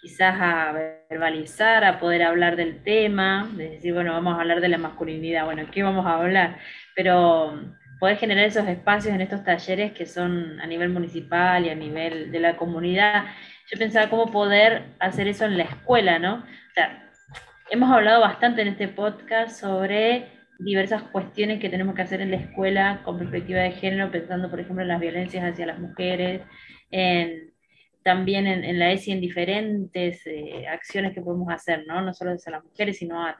quizás 0.00 0.36
a 0.40 0.72
verbalizar, 1.10 1.84
a 1.84 1.98
poder 1.98 2.22
hablar 2.22 2.56
del 2.56 2.82
tema, 2.82 3.48
de 3.52 3.70
decir, 3.70 3.92
bueno, 3.92 4.12
vamos 4.12 4.36
a 4.36 4.40
hablar 4.40 4.60
de 4.60 4.68
la 4.68 4.78
masculinidad, 4.78 5.44
bueno, 5.44 5.64
¿qué 5.70 5.82
vamos 5.82 6.06
a 6.06 6.14
hablar? 6.14 6.58
Pero 6.96 7.60
poder 7.98 8.16
generar 8.16 8.46
esos 8.46 8.66
espacios 8.66 9.14
en 9.14 9.20
estos 9.20 9.44
talleres 9.44 9.92
que 9.92 10.06
son 10.06 10.58
a 10.60 10.66
nivel 10.66 10.88
municipal 10.88 11.66
y 11.66 11.68
a 11.68 11.74
nivel 11.74 12.32
de 12.32 12.40
la 12.40 12.56
comunidad. 12.56 13.26
Yo 13.70 13.78
pensaba 13.78 14.08
cómo 14.08 14.30
poder 14.32 14.84
hacer 14.98 15.28
eso 15.28 15.44
en 15.44 15.58
la 15.58 15.64
escuela, 15.64 16.18
¿no? 16.18 16.36
O 16.36 16.74
sea, 16.74 17.10
hemos 17.68 17.90
hablado 17.90 18.22
bastante 18.22 18.62
en 18.62 18.68
este 18.68 18.88
podcast 18.88 19.60
sobre 19.60 20.28
diversas 20.58 21.02
cuestiones 21.02 21.60
que 21.60 21.68
tenemos 21.68 21.94
que 21.94 22.02
hacer 22.02 22.22
en 22.22 22.30
la 22.30 22.38
escuela 22.38 23.00
con 23.04 23.18
perspectiva 23.18 23.60
de 23.60 23.72
género, 23.72 24.10
pensando, 24.10 24.50
por 24.50 24.60
ejemplo, 24.60 24.82
en 24.82 24.88
las 24.88 25.00
violencias 25.00 25.44
hacia 25.44 25.66
las 25.66 25.78
mujeres, 25.78 26.40
también 28.10 28.48
en, 28.48 28.76
la 28.76 28.90
ESI 28.90 29.12
en 29.12 29.20
diferentes 29.20 30.26
eh, 30.26 30.66
acciones 30.66 31.14
que 31.14 31.20
podemos 31.20 31.48
hacer, 31.52 31.84
¿no? 31.86 32.02
No 32.02 32.12
solo 32.12 32.32
hacia 32.32 32.50
las 32.50 32.64
mujeres, 32.64 32.98
sino 32.98 33.24
a, 33.24 33.36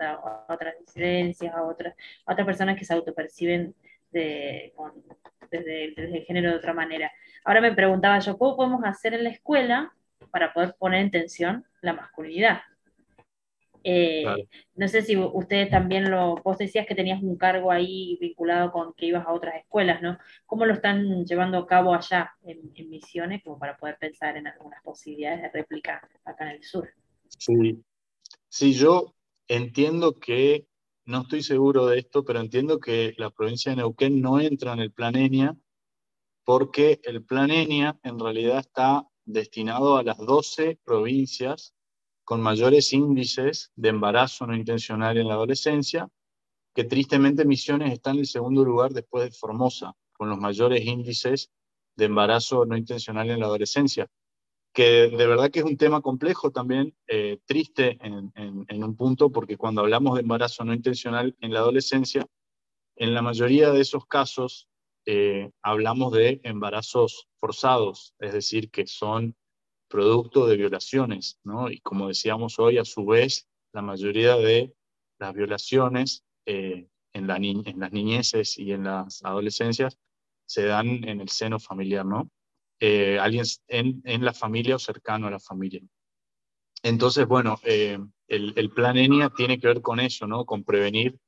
otras 0.48 0.74
disidencias, 0.78 1.52
a 1.52 1.64
otras, 1.64 1.96
a 2.24 2.32
otras 2.32 2.46
personas 2.46 2.78
que 2.78 2.84
se 2.84 2.94
autoperciben 2.94 3.74
de, 4.12 4.72
desde, 5.50 5.84
el 5.86 6.24
género 6.24 6.50
de 6.50 6.56
otra 6.56 6.72
manera. 6.72 7.10
Ahora 7.44 7.60
me 7.60 7.72
preguntaba 7.72 8.20
yo, 8.20 8.38
¿cómo 8.38 8.56
podemos 8.56 8.84
hacer 8.84 9.12
en 9.12 9.24
la 9.24 9.30
escuela 9.30 9.92
para 10.30 10.52
poder 10.52 10.76
poner 10.78 11.00
en 11.00 11.10
tensión 11.10 11.64
la 11.80 11.92
masculinidad? 11.94 12.60
Eh, 13.84 14.24
no 14.74 14.88
sé 14.88 15.02
si 15.02 15.16
ustedes 15.16 15.70
también 15.70 16.10
lo, 16.10 16.36
vos 16.36 16.58
decías 16.58 16.86
que 16.86 16.94
tenías 16.94 17.22
un 17.22 17.36
cargo 17.36 17.70
ahí 17.70 18.18
vinculado 18.20 18.72
con 18.72 18.92
que 18.94 19.06
ibas 19.06 19.26
a 19.26 19.32
otras 19.32 19.56
escuelas, 19.56 20.02
¿no? 20.02 20.18
¿Cómo 20.46 20.66
lo 20.66 20.74
están 20.74 21.24
llevando 21.24 21.58
a 21.58 21.66
cabo 21.66 21.94
allá 21.94 22.32
en, 22.42 22.72
Misiones, 22.90 23.42
como 23.42 23.58
para 23.58 23.76
poder 23.76 23.96
pensar 23.98 24.36
en 24.36 24.46
algunas 24.46 24.82
posibilidades 24.82 25.42
de 25.42 25.48
réplica 25.50 26.06
acá 26.24 26.50
en 26.50 26.56
el 26.56 26.64
sur? 26.64 26.88
Sí, 27.38 27.82
sí 28.48 28.72
yo 28.72 29.14
entiendo 29.48 30.18
que 30.18 30.66
no 31.04 31.22
estoy 31.22 31.42
seguro 31.42 31.86
de 31.86 31.98
esto, 31.98 32.24
pero 32.24 32.40
entiendo 32.40 32.78
que 32.78 33.14
la 33.16 33.30
provincia 33.30 33.70
de 33.70 33.76
Neuquén 33.76 34.20
no 34.20 34.40
entra 34.40 34.72
en 34.72 34.80
el 34.80 34.92
plan 34.92 35.16
ENIA 35.16 35.56
porque 36.44 37.00
el 37.04 37.24
plan 37.24 37.50
ENIA 37.50 37.98
en 38.02 38.18
realidad 38.18 38.58
está 38.58 39.06
destinado 39.24 39.96
a 39.96 40.02
las 40.02 40.18
12 40.18 40.78
provincias 40.84 41.74
con 42.30 42.42
mayores 42.42 42.92
índices 42.92 43.72
de 43.74 43.88
embarazo 43.88 44.46
no 44.46 44.54
intencional 44.54 45.18
en 45.18 45.26
la 45.26 45.34
adolescencia, 45.34 46.08
que 46.72 46.84
tristemente 46.84 47.44
Misiones 47.44 47.92
está 47.92 48.12
en 48.12 48.20
el 48.20 48.26
segundo 48.26 48.64
lugar 48.64 48.92
después 48.92 49.24
de 49.24 49.36
Formosa, 49.36 49.96
con 50.12 50.28
los 50.28 50.38
mayores 50.38 50.86
índices 50.86 51.50
de 51.96 52.04
embarazo 52.04 52.64
no 52.66 52.76
intencional 52.76 53.30
en 53.30 53.40
la 53.40 53.46
adolescencia 53.46 54.08
que 54.72 55.08
de 55.08 55.26
verdad 55.26 55.50
que 55.50 55.58
es 55.58 55.64
un 55.64 55.76
tema 55.76 56.00
complejo 56.02 56.52
también, 56.52 56.94
eh, 57.08 57.40
triste 57.44 57.98
en, 58.00 58.84
un 58.84 58.96
punto, 58.96 59.32
porque 59.32 59.56
cuando 59.56 59.80
hablamos 59.80 60.14
de 60.14 60.20
embarazo 60.20 60.64
no 60.64 60.72
intencional 60.72 61.36
en 61.40 61.52
la 61.52 61.58
adolescencia, 61.58 62.24
en 62.94 63.12
la 63.12 63.22
mayoría 63.22 63.72
de 63.72 63.80
esos 63.80 64.06
casos 64.06 64.68
eh, 65.04 65.50
hablamos 65.62 66.12
de 66.12 66.40
embarazos 66.44 67.26
forzados, 67.40 68.14
es 68.20 68.32
decir, 68.32 68.70
que 68.70 68.86
son 68.86 69.34
producto 69.90 70.46
de 70.46 70.56
violaciones, 70.56 71.38
¿no? 71.44 71.70
Y 71.70 71.80
como 71.80 72.08
decíamos 72.08 72.58
hoy, 72.58 72.78
a 72.78 72.84
su 72.84 73.04
vez, 73.04 73.48
la 73.72 73.82
mayoría 73.82 74.36
de 74.36 74.72
las 75.18 75.34
violaciones 75.34 76.24
eh, 76.46 76.86
en, 77.12 77.26
la 77.26 77.36
en 77.36 77.80
las 77.80 77.92
niñeces 77.92 78.56
y 78.56 78.72
en 78.72 78.84
las 78.84 79.22
adolescencias 79.24 79.98
se 80.46 80.64
dan 80.64 81.06
en 81.06 81.20
el 81.20 81.28
seno 81.28 81.58
familiar, 81.58 82.06
¿no? 82.06 82.30
Eh, 82.78 83.18
alguien 83.18 83.44
en, 83.68 84.24
la 84.24 84.32
familia 84.32 84.76
o 84.76 84.78
cercano 84.78 85.26
a 85.26 85.30
la 85.30 85.40
familia. 85.40 85.82
Entonces, 86.82 87.26
bueno, 87.26 87.58
eh, 87.64 87.98
el, 88.28 88.70
plan 88.70 88.96
ENIA 88.96 89.30
tiene 89.36 89.58
que 89.58 89.66
ver 89.66 89.82
con 89.82 90.00
eso, 90.00 90.26
¿no? 90.26 90.46
Con 90.46 90.64
prevenir, 90.64 91.18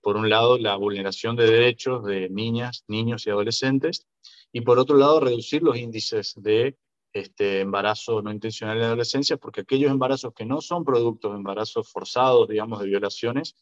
por 0.00 0.16
un 0.16 0.28
lado, 0.28 0.58
la 0.58 0.76
vulneración 0.76 1.34
de 1.34 1.50
derechos 1.50 2.04
de 2.04 2.28
niñas, 2.28 2.84
niños 2.86 3.26
y 3.26 3.30
adolescentes, 3.30 4.06
y 4.52 4.60
por 4.60 4.78
otro 4.78 4.96
lado, 4.96 5.18
reducir 5.18 5.62
los 5.62 5.76
índices 5.76 6.34
de 6.36 6.76
este, 7.12 7.60
embarazo 7.60 8.22
no 8.22 8.32
intencional 8.32 8.78
en 8.78 8.84
adolescencia, 8.84 9.36
porque 9.36 9.62
aquellos 9.62 9.90
embarazos 9.90 10.32
que 10.34 10.46
no 10.46 10.60
son 10.60 10.84
productos 10.84 11.32
de 11.32 11.38
embarazos 11.38 11.90
forzados, 11.90 12.48
digamos, 12.48 12.80
de 12.80 12.86
violaciones, 12.86 13.56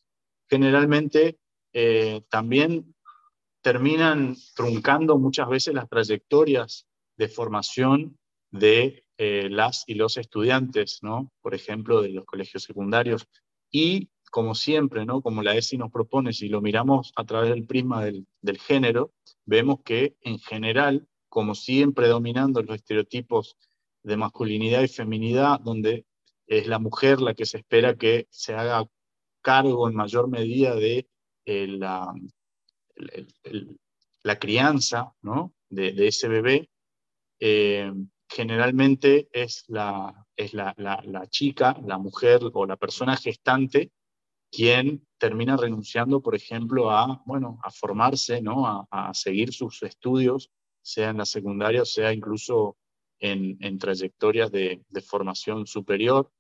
generalmente 0.49 1.39
también 2.29 2.95
terminan 3.63 4.37
truncando 4.55 5.19
muchas 5.19 5.49
veces 5.49 5.75
las 5.75 5.89
trayectorias 5.89 6.87
de 7.17 7.29
formación 7.29 8.19
de 8.51 9.05
eh, 9.19 9.49
las 9.51 9.85
y 9.87 9.95
los 9.95 10.17
estudiantes, 10.17 11.01
¿no? 11.03 11.31
Por 11.43 11.55
ejemplo, 11.55 12.01
de 12.01 12.09
los 12.09 12.25
colegios 12.25 12.63
secundarios. 12.63 13.29
Y 13.71 14.09
como 14.31 14.55
siempre, 14.55 15.05
¿no? 15.05 15.21
Como 15.21 15.43
la 15.43 15.55
ESI 15.55 15.77
nos 15.77 15.91
propone, 15.91 16.33
si 16.33 16.49
lo 16.49 16.61
miramos 16.63 17.13
a 17.17 17.25
través 17.25 17.51
del 17.51 17.67
prisma 17.67 18.05
del, 18.05 18.27
del 18.41 18.59
género, 18.59 19.13
vemos 19.45 19.83
que 19.85 20.17
en 20.23 20.39
general, 20.39 21.07
como 21.31 21.55
siguen 21.55 21.95
predominando 21.95 22.61
los 22.63 22.77
estereotipos 22.77 23.57
de 24.03 24.17
masculinidad 24.17 24.83
y 24.83 24.89
feminidad, 24.89 25.61
donde 25.61 26.05
es 26.47 26.67
la 26.67 26.79
mujer 26.79 27.21
la 27.21 27.35
que 27.35 27.47
se 27.47 27.59
espera 27.59 27.97
que 27.97 28.27
se 28.31 28.55
haga 28.55 28.85
cargo 29.41 29.89
en 29.89 29.95
mayor 29.95 30.29
medida 30.29 30.75
de 30.75 31.09
eh, 31.47 31.67
la, 31.69 32.13
la 34.23 34.39
crianza 34.39 35.15
¿no? 35.23 35.55
de, 35.69 36.09
ese 36.09 36.29
bebé, 36.29 36.69
eh, 37.39 37.93
generalmente 38.29 39.29
es, 39.33 39.65
la, 39.69 40.27
es 40.37 40.53
la, 40.53 40.75
la, 40.77 41.27
chica, 41.29 41.77
la 41.85 41.99
mujer 41.99 42.41
o 42.53 42.67
la 42.67 42.77
persona 42.77 43.17
gestante 43.17 43.93
quien 44.51 45.07
termina 45.17 45.57
renunciando, 45.57 46.21
por 46.21 46.35
ejemplo, 46.35 46.91
a, 46.91 47.23
bueno, 47.25 47.61
a 47.63 47.71
formarse, 47.71 48.43
¿no? 48.43 48.89
a 48.91 49.15
seguir 49.15 49.53
sus 49.53 49.81
estudios, 49.85 50.51
sea 50.93 51.11
en 51.11 51.19
la 51.19 51.27
secundaria, 51.27 51.85
sea 51.85 52.13
incluso 52.13 52.77
en, 53.21 53.79
trayectorias 53.79 54.51
de, 54.51 54.83
de, 54.89 55.01
formación 55.03 55.67
superior, 55.67 56.31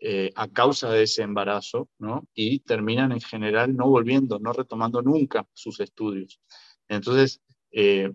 eh, 0.00 0.32
a 0.34 0.48
causa 0.48 0.90
de 0.90 1.04
ese 1.04 1.22
embarazo, 1.22 1.88
¿no? 1.98 2.26
y 2.34 2.58
terminan 2.60 3.12
en 3.12 3.20
general 3.20 3.76
no 3.76 3.88
volviendo, 3.88 4.38
no 4.38 4.52
retomando 4.52 5.00
nunca 5.00 5.46
sus 5.52 5.80
estudios. 5.80 6.40
Entonces, 6.88 7.40
eh, 7.70 8.12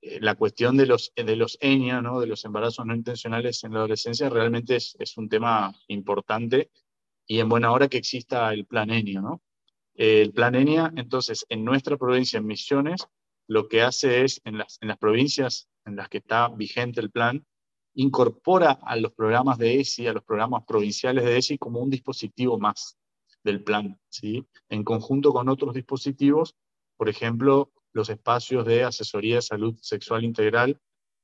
eh, 0.00 0.18
la 0.20 0.36
cuestión 0.36 0.76
de 0.76 0.86
los, 0.86 1.12
de 1.14 1.36
los 1.36 1.58
ENIA, 1.60 2.00
¿no? 2.00 2.20
de 2.20 2.28
los 2.28 2.44
embarazos 2.44 2.86
no 2.86 2.94
intencionales 2.94 3.62
en 3.64 3.72
la 3.72 3.80
adolescencia, 3.80 4.30
realmente 4.30 4.76
es, 4.76 4.96
es 4.98 5.16
un 5.18 5.28
tema 5.28 5.74
importante 5.88 6.70
y 7.26 7.40
en 7.40 7.48
buena 7.48 7.72
hora 7.72 7.88
que 7.88 7.98
exista 7.98 8.52
el 8.54 8.64
plan 8.64 8.90
ENIA. 8.90 9.20
¿no? 9.20 9.42
El 9.94 10.32
plan 10.32 10.54
ENIA, 10.54 10.92
entonces, 10.96 11.44
en 11.48 11.64
nuestra 11.64 11.96
provincia, 11.96 12.38
en 12.38 12.46
Misiones, 12.46 13.08
lo 13.48 13.68
que 13.68 13.82
hace 13.82 14.24
es, 14.24 14.40
en 14.44 14.58
las, 14.58 14.78
en 14.80 14.88
las 14.88 14.98
provincias 14.98 15.68
en 15.84 15.96
las 15.96 16.08
que 16.08 16.18
está 16.18 16.48
vigente 16.48 17.00
el 17.00 17.10
plan, 17.10 17.44
incorpora 17.94 18.78
a 18.82 18.96
los 18.96 19.12
programas 19.12 19.58
de 19.58 19.80
ESI, 19.80 20.06
a 20.06 20.12
los 20.12 20.22
programas 20.22 20.64
provinciales 20.66 21.24
de 21.24 21.38
ESI, 21.38 21.58
como 21.58 21.80
un 21.80 21.90
dispositivo 21.90 22.58
más 22.58 22.98
del 23.42 23.64
plan, 23.64 23.98
¿sí? 24.08 24.46
en 24.68 24.84
conjunto 24.84 25.32
con 25.32 25.48
otros 25.48 25.74
dispositivos, 25.74 26.54
por 26.96 27.08
ejemplo, 27.08 27.72
los 27.92 28.10
espacios 28.10 28.66
de 28.66 28.84
asesoría 28.84 29.36
de 29.36 29.42
salud 29.42 29.76
sexual 29.80 30.24
integral 30.24 30.80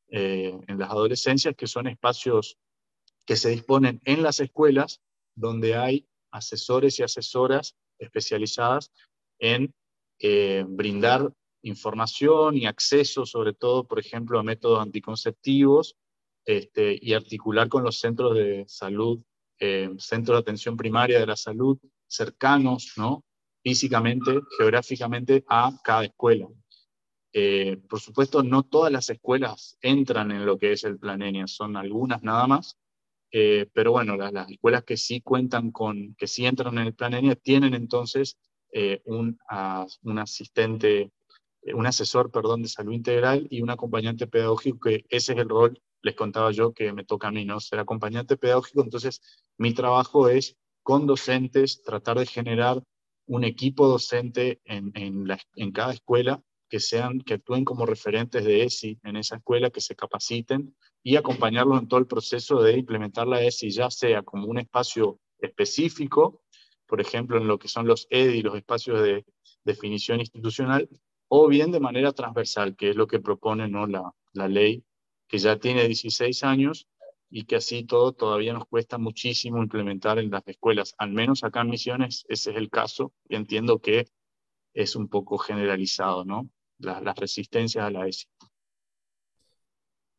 eh, 0.08 0.58
en 0.66 0.78
las 0.78 0.90
adolescencias, 0.90 1.54
que 1.54 1.66
son 1.66 1.86
espacios 1.88 2.56
que 3.26 3.36
se 3.36 3.50
disponen 3.50 4.00
en 4.04 4.22
las 4.22 4.40
escuelas 4.40 5.00
donde 5.34 5.76
hay 5.76 6.08
asesores 6.30 6.98
y 6.98 7.02
asesoras 7.02 7.76
especializadas 7.98 8.92
en 9.38 9.74
eh, 10.18 10.64
brindar 10.66 11.32
información 11.64 12.56
y 12.56 12.66
acceso, 12.66 13.26
sobre 13.26 13.54
todo, 13.54 13.84
por 13.86 13.98
ejemplo, 13.98 14.38
a 14.38 14.42
métodos 14.42 14.80
anticonceptivos 14.80 15.96
este, 16.44 16.98
y 17.00 17.14
articular 17.14 17.68
con 17.68 17.82
los 17.82 17.98
centros 17.98 18.34
de 18.34 18.64
salud, 18.68 19.22
eh, 19.58 19.90
centros 19.98 20.36
de 20.36 20.40
atención 20.40 20.76
primaria 20.76 21.18
de 21.18 21.26
la 21.26 21.36
salud 21.36 21.78
cercanos, 22.06 22.92
¿no? 22.96 23.24
físicamente, 23.62 24.40
geográficamente 24.58 25.42
a 25.48 25.72
cada 25.82 26.04
escuela. 26.04 26.46
Eh, 27.32 27.78
por 27.88 27.98
supuesto, 27.98 28.42
no 28.42 28.62
todas 28.62 28.92
las 28.92 29.08
escuelas 29.08 29.78
entran 29.80 30.30
en 30.30 30.44
lo 30.44 30.58
que 30.58 30.72
es 30.72 30.84
el 30.84 30.98
plan 30.98 31.22
ENIA, 31.22 31.46
son 31.46 31.76
algunas 31.76 32.22
nada 32.22 32.46
más, 32.46 32.76
eh, 33.32 33.66
pero 33.72 33.92
bueno, 33.92 34.16
las, 34.16 34.50
escuelas 34.50 34.84
que 34.84 34.98
sí 34.98 35.22
cuentan 35.22 35.72
con, 35.72 36.14
que 36.16 36.26
sí 36.26 36.44
entran 36.44 36.76
en 36.78 36.88
el 36.88 36.94
plan 36.94 37.14
ENIA, 37.14 37.36
tienen 37.36 37.74
entonces 37.74 38.38
un, 39.04 39.38
un 40.02 40.18
asistente 40.18 41.12
un 41.72 41.86
asesor, 41.86 42.30
perdón, 42.30 42.62
de 42.62 42.68
salud 42.68 42.92
integral 42.92 43.46
y 43.50 43.62
un 43.62 43.70
acompañante 43.70 44.26
pedagógico, 44.26 44.80
que 44.80 45.04
ese 45.08 45.32
es 45.32 45.38
el 45.38 45.48
rol, 45.48 45.80
les 46.02 46.14
contaba 46.14 46.50
yo, 46.50 46.72
que 46.74 46.92
me 46.92 47.04
toca 47.04 47.28
a 47.28 47.32
mí, 47.32 47.44
¿no? 47.44 47.60
Ser 47.60 47.78
acompañante 47.78 48.36
pedagógico, 48.36 48.82
entonces 48.82 49.22
mi 49.56 49.72
trabajo 49.72 50.28
es 50.28 50.56
con 50.82 51.06
docentes 51.06 51.82
tratar 51.82 52.18
de 52.18 52.26
generar 52.26 52.82
un 53.26 53.44
equipo 53.44 53.88
docente 53.88 54.60
en, 54.64 54.92
en 54.94 55.72
cada 55.72 55.94
escuela 55.94 56.42
que 56.68 56.80
sean, 56.80 57.20
que 57.20 57.34
actúen 57.34 57.64
como 57.64 57.86
referentes 57.86 58.44
de 58.44 58.64
ESI 58.64 58.98
en 59.02 59.16
esa 59.16 59.36
escuela, 59.36 59.70
que 59.70 59.80
se 59.80 59.94
capaciten 59.94 60.76
y 61.02 61.16
acompañarlos 61.16 61.80
en 61.80 61.88
todo 61.88 62.00
el 62.00 62.06
proceso 62.06 62.62
de 62.62 62.76
implementar 62.78 63.26
la 63.26 63.42
ESI, 63.42 63.70
ya 63.70 63.90
sea 63.90 64.22
como 64.22 64.46
un 64.48 64.58
espacio 64.58 65.20
específico, 65.38 66.42
por 66.86 67.00
ejemplo, 67.00 67.38
en 67.38 67.46
lo 67.46 67.58
que 67.58 67.68
son 67.68 67.86
los 67.86 68.06
EDI, 68.10 68.42
los 68.42 68.56
espacios 68.56 69.02
de 69.02 69.24
definición 69.64 70.20
institucional, 70.20 70.88
o 71.36 71.48
bien 71.48 71.72
de 71.72 71.80
manera 71.80 72.12
transversal, 72.12 72.76
que 72.76 72.90
es 72.90 72.96
lo 72.96 73.08
que 73.08 73.18
propone 73.18 73.68
¿no? 73.68 73.88
la, 73.88 74.14
la 74.34 74.46
ley, 74.46 74.84
que 75.26 75.38
ya 75.38 75.58
tiene 75.58 75.84
16 75.84 76.44
años 76.44 76.86
y 77.28 77.44
que 77.44 77.56
así 77.56 77.82
todo 77.84 78.12
todavía 78.12 78.52
nos 78.52 78.66
cuesta 78.66 78.98
muchísimo 78.98 79.60
implementar 79.60 80.20
en 80.20 80.30
las 80.30 80.46
escuelas. 80.46 80.94
Al 80.96 81.10
menos 81.10 81.42
acá 81.42 81.62
en 81.62 81.70
Misiones 81.70 82.24
ese 82.28 82.52
es 82.52 82.56
el 82.56 82.70
caso 82.70 83.12
y 83.28 83.34
entiendo 83.34 83.80
que 83.80 84.06
es 84.74 84.94
un 84.94 85.08
poco 85.08 85.36
generalizado, 85.38 86.24
¿no? 86.24 86.48
Las, 86.78 87.02
las 87.02 87.16
resistencias 87.16 87.84
a 87.84 87.90
la 87.90 88.06
ESI. 88.06 88.26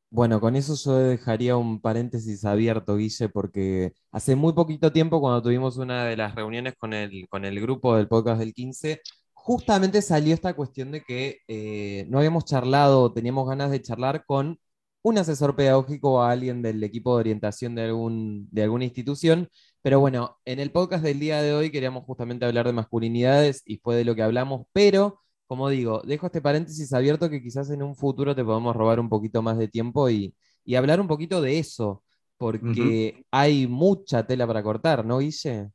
Bueno, 0.10 0.42
con 0.42 0.58
eso 0.58 0.76
yo 0.76 0.98
dejaría 0.98 1.56
un 1.56 1.80
paréntesis 1.80 2.44
abierto, 2.44 2.98
Guille, 2.98 3.30
porque 3.30 3.94
hace 4.12 4.36
muy 4.36 4.52
poquito 4.52 4.92
tiempo, 4.92 5.22
cuando 5.22 5.42
tuvimos 5.42 5.78
una 5.78 6.06
de 6.06 6.18
las 6.18 6.36
reuniones 6.36 6.76
con 6.78 6.94
el, 6.94 7.28
con 7.30 7.46
el 7.46 7.60
grupo 7.62 7.96
del 7.96 8.10
podcast 8.10 8.40
del 8.40 8.54
15, 8.54 9.02
justamente 9.46 10.02
salió 10.02 10.34
esta 10.34 10.56
cuestión 10.56 10.92
de 10.92 11.04
que 11.04 11.38
eh, 11.48 12.08
no 12.10 12.18
habíamos 12.18 12.46
charlado, 12.46 13.14
teníamos 13.14 13.48
ganas 13.48 13.70
de 13.70 13.80
charlar 13.80 14.26
con 14.26 14.60
un 15.04 15.18
asesor 15.20 15.56
pedagógico 15.56 16.14
o 16.14 16.22
alguien 16.24 16.64
del 16.64 16.84
equipo 16.84 17.14
de 17.16 17.20
orientación 17.20 17.76
de, 17.76 17.84
algún, 17.84 18.48
de 18.50 18.64
alguna 18.64 18.86
institución. 18.86 19.48
Pero 19.84 20.00
bueno, 20.00 20.40
en 20.46 20.60
el 20.60 20.72
podcast 20.72 21.04
del 21.04 21.20
día 21.20 21.44
de 21.44 21.54
hoy 21.54 21.70
queríamos 21.70 22.06
justamente 22.06 22.44
hablar 22.44 22.66
de 22.66 22.74
masculinidades 22.74 23.62
y 23.66 23.78
fue 23.78 23.96
de 23.96 24.04
lo 24.04 24.16
que 24.16 24.24
hablamos, 24.24 24.66
pero 24.74 25.22
como 25.46 25.70
digo, 25.70 26.02
dejo 26.04 26.26
este 26.26 26.42
paréntesis 26.42 26.92
abierto 26.92 27.30
que 27.30 27.44
quizás 27.44 27.70
en 27.70 27.84
un 27.84 27.96
futuro 27.96 28.36
te 28.36 28.44
podamos 28.44 28.76
robar 28.76 29.00
un 29.00 29.10
poquito 29.10 29.44
más 29.44 29.60
de 29.60 29.68
tiempo 29.68 30.10
y, 30.10 30.34
hablar 30.76 31.00
un 31.00 31.08
poquito 31.08 31.40
de 31.40 31.60
eso, 31.60 32.04
porque 32.38 33.24
hay 33.30 33.68
mucha 33.68 34.26
tela 34.26 34.48
para 34.48 34.64
cortar, 34.64 35.06
¿no, 35.06 35.20
Guille? 35.20 35.70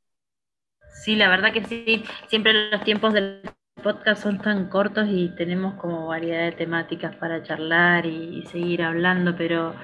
Sí, 1.04 1.14
la 1.14 1.28
verdad 1.28 1.52
que 1.52 1.64
sí. 1.64 2.02
Siempre 2.28 2.70
los 2.70 2.82
tiempos 2.82 3.14
del 3.14 3.42
podcast 3.82 4.22
son 4.22 4.38
tan 4.38 4.66
cortos 4.68 5.06
y 5.08 5.28
tenemos 5.30 5.74
como 5.74 6.06
variedad 6.06 6.44
de 6.44 6.52
temáticas 6.52 7.14
para 7.16 7.42
charlar 7.42 8.06
y, 8.06 8.44
seguir 8.46 8.82
hablando, 8.82 9.34
pero 9.36 9.74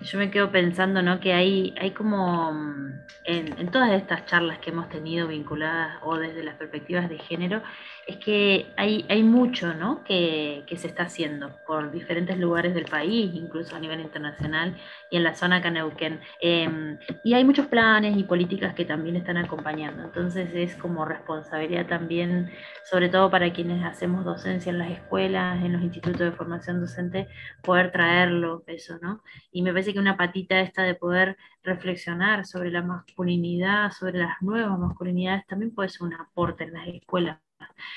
yo 0.00 0.18
me 0.18 0.30
quedo 0.30 0.50
pensando 0.50 1.02
¿no? 1.02 1.20
que 1.20 1.32
hay, 1.32 1.74
hay 1.80 1.92
como 1.92 2.52
mm, 2.52 3.00
en, 3.24 3.58
en, 3.58 3.70
todas 3.70 3.92
estas 3.92 4.26
charlas 4.26 4.58
que 4.58 4.70
hemos 4.70 4.88
tenido 4.88 5.28
vinculadas 5.28 5.98
o 6.02 6.16
desde 6.16 6.42
las 6.42 6.56
perspectivas 6.56 7.08
de 7.08 7.18
género, 7.18 7.62
es 8.06 8.16
que 8.16 8.66
hay, 8.76 9.06
hay 9.08 9.22
mucho 9.22 9.72
¿no? 9.74 10.04
que, 10.04 10.64
que, 10.66 10.76
se 10.76 10.88
está 10.88 11.04
haciendo 11.04 11.56
por 11.66 11.90
diferentes 11.90 12.38
lugares 12.38 12.74
del 12.74 12.84
país, 12.84 13.34
incluso 13.34 13.74
a 13.74 13.78
nivel 13.78 14.00
internacional 14.00 14.76
y 15.10 15.16
en 15.16 15.24
la 15.24 15.34
zona 15.34 15.62
Caneuquén. 15.62 16.20
Eh, 16.40 16.98
y 17.24 17.34
hay 17.34 17.44
muchos 17.44 17.66
planes 17.66 18.16
y 18.16 18.24
políticas 18.24 18.74
que 18.74 18.84
también 18.84 19.16
están 19.16 19.38
acompañando. 19.38 20.04
Entonces 20.04 20.50
es 20.54 20.76
como 20.76 21.04
responsabilidad 21.04 21.86
también, 21.86 22.50
sobre 22.84 23.08
todo 23.08 23.30
para 23.30 23.52
quienes 23.52 23.84
hacemos 23.84 24.24
docencia 24.24 24.70
en 24.70 24.78
las 24.78 24.90
escuelas, 24.90 25.64
en 25.64 25.72
los 25.72 25.82
institutos 25.82 26.20
de 26.20 26.32
formación 26.32 26.80
docente, 26.80 27.28
poder 27.62 27.90
traerlo 27.90 28.64
eso, 28.66 28.98
¿no? 29.00 29.22
Y 29.50 29.62
me 29.62 29.72
parece 29.72 29.83
que 29.92 29.98
una 29.98 30.16
patita 30.16 30.60
esta 30.60 30.82
de 30.82 30.94
poder 30.94 31.36
reflexionar 31.62 32.46
sobre 32.46 32.70
la 32.70 32.82
masculinidad, 32.82 33.92
sobre 33.92 34.18
las 34.18 34.40
nuevas 34.40 34.78
masculinidades, 34.78 35.46
también 35.46 35.74
puede 35.74 35.88
ser 35.88 36.02
un 36.02 36.14
aporte 36.14 36.64
en 36.64 36.72
las 36.72 36.88
escuelas 36.88 37.44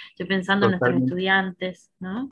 Estoy 0.10 0.28
pensando 0.28 0.66
en 0.66 0.72
nuestros 0.72 1.02
estudiantes, 1.02 1.92
¿no? 2.00 2.30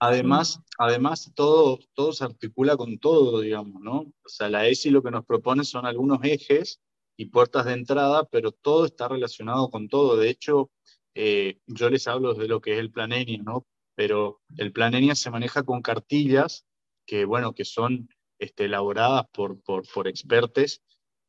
Además, 0.00 0.60
además 0.78 1.32
todo, 1.34 1.78
todo 1.94 2.12
se 2.12 2.24
articula 2.24 2.76
con 2.76 2.98
todo, 2.98 3.40
digamos, 3.40 3.82
¿no? 3.82 4.00
O 4.00 4.28
sea, 4.28 4.48
la 4.48 4.66
ESI 4.66 4.90
lo 4.90 5.02
que 5.02 5.10
nos 5.10 5.24
propone 5.24 5.64
son 5.64 5.86
algunos 5.86 6.20
ejes 6.22 6.80
y 7.16 7.26
puertas 7.26 7.64
de 7.64 7.72
entrada, 7.72 8.24
pero 8.24 8.52
todo 8.52 8.86
está 8.86 9.08
relacionado 9.08 9.70
con 9.70 9.88
todo. 9.88 10.16
De 10.16 10.30
hecho, 10.30 10.70
eh, 11.14 11.58
yo 11.66 11.90
les 11.90 12.06
hablo 12.06 12.34
de 12.34 12.46
lo 12.46 12.60
que 12.60 12.74
es 12.74 12.78
el 12.78 12.92
plan 12.92 13.12
ENIA, 13.12 13.42
¿no? 13.42 13.66
Pero 13.96 14.40
el 14.56 14.72
plan 14.72 14.94
ENIA 14.94 15.16
se 15.16 15.30
maneja 15.30 15.64
con 15.64 15.82
cartillas 15.82 16.64
que, 17.04 17.24
bueno, 17.24 17.52
que 17.54 17.64
son 17.64 18.08
este, 18.38 18.66
elaboradas 18.66 19.26
por, 19.32 19.60
por, 19.62 19.82
por 19.92 20.08
expertos 20.08 20.82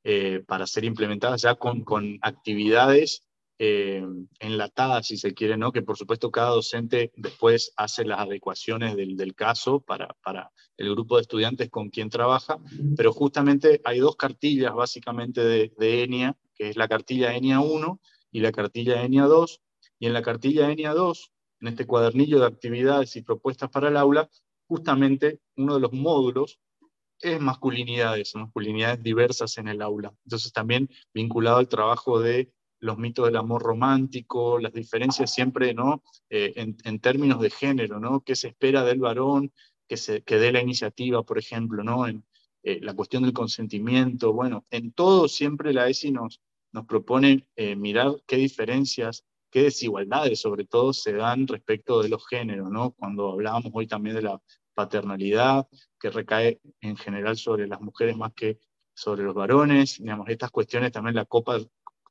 eh, 0.03 0.43
para 0.47 0.65
ser 0.65 0.85
implementadas 0.85 1.41
ya 1.41 1.55
con, 1.55 1.83
con 1.83 2.17
actividades 2.21 3.23
eh, 3.61 4.01
enlatada, 4.39 5.03
si 5.03 5.17
se 5.17 5.33
quiere, 5.33 5.57
¿no? 5.57 5.73
que 5.73 5.81
por 5.81 5.97
supuesto 5.97 6.31
cada 6.31 6.51
docente 6.51 7.11
después 7.17 7.73
hace 7.75 8.05
las 8.05 8.21
adecuaciones 8.21 8.95
del, 8.95 9.17
del 9.17 9.35
caso 9.35 9.81
para, 9.81 10.15
para, 10.23 10.53
el 10.77 10.91
grupo 10.91 11.17
de 11.17 11.23
estudiantes 11.23 11.69
con 11.69 11.89
quien 11.89 12.09
trabaja, 12.09 12.57
pero 12.95 13.11
justamente 13.11 13.81
hay 13.83 13.99
dos 13.99 14.15
cartillas 14.15 14.73
básicamente 14.73 15.43
de, 15.43 15.73
de 15.77 16.03
ENIA, 16.03 16.37
que 16.55 16.69
es 16.69 16.77
la 16.77 16.87
cartilla 16.87 17.35
ENIA 17.35 17.59
1 17.59 17.99
y 18.31 18.39
la 18.39 18.53
cartilla 18.53 19.03
ENIA 19.03 19.23
2, 19.23 19.61
y 19.99 20.05
en 20.05 20.13
la 20.13 20.21
cartilla 20.21 20.71
ENIA 20.71 20.93
2, 20.93 21.31
en 21.59 21.67
este 21.67 21.85
cuadernillo 21.85 22.39
de 22.39 22.45
actividades 22.45 23.17
y 23.17 23.23
propuestas 23.23 23.69
para 23.69 23.89
el 23.89 23.97
aula, 23.97 24.29
justamente 24.69 25.41
uno 25.57 25.75
de 25.75 25.81
los 25.81 25.91
módulos 25.91 26.59
es 27.21 27.39
masculinidades, 27.39 28.35
masculinidades 28.35 29.03
diversas 29.03 29.57
en 29.57 29.67
el 29.67 29.81
aula. 29.81 30.13
Entonces 30.25 30.51
también 30.51 30.89
vinculado 31.13 31.57
al 31.57 31.67
trabajo 31.67 32.19
de 32.19 32.51
los 32.79 32.97
mitos 32.97 33.25
del 33.25 33.35
amor 33.35 33.61
romántico, 33.61 34.59
las 34.59 34.73
diferencias 34.73 35.33
siempre, 35.33 35.73
¿no? 35.73 36.01
Eh, 36.29 36.53
en, 36.55 36.99
términos 36.99 37.41
de 37.41 37.49
género, 37.49 37.99
¿no? 37.99 38.21
¿Qué 38.21 38.35
se 38.35 38.49
espera 38.49 38.83
del 38.83 38.99
varón 38.99 39.51
que, 39.87 39.97
se, 39.97 40.21
que 40.23 40.37
dé 40.37 40.51
la 40.51 40.61
iniciativa, 40.61 41.23
por 41.23 41.37
ejemplo, 41.37 41.83
¿no? 41.83 42.07
En 42.07 42.23
eh, 42.63 42.79
la 42.81 42.93
cuestión 42.93 43.23
del 43.23 43.33
consentimiento, 43.33 44.33
bueno, 44.33 44.65
en 44.71 44.91
todo 44.93 45.27
siempre 45.27 45.73
la 45.73 45.89
ESI 45.89 46.11
nos, 46.11 46.41
nos 46.71 46.85
propone 46.85 47.47
eh, 47.55 47.75
mirar 47.75 48.15
qué 48.25 48.37
diferencias, 48.37 49.25
qué 49.51 49.63
desigualdades 49.63 50.39
sobre 50.39 50.65
todo 50.65 50.93
se 50.93 51.13
dan 51.13 51.47
respecto 51.47 52.01
de 52.01 52.09
los 52.09 52.25
géneros, 52.27 52.69
¿no? 52.69 52.91
Cuando 52.91 53.31
hablábamos 53.31 53.71
hoy 53.73 53.87
también 53.87 54.15
de 54.15 54.21
la 54.21 54.41
paternalidad, 54.79 55.67
que 55.99 56.09
recae 56.09 56.61
en 56.79 56.95
general 56.95 57.35
sobre 57.35 57.67
las 57.67 57.81
mujeres 57.81 58.15
más 58.15 58.31
que 58.33 58.59
sobre 58.93 59.23
los 59.23 59.35
varones, 59.35 59.97
digamos, 59.97 60.29
estas 60.29 60.51
cuestiones 60.51 60.93
también 60.93 61.15
la 61.15 61.25
copa 61.25 61.57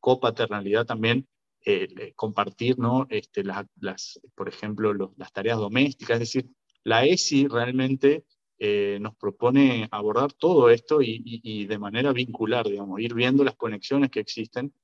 copaternalidad 0.01 0.85
también, 0.85 1.27
eh, 1.65 2.13
compartir, 2.15 2.79
¿no? 2.79 3.07
Este, 3.09 3.43
las, 3.43 3.65
las, 3.81 4.21
por 4.35 4.49
ejemplo, 4.49 4.93
las 5.17 5.33
tareas 5.33 5.59
domésticas, 5.59 6.17
es 6.17 6.21
decir, 6.21 6.51
la 6.85 7.07
ESI 7.07 7.49
realmente 7.49 8.25
eh, 8.59 8.99
nos 9.01 9.17
propone 9.17 9.89
abordar 9.91 10.35
todo 10.35 10.69
esto 10.69 11.01
y, 11.01 11.23
y, 11.25 11.65
de 11.65 11.79
manera 11.79 12.13
vincular, 12.13 12.67
digamos, 12.69 13.01
ir 13.01 13.15
viendo 13.15 13.45
las 13.45 13.57
conexiones 13.57 14.11
que 14.11 14.21
existen 14.21 14.75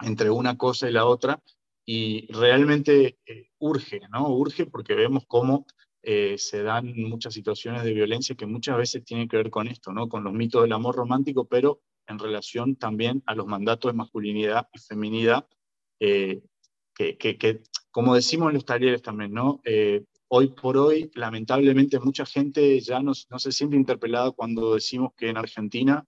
entre 0.00 0.28
una 0.30 0.56
cosa 0.56 0.88
y 0.88 0.92
la 0.92 1.06
otra 1.06 1.40
y 1.84 2.26
realmente 2.32 3.18
eh, 3.26 3.50
urge, 3.58 4.00
¿no? 4.10 4.28
Urge 4.28 4.66
porque 4.66 4.94
vemos 4.94 5.24
cómo 5.28 5.66
se 6.02 6.62
dan 6.62 6.92
muchas 6.96 7.32
situaciones 7.32 7.84
de 7.84 7.92
violencia 7.92 8.34
que 8.34 8.46
muchas 8.46 8.76
veces 8.76 9.04
tienen 9.04 9.28
que 9.28 9.36
ver 9.36 9.50
con 9.50 9.68
esto, 9.68 9.92
¿no? 9.92 10.08
Con 10.08 10.24
los 10.24 10.32
mitos 10.32 10.62
del 10.62 10.72
amor 10.72 10.96
romántico, 10.96 11.46
pero 11.46 11.80
en 12.06 12.18
relación 12.18 12.76
también 12.76 13.22
a 13.26 13.34
los 13.34 13.46
mandatos 13.46 13.92
de 13.92 13.96
masculinidad 13.96 14.68
y 14.72 14.78
feminidad, 14.78 15.46
eh, 16.00 16.42
que, 16.94 17.16
que, 17.16 17.62
como 17.90 18.14
decimos 18.14 18.48
en 18.48 18.54
los 18.54 18.64
talleres 18.64 19.02
también, 19.02 19.32
¿no? 19.32 19.60
Eh, 19.64 20.04
hoy 20.28 20.48
por 20.48 20.76
hoy, 20.76 21.10
lamentablemente, 21.14 21.98
mucha 22.00 22.26
gente 22.26 22.78
ya 22.80 23.00
no, 23.00 23.12
no 23.30 23.38
se 23.38 23.52
siente 23.52 23.76
interpelada 23.76 24.30
cuando 24.32 24.74
decimos 24.74 25.12
que 25.16 25.28
en 25.28 25.36
Argentina 25.36 26.04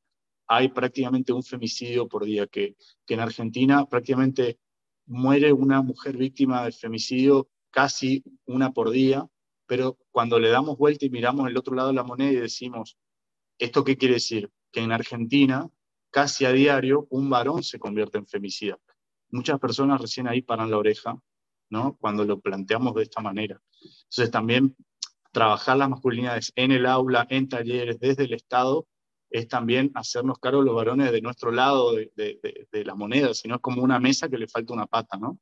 hay 0.46 0.68
prácticamente 0.68 1.32
un 1.32 1.42
femicidio 1.42 2.06
por 2.06 2.24
día, 2.24 2.46
que, 2.46 2.76
que 3.06 3.14
en 3.14 3.20
Argentina 3.20 3.86
prácticamente 3.86 4.58
muere 5.06 5.52
una 5.52 5.82
mujer 5.82 6.16
víctima 6.16 6.64
de 6.64 6.72
femicidio 6.72 7.48
casi 7.70 8.22
una 8.46 8.72
por 8.72 8.90
día, 8.90 9.26
pero 9.66 9.98
cuando 10.10 10.38
le 10.38 10.50
damos 10.50 10.76
vuelta 10.78 11.06
y 11.06 11.10
miramos 11.10 11.48
el 11.48 11.56
otro 11.56 11.74
lado 11.74 11.88
de 11.88 11.94
la 11.94 12.04
moneda 12.04 12.32
y 12.32 12.36
decimos, 12.36 12.96
¿esto 13.58 13.84
qué 13.84 13.96
quiere 13.96 14.14
decir? 14.14 14.50
Que 14.72 14.80
en 14.80 14.92
Argentina, 14.92 15.68
casi 16.10 16.44
a 16.44 16.52
diario, 16.52 17.06
un 17.10 17.30
varón 17.30 17.62
se 17.62 17.78
convierte 17.78 18.18
en 18.18 18.26
femicida. 18.26 18.78
Muchas 19.30 19.58
personas 19.58 20.00
recién 20.00 20.28
ahí 20.28 20.42
paran 20.42 20.70
la 20.70 20.78
oreja, 20.78 21.18
¿no? 21.70 21.96
Cuando 22.00 22.24
lo 22.24 22.40
planteamos 22.40 22.94
de 22.94 23.02
esta 23.02 23.20
manera. 23.20 23.60
Entonces 23.80 24.30
también 24.30 24.76
trabajar 25.32 25.76
las 25.76 25.90
masculinidades 25.90 26.52
en 26.54 26.70
el 26.70 26.86
aula, 26.86 27.26
en 27.28 27.48
talleres, 27.48 27.98
desde 27.98 28.24
el 28.24 28.34
Estado, 28.34 28.86
es 29.30 29.48
también 29.48 29.90
hacernos 29.94 30.38
cargo 30.38 30.62
los 30.62 30.76
varones 30.76 31.10
de 31.10 31.20
nuestro 31.20 31.50
lado 31.50 31.92
de, 31.92 32.12
de, 32.14 32.84
la 32.84 32.94
moneda, 32.94 33.34
sino 33.34 33.56
es 33.56 33.60
como 33.60 33.82
una 33.82 33.98
mesa 33.98 34.28
que 34.28 34.38
le 34.38 34.46
falta 34.46 34.72
una 34.72 34.86
pata, 34.86 35.16
¿no? 35.16 35.40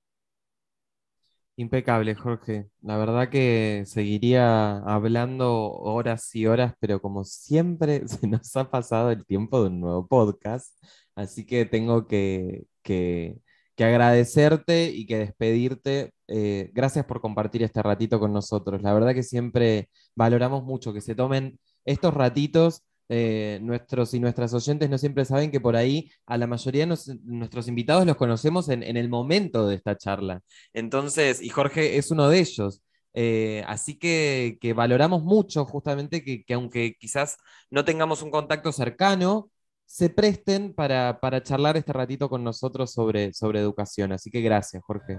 Impecable, 1.56 2.14
Jorge. 2.14 2.68
La 2.80 2.96
verdad 2.96 3.28
que 3.28 3.82
seguiría 3.86 4.78
hablando 4.78 5.70
horas 5.72 6.34
y 6.34 6.46
horas, 6.46 6.74
pero 6.80 7.00
como 7.00 7.24
siempre 7.24 8.08
se 8.08 8.26
nos 8.26 8.56
ha 8.56 8.70
pasado 8.70 9.10
el 9.10 9.26
tiempo 9.26 9.60
de 9.62 9.68
un 9.68 9.80
nuevo 9.80 10.06
podcast, 10.06 10.74
así 11.14 11.44
que 11.44 11.66
tengo 11.66 12.06
que, 12.06 12.64
que, 12.82 13.38
que 13.76 13.84
agradecerte 13.84 14.86
y 14.90 15.04
que 15.06 15.18
despedirte. 15.18 16.12
Eh, 16.26 16.70
gracias 16.72 17.04
por 17.04 17.20
compartir 17.20 17.62
este 17.62 17.82
ratito 17.82 18.18
con 18.18 18.32
nosotros. 18.32 18.80
La 18.82 18.94
verdad 18.94 19.14
que 19.14 19.22
siempre 19.22 19.90
valoramos 20.14 20.64
mucho 20.64 20.92
que 20.94 21.02
se 21.02 21.14
tomen 21.14 21.58
estos 21.84 22.14
ratitos 22.14 22.82
eh, 23.14 23.58
nuestros 23.60 24.14
y 24.14 24.20
nuestras 24.20 24.54
oyentes 24.54 24.88
no 24.88 24.96
siempre 24.96 25.26
saben 25.26 25.50
que 25.50 25.60
por 25.60 25.76
ahí 25.76 26.10
a 26.24 26.38
la 26.38 26.46
mayoría 26.46 26.86
de 26.86 26.96
nuestros 27.24 27.68
invitados 27.68 28.06
los 28.06 28.16
conocemos 28.16 28.70
en, 28.70 28.82
el 28.82 29.10
momento 29.10 29.68
de 29.68 29.74
esta 29.74 29.98
charla. 29.98 30.40
Entonces, 30.72 31.42
y 31.42 31.50
Jorge 31.50 31.98
es 31.98 32.10
uno 32.10 32.30
de 32.30 32.38
ellos. 32.38 32.82
Eh, 33.12 33.64
así 33.66 33.98
que, 33.98 34.58
valoramos 34.74 35.22
mucho 35.24 35.66
justamente 35.66 36.24
que, 36.24 36.54
aunque 36.54 36.96
quizás 36.98 37.36
no 37.70 37.84
tengamos 37.84 38.22
un 38.22 38.30
contacto 38.30 38.72
cercano, 38.72 39.50
se 39.84 40.08
presten 40.08 40.72
para, 40.72 41.18
charlar 41.42 41.76
este 41.76 41.92
ratito 41.92 42.30
con 42.30 42.42
nosotros 42.42 42.94
sobre, 42.94 43.34
sobre 43.34 43.60
educación. 43.60 44.12
Así 44.12 44.30
que 44.30 44.40
gracias, 44.40 44.82
Jorge. 44.86 45.18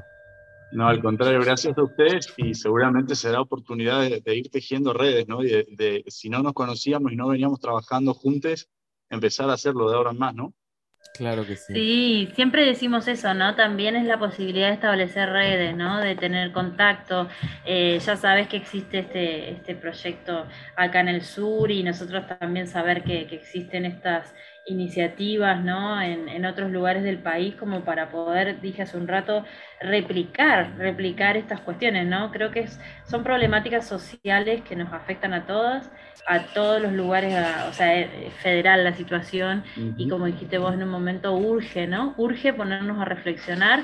No, 0.73 0.87
al 0.87 1.01
contrario, 1.01 1.39
gracias 1.39 1.77
a 1.77 1.83
ustedes 1.83 2.33
y 2.35 2.55
seguramente 2.55 3.15
será 3.15 3.41
oportunidad 3.41 4.01
de, 4.01 4.35
ir 4.35 4.49
tejiendo 4.49 4.91
redes, 4.91 5.27
¿no? 5.27 5.43
Y 5.43 5.49
de, 5.49 6.03
si 6.07 6.29
no 6.29 6.41
nos 6.41 6.53
conocíamos 6.53 7.11
y 7.11 7.15
no 7.15 7.27
veníamos 7.27 7.59
trabajando 7.59 8.13
juntos, 8.15 8.69
empezar 9.09 9.49
a 9.51 9.53
hacerlo 9.53 9.89
de 9.89 9.95
ahora 9.95 10.11
en 10.11 10.17
más, 10.17 10.33
¿no? 10.33 10.53
Claro 11.13 11.45
que 11.45 11.57
sí. 11.57 11.73
Sí, 11.73 12.29
siempre 12.33 12.65
decimos 12.65 13.07
eso, 13.07 13.35
¿no? 13.35 13.53
También 13.55 13.95
es 13.95 14.05
la 14.05 14.17
posibilidad 14.17 14.69
de 14.69 14.73
establecer 14.73 15.29
redes, 15.29 15.75
¿no? 15.75 15.99
De 15.99 16.15
tener 16.15 16.51
contacto. 16.51 17.27
Eh, 17.65 17.99
ya 18.03 18.15
sabes 18.17 18.47
que 18.47 18.57
existe 18.57 18.99
este, 18.99 19.51
este 19.51 19.75
proyecto 19.75 20.47
acá 20.75 21.01
en 21.01 21.09
el 21.09 21.21
sur 21.21 21.69
y 21.69 21.83
nosotros 21.83 22.23
también 22.39 22.67
saber 22.67 23.03
que, 23.03 23.27
que 23.27 23.35
existen 23.35 23.85
estas 23.85 24.33
iniciativas 24.65 25.63
¿no? 25.63 26.01
En, 26.01 26.29
en, 26.29 26.45
otros 26.45 26.71
lugares 26.71 27.03
del 27.03 27.19
país 27.19 27.55
como 27.55 27.81
para 27.81 28.09
poder, 28.09 28.61
dije 28.61 28.83
hace 28.83 28.97
un 28.97 29.07
rato, 29.07 29.43
replicar, 29.81 30.77
replicar 30.77 31.37
estas 31.37 31.59
cuestiones, 31.61 32.07
¿no? 32.07 32.31
Creo 32.31 32.51
que 32.51 32.67
son 33.05 33.23
problemáticas 33.23 33.87
sociales 33.87 34.61
que 34.61 34.75
nos 34.75 34.91
afectan 34.93 35.33
a 35.33 35.45
todas, 35.45 35.91
a 36.27 36.39
todos 36.53 36.81
los 36.81 36.93
lugares, 36.93 37.35
o 37.69 37.73
sea, 37.73 37.99
eh, 37.99 38.31
federal 38.41 38.83
la 38.83 38.93
situación, 38.93 39.63
y 39.97 40.07
como 40.07 40.25
dijiste 40.25 40.57
vos 40.57 40.73
en 40.73 40.83
un 40.83 40.89
momento, 40.89 41.33
urge, 41.35 41.87
¿no? 41.87 42.13
Urge 42.17 42.53
ponernos 42.53 43.01
a 43.01 43.05
reflexionar 43.05 43.83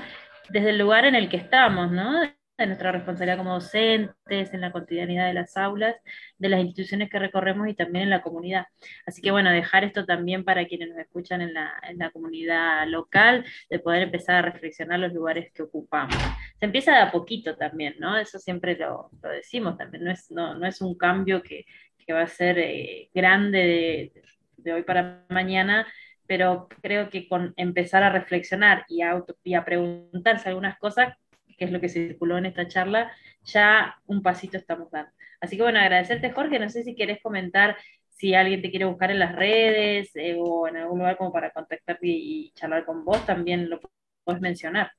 desde 0.50 0.72
el 0.72 0.78
lugar 0.78 1.06
en 1.06 1.16
el 1.16 1.30
que 1.30 1.38
estamos, 1.38 1.92
¿no? 1.92 2.22
De 2.60 2.68
nuestra 2.68 2.92
responsabilidad 2.92 3.38
como 3.38 3.54
docentes, 3.54 4.54
en 4.54 4.62
la 4.62 4.72
cotidianidad 4.72 5.28
de 5.28 5.34
las 5.34 5.58
aulas, 5.58 5.96
de 6.38 6.50
las 6.50 6.60
instituciones 6.60 7.10
que 7.10 7.20
recorremos 7.20 7.68
y 7.68 7.74
también 7.74 8.04
en 8.04 8.10
la 8.10 8.22
comunidad. 8.22 8.66
Así 9.06 9.22
que 9.22 9.32
bueno, 9.32 9.52
dejar 9.52 9.84
esto 9.84 10.06
también 10.06 10.44
para 10.44 10.66
quienes 10.66 10.90
nos 10.90 11.00
escuchan 11.00 11.42
en 11.42 11.54
la, 11.54 11.74
en 11.88 11.98
la 11.98 12.12
comunidad 12.12 12.88
local, 12.88 13.46
de 13.70 13.80
poder 13.80 14.04
empezar 14.04 14.36
a 14.36 14.42
reflexionar 14.42 15.00
los 15.00 15.14
lugares 15.14 15.52
que 15.54 15.64
ocupamos. 15.64 16.18
Se 16.60 16.66
empieza 16.66 16.92
de 16.92 17.00
a 17.00 17.12
poquito 17.12 17.56
también, 17.56 17.96
¿no? 18.00 18.18
Eso 18.18 18.40
siempre 18.40 18.78
lo, 18.78 19.10
lo 19.22 19.30
decimos 19.30 19.78
también, 19.78 20.04
no 20.04 20.12
es, 20.12 20.30
no, 20.32 20.54
no 20.56 20.68
es 20.68 20.82
un 20.82 20.98
cambio 20.98 21.42
que, 21.42 21.66
que 22.06 22.14
va 22.14 22.22
a 22.22 22.28
ser 22.28 22.60
eh, 22.60 23.10
grande 23.14 23.60
de, 23.60 24.24
de 24.58 24.74
hoy 24.74 24.84
para 24.84 25.26
mañana, 25.30 25.88
pero 26.28 26.68
creo 26.84 27.10
que 27.10 27.28
con 27.28 27.54
empezar 27.58 28.04
a 28.04 28.12
reflexionar 28.12 28.86
y 28.88 29.02
a, 29.02 29.24
y 29.44 29.56
a 29.56 29.66
preguntarse 29.66 30.50
algunas 30.50 30.78
cosas, 30.78 31.16
que 31.60 31.66
es 31.66 31.72
lo 31.72 31.82
que 31.82 31.90
circuló 31.90 32.38
en 32.38 32.48
esta 32.48 32.68
charla, 32.68 33.12
ya 33.44 34.02
un 34.08 34.24
pasito 34.24 34.58
estamos 34.58 34.90
dando. 34.90 35.12
Así 35.42 35.58
que 35.58 35.64
bueno, 35.64 35.80
agradecerte 35.80 36.32
Jorge, 36.32 36.58
no 36.58 36.70
sé 36.70 36.84
si 36.84 36.96
quieres 36.96 37.22
comentar 37.22 37.78
si 38.10 38.34
alguien 38.34 38.62
te 38.62 38.70
quiere 38.70 38.86
buscar 38.86 39.12
en 39.12 39.20
las 39.20 39.36
redes 39.36 40.10
eh, 40.16 40.36
o 40.38 40.68
en 40.68 40.78
algún 40.78 41.00
lugar 41.00 41.18
como 41.18 41.32
para 41.32 41.52
contactarte 41.52 42.08
y, 42.08 42.52
charlar 42.52 42.86
con 42.86 43.06
vos, 43.06 43.26
también 43.26 43.70
lo 43.70 43.80
puedes 44.24 44.42
mencionar. 44.42 44.92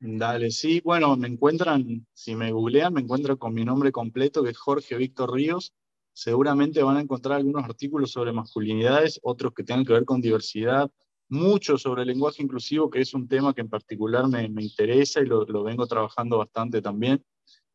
Dale, 0.00 0.50
sí, 0.50 0.80
bueno, 0.84 1.16
me 1.16 1.28
encuentran, 1.28 2.06
si 2.12 2.36
me 2.36 2.52
googlean, 2.52 2.94
me 2.94 3.00
encuentran 3.00 3.36
con 3.36 3.52
mi 3.52 3.64
nombre 3.64 3.92
completo, 3.92 4.42
que 4.42 4.50
es 4.50 4.58
Jorge 4.58 4.96
Víctor 4.96 5.32
Ríos. 5.34 5.74
Seguramente 6.12 6.82
van 6.82 6.96
a 6.96 7.00
encontrar 7.00 7.36
algunos 7.36 7.64
artículos 7.64 8.12
sobre 8.12 8.32
masculinidades, 8.32 9.20
otros 9.22 9.52
que 9.54 9.64
tengan 9.64 9.84
que 9.84 9.92
ver 9.92 10.04
con 10.04 10.20
diversidad, 10.20 10.90
mucho 11.28 11.76
sobre 11.76 12.02
el 12.02 12.08
lenguaje 12.08 12.42
inclusivo, 12.42 12.90
que 12.90 13.00
es 13.00 13.14
un 13.14 13.28
tema 13.28 13.54
que 13.54 13.60
en 13.60 13.68
particular 13.68 14.26
me, 14.28 14.48
me 14.48 14.62
interesa 14.62 15.20
y 15.20 15.26
lo, 15.26 15.44
lo, 15.44 15.62
vengo 15.62 15.86
trabajando 15.86 16.38
bastante 16.38 16.80
también. 16.80 17.24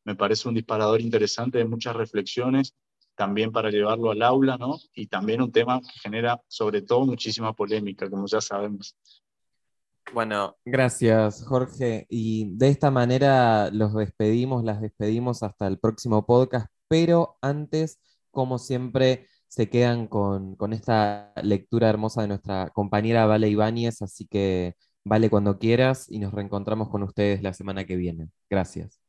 Me 0.06 0.16
parece 0.16 0.50
un 0.50 0.56
disparador 0.56 1.02
interesante 1.02 1.60
de 1.60 1.66
muchas 1.66 1.96
reflexiones, 1.96 2.76
también 3.16 3.52
para 3.52 3.70
llevarlo 3.70 4.12
al 4.12 4.22
aula, 4.22 4.58
¿no? 4.58 4.78
Y 4.94 5.08
también 5.08 5.42
un 5.42 5.52
tema 5.52 5.80
que 5.80 6.00
genera 6.02 6.42
sobre 6.48 6.82
todo 6.82 7.06
muchísima 7.06 7.54
polémica, 7.54 8.10
como 8.10 8.26
ya 8.28 8.42
sabemos. 8.42 8.96
Bueno, 10.12 10.58
gracias 10.66 11.46
Jorge. 11.46 12.06
Y 12.10 12.56
de 12.56 12.70
esta 12.70 12.92
manera 12.92 13.70
los 13.72 13.94
despedimos, 13.94 14.64
las 14.64 14.82
despedimos 14.82 15.44
hasta 15.44 15.68
el 15.68 15.80
próximo 15.80 16.26
podcast, 16.26 16.68
pero 16.88 17.38
antes, 17.42 18.00
como 18.30 18.60
siempre, 18.60 19.28
se 19.54 19.70
quedan 19.70 20.08
con, 20.08 20.58
esta 20.74 21.32
lectura 21.44 21.88
hermosa 21.88 22.24
de 22.24 22.28
nuestra 22.28 22.72
compañera 22.72 23.28
Vale 23.28 23.50
Ibáñez, 23.50 24.02
así 24.02 24.26
que 24.26 24.76
vale 25.04 25.30
cuando 25.30 25.60
quieras 25.60 26.08
y 26.10 26.18
nos 26.18 26.34
reencontramos 26.34 26.90
con 26.90 27.04
ustedes 27.04 27.44
la 27.44 27.54
semana 27.54 27.86
que 27.86 27.96
viene. 27.96 28.30
Gracias. 28.50 29.00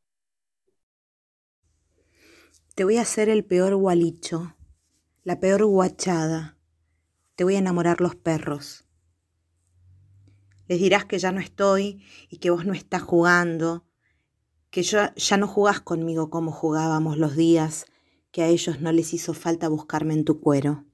Te 2.74 2.84
voy 2.84 2.99
a 2.99 3.01
hacer 3.01 3.30
el 3.30 3.47
peor 3.47 3.74
gualicho, 3.74 4.55
la 5.22 5.40
peor 5.40 5.64
guachada. 5.64 6.59
Te 7.36 7.45
voy 7.45 7.55
a 7.55 7.61
enamorar 7.61 8.03
los 8.03 8.14
perros. 8.14 8.84
Les 10.68 10.78
dirás 10.78 11.07
que 11.07 11.18
ya 11.18 11.32
no 11.32 11.40
estoy 11.40 12.05
y 12.28 12.36
que 12.36 12.51
vos 12.51 12.66
no 12.66 12.74
estás 12.74 13.01
jugando, 13.01 13.86
que 14.68 14.82
yo 14.82 14.99
ya 15.16 15.38
no 15.38 15.47
jugás 15.49 15.80
conmigo 15.80 16.28
como 16.28 16.53
jugábamos 16.53 17.16
los 17.16 17.34
días 17.34 17.86
que 18.35 18.43
a 18.43 18.49
ellos 18.49 18.80
no 18.80 18.91
les 18.91 19.14
hizo 19.14 19.32
falta 19.32 19.68
buscarme 19.68 20.12
en 20.12 20.24
tu 20.24 20.41
cuero. 20.41 20.85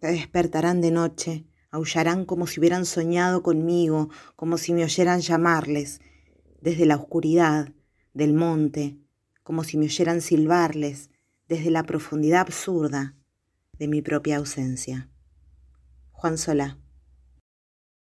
Te 0.00 0.08
despertarán 0.08 0.80
de 0.80 0.90
noche, 0.90 1.46
aullarán 1.70 2.24
como 2.24 2.48
si 2.48 2.58
hubieran 2.58 2.84
soñado 2.84 3.44
conmigo, 3.44 4.10
como 4.34 4.58
si 4.58 4.72
me 4.72 4.82
oyeran 4.82 5.20
llamarles, 5.20 6.00
desde 6.60 6.84
la 6.84 6.96
oscuridad 6.96 7.72
del 8.12 8.32
monte, 8.34 8.98
como 9.44 9.62
si 9.62 9.78
me 9.78 9.84
oyeran 9.84 10.20
silbarles, 10.20 11.10
desde 11.48 11.70
la 11.70 11.84
profundidad 11.84 12.40
absurda 12.40 13.14
de 13.78 13.86
mi 13.86 14.02
propia 14.02 14.38
ausencia. 14.38 15.08
Juan 16.10 16.38
Solá. 16.38 16.76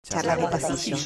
Charla 0.02 0.36
de 0.36 0.48
pasillo 0.48 0.98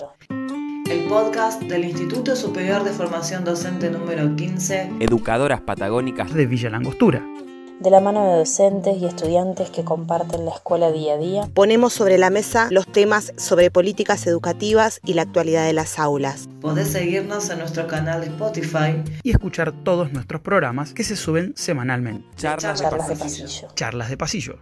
el 0.90 1.04
podcast 1.04 1.60
del 1.62 1.84
Instituto 1.84 2.34
Superior 2.34 2.82
de 2.82 2.92
Formación 2.92 3.44
Docente 3.44 3.90
número 3.90 4.34
15, 4.34 4.92
Educadoras 5.00 5.60
Patagónicas 5.60 6.32
de 6.32 6.46
Villa 6.46 6.70
Langostura. 6.70 7.26
De 7.78 7.90
la 7.90 8.00
mano 8.00 8.30
de 8.30 8.38
docentes 8.38 8.96
y 8.96 9.04
estudiantes 9.04 9.68
que 9.68 9.84
comparten 9.84 10.46
la 10.46 10.52
escuela 10.52 10.90
día 10.90 11.14
a 11.14 11.18
día, 11.18 11.48
ponemos 11.52 11.92
sobre 11.92 12.16
la 12.16 12.30
mesa 12.30 12.68
los 12.70 12.86
temas 12.86 13.34
sobre 13.36 13.70
políticas 13.70 14.26
educativas 14.26 15.00
y 15.04 15.12
la 15.12 15.22
actualidad 15.22 15.66
de 15.66 15.74
las 15.74 15.98
aulas. 15.98 16.48
Podés 16.62 16.88
seguirnos 16.88 17.50
en 17.50 17.58
nuestro 17.58 17.86
canal 17.86 18.22
de 18.22 18.28
Spotify 18.28 19.02
y 19.22 19.30
escuchar 19.30 19.72
todos 19.84 20.12
nuestros 20.12 20.40
programas 20.40 20.94
que 20.94 21.04
se 21.04 21.16
suben 21.16 21.52
semanalmente. 21.54 22.26
Charlas, 22.36 22.80
de 22.80 23.16
pasillo. 23.16 23.68
Charlas 23.74 24.08
de 24.08 24.16
pasillo. 24.16 24.58